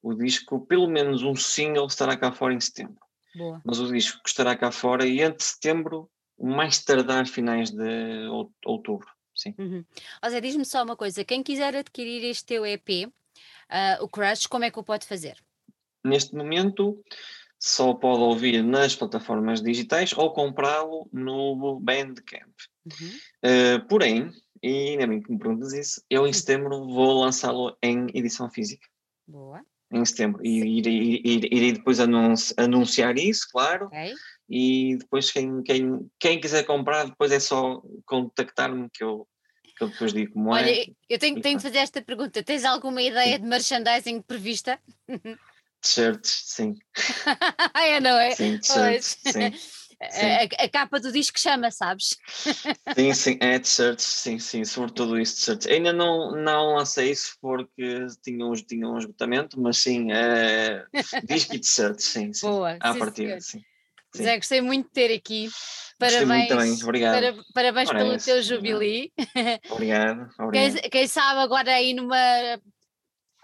o 0.00 0.14
disco, 0.14 0.64
pelo 0.64 0.86
menos 0.86 1.24
um 1.24 1.34
single, 1.34 1.88
estará 1.88 2.16
cá 2.16 2.30
fora 2.30 2.54
em 2.54 2.60
setembro. 2.60 3.00
Boa. 3.34 3.60
Mas 3.64 3.80
o 3.80 3.92
disco 3.92 4.20
estará 4.24 4.54
cá 4.54 4.70
fora 4.70 5.04
e 5.04 5.20
entre 5.20 5.42
setembro, 5.42 6.08
mais 6.38 6.84
tardar 6.84 7.26
finais 7.26 7.70
de 7.70 8.28
outubro. 8.64 9.08
Sim. 9.34 9.54
Uhum. 9.58 9.84
Zé, 10.28 10.40
diz-me 10.40 10.64
só 10.64 10.82
uma 10.82 10.96
coisa: 10.96 11.24
quem 11.24 11.42
quiser 11.42 11.74
adquirir 11.76 12.24
este 12.24 12.44
teu 12.46 12.64
EP, 12.66 13.06
uh, 13.06 13.12
ah, 13.68 13.98
o 14.00 14.08
Crush, 14.08 14.46
como 14.46 14.64
é 14.64 14.70
que 14.70 14.78
o 14.78 14.84
pode 14.84 15.06
fazer? 15.06 15.36
Neste 16.04 16.34
momento, 16.34 17.02
só 17.58 17.94
pode 17.94 18.22
ouvir 18.22 18.62
nas 18.62 18.94
plataformas 18.94 19.62
digitais 19.62 20.12
ou 20.12 20.32
comprá-lo 20.32 21.08
no 21.12 21.80
Bandcamp. 21.80 22.54
Uhum. 22.84 23.18
Uh, 23.44 23.88
porém, 23.88 24.30
e 24.62 24.90
ainda 24.90 25.06
bem 25.06 25.22
que 25.22 25.32
me 25.32 25.38
perguntas 25.38 25.72
isso, 25.72 26.02
eu 26.10 26.26
em 26.26 26.32
setembro 26.32 26.86
vou 26.86 27.20
lançá-lo 27.20 27.76
em 27.82 28.06
edição 28.14 28.50
física. 28.50 28.86
Boa 29.26 29.64
em 29.94 30.04
setembro. 30.04 30.44
E 30.44 30.78
irei, 30.78 31.20
irei 31.24 31.72
depois 31.72 31.98
anunciar 32.00 33.16
isso, 33.16 33.48
claro. 33.50 33.86
Okay. 33.86 34.12
E 34.48 34.96
depois 34.98 35.30
quem, 35.30 35.62
quem, 35.62 36.10
quem 36.18 36.40
quiser 36.40 36.64
comprar, 36.64 37.06
depois 37.06 37.32
é 37.32 37.40
só 37.40 37.82
contactar-me 38.04 38.88
que 38.90 39.02
eu, 39.02 39.26
que 39.76 39.84
eu 39.84 39.88
depois 39.88 40.12
digo 40.12 40.34
como 40.34 40.50
Olha, 40.50 40.70
é. 40.70 40.80
Olha, 40.80 40.96
eu 41.08 41.18
tenho, 41.18 41.40
tenho 41.40 41.56
que 41.56 41.62
fazer 41.62 41.78
esta 41.78 42.02
pergunta. 42.02 42.42
Tens 42.42 42.64
alguma 42.64 43.00
ideia 43.00 43.38
de 43.38 43.46
merchandising 43.46 44.20
prevista? 44.22 44.78
T-shirts, 45.84 46.44
sim. 46.46 46.74
é, 47.74 48.00
não 48.00 48.18
é? 48.18 48.30
Sim, 48.30 48.56
t-shirts, 48.58 49.18
sim. 49.28 49.52
a, 50.00 50.64
a, 50.64 50.68
capa 50.70 50.98
do 50.98 51.12
disco 51.12 51.38
chama, 51.38 51.70
sabes? 51.70 52.16
Sim, 52.94 53.12
sim, 53.12 53.38
é 53.40 53.58
t-shirts, 53.58 54.04
sim, 54.04 54.38
sim, 54.38 54.64
sobretudo 54.64 55.20
isso 55.20 55.36
t-shirts. 55.36 55.66
Ainda 55.66 55.92
não, 55.92 56.30
não 56.32 56.76
lancei 56.76 57.10
isso 57.10 57.36
porque 57.38 58.06
tinha 58.22 58.46
um, 58.46 58.54
tinha 58.54 58.88
um 58.88 58.96
esgotamento, 58.96 59.60
mas 59.60 59.76
sim, 59.76 60.10
é, 60.10 60.86
disco 61.22 61.54
e 61.54 61.58
t-shirts, 61.58 62.06
sim, 62.06 62.32
sim. 62.32 62.46
Boa, 62.46 62.78
à 62.80 62.92
sim, 62.94 62.98
partida, 62.98 63.40
sim. 63.42 63.62
Sim. 64.14 64.24
Zé, 64.24 64.36
gostei 64.36 64.60
muito 64.60 64.86
de 64.86 64.92
ter 64.92 65.14
aqui. 65.14 65.48
Parabéns, 65.98 66.48
também, 66.48 66.82
obrigado. 66.82 67.14
Para, 67.14 67.44
parabéns 67.54 67.88
Ora, 67.88 67.98
pelo 67.98 68.12
é 68.14 68.18
teu 68.18 68.42
jubilee. 68.42 69.12
Obrigado, 69.70 70.28
obrigado. 70.38 70.80
Quem, 70.80 70.90
quem 70.90 71.06
sabe 71.06 71.40
agora 71.40 71.72
aí 71.72 71.94
numa 71.94 72.16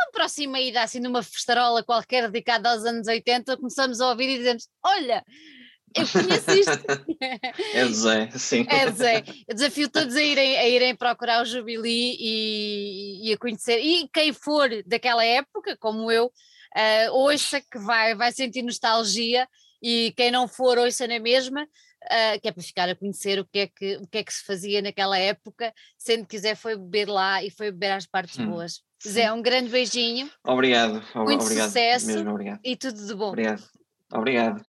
uma 0.00 0.12
próxima 0.12 0.58
ida, 0.58 0.82
assim, 0.82 0.98
numa 0.98 1.22
festarola 1.22 1.82
qualquer 1.82 2.30
dedicada 2.30 2.70
aos 2.70 2.84
anos 2.84 3.06
80, 3.06 3.56
começamos 3.56 4.00
a 4.00 4.08
ouvir 4.08 4.30
e 4.30 4.38
dizemos: 4.38 4.68
Olha, 4.82 5.22
eu 5.94 6.06
conheço 6.08 6.50
isto. 6.52 7.16
é 7.74 7.86
Zé, 7.86 8.30
sim. 8.30 8.66
É 8.68 8.90
Zé. 8.90 9.24
Eu 9.46 9.54
desafio 9.54 9.88
todos 9.88 10.16
a 10.16 10.22
irem, 10.22 10.56
a 10.56 10.68
irem 10.68 10.96
procurar 10.96 11.42
o 11.42 11.44
Jubilee 11.44 12.16
e, 12.18 13.28
e 13.28 13.32
a 13.32 13.38
conhecer. 13.38 13.78
E 13.78 14.08
quem 14.12 14.32
for 14.32 14.68
daquela 14.86 15.24
época, 15.24 15.76
como 15.78 16.10
eu, 16.10 16.26
uh, 16.26 17.12
ouça 17.12 17.60
que 17.60 17.78
vai, 17.78 18.14
vai 18.14 18.32
sentir 18.32 18.62
nostalgia 18.62 19.46
e 19.82 20.12
quem 20.16 20.30
não 20.30 20.46
for, 20.48 20.78
ouça 20.78 21.06
na 21.06 21.18
mesma. 21.18 21.66
Uh, 22.02 22.40
que 22.40 22.48
é 22.48 22.52
para 22.52 22.62
ficar 22.62 22.88
a 22.88 22.96
conhecer 22.96 23.38
o 23.38 23.44
que, 23.44 23.58
é 23.58 23.66
que, 23.66 23.96
o 23.96 24.06
que 24.06 24.16
é 24.16 24.24
que 24.24 24.32
se 24.32 24.42
fazia 24.42 24.80
naquela 24.80 25.18
época, 25.18 25.70
sendo 25.98 26.22
que 26.22 26.34
quiser 26.34 26.56
foi 26.56 26.74
beber 26.74 27.06
lá 27.06 27.44
e 27.44 27.50
foi 27.50 27.70
beber 27.70 27.92
às 27.92 28.06
partes 28.06 28.38
hum. 28.38 28.48
boas. 28.48 28.80
Zé, 29.06 29.30
um 29.30 29.42
grande 29.42 29.68
beijinho. 29.68 30.30
Obrigado. 30.42 31.02
Muito 31.14 31.42
obrigado. 31.42 31.66
sucesso 31.66 32.06
Mesmo, 32.06 32.30
obrigado. 32.30 32.60
e 32.64 32.74
tudo 32.74 33.06
de 33.06 33.14
bom. 33.14 33.28
Obrigado. 33.28 33.62
Obrigado. 34.12 34.69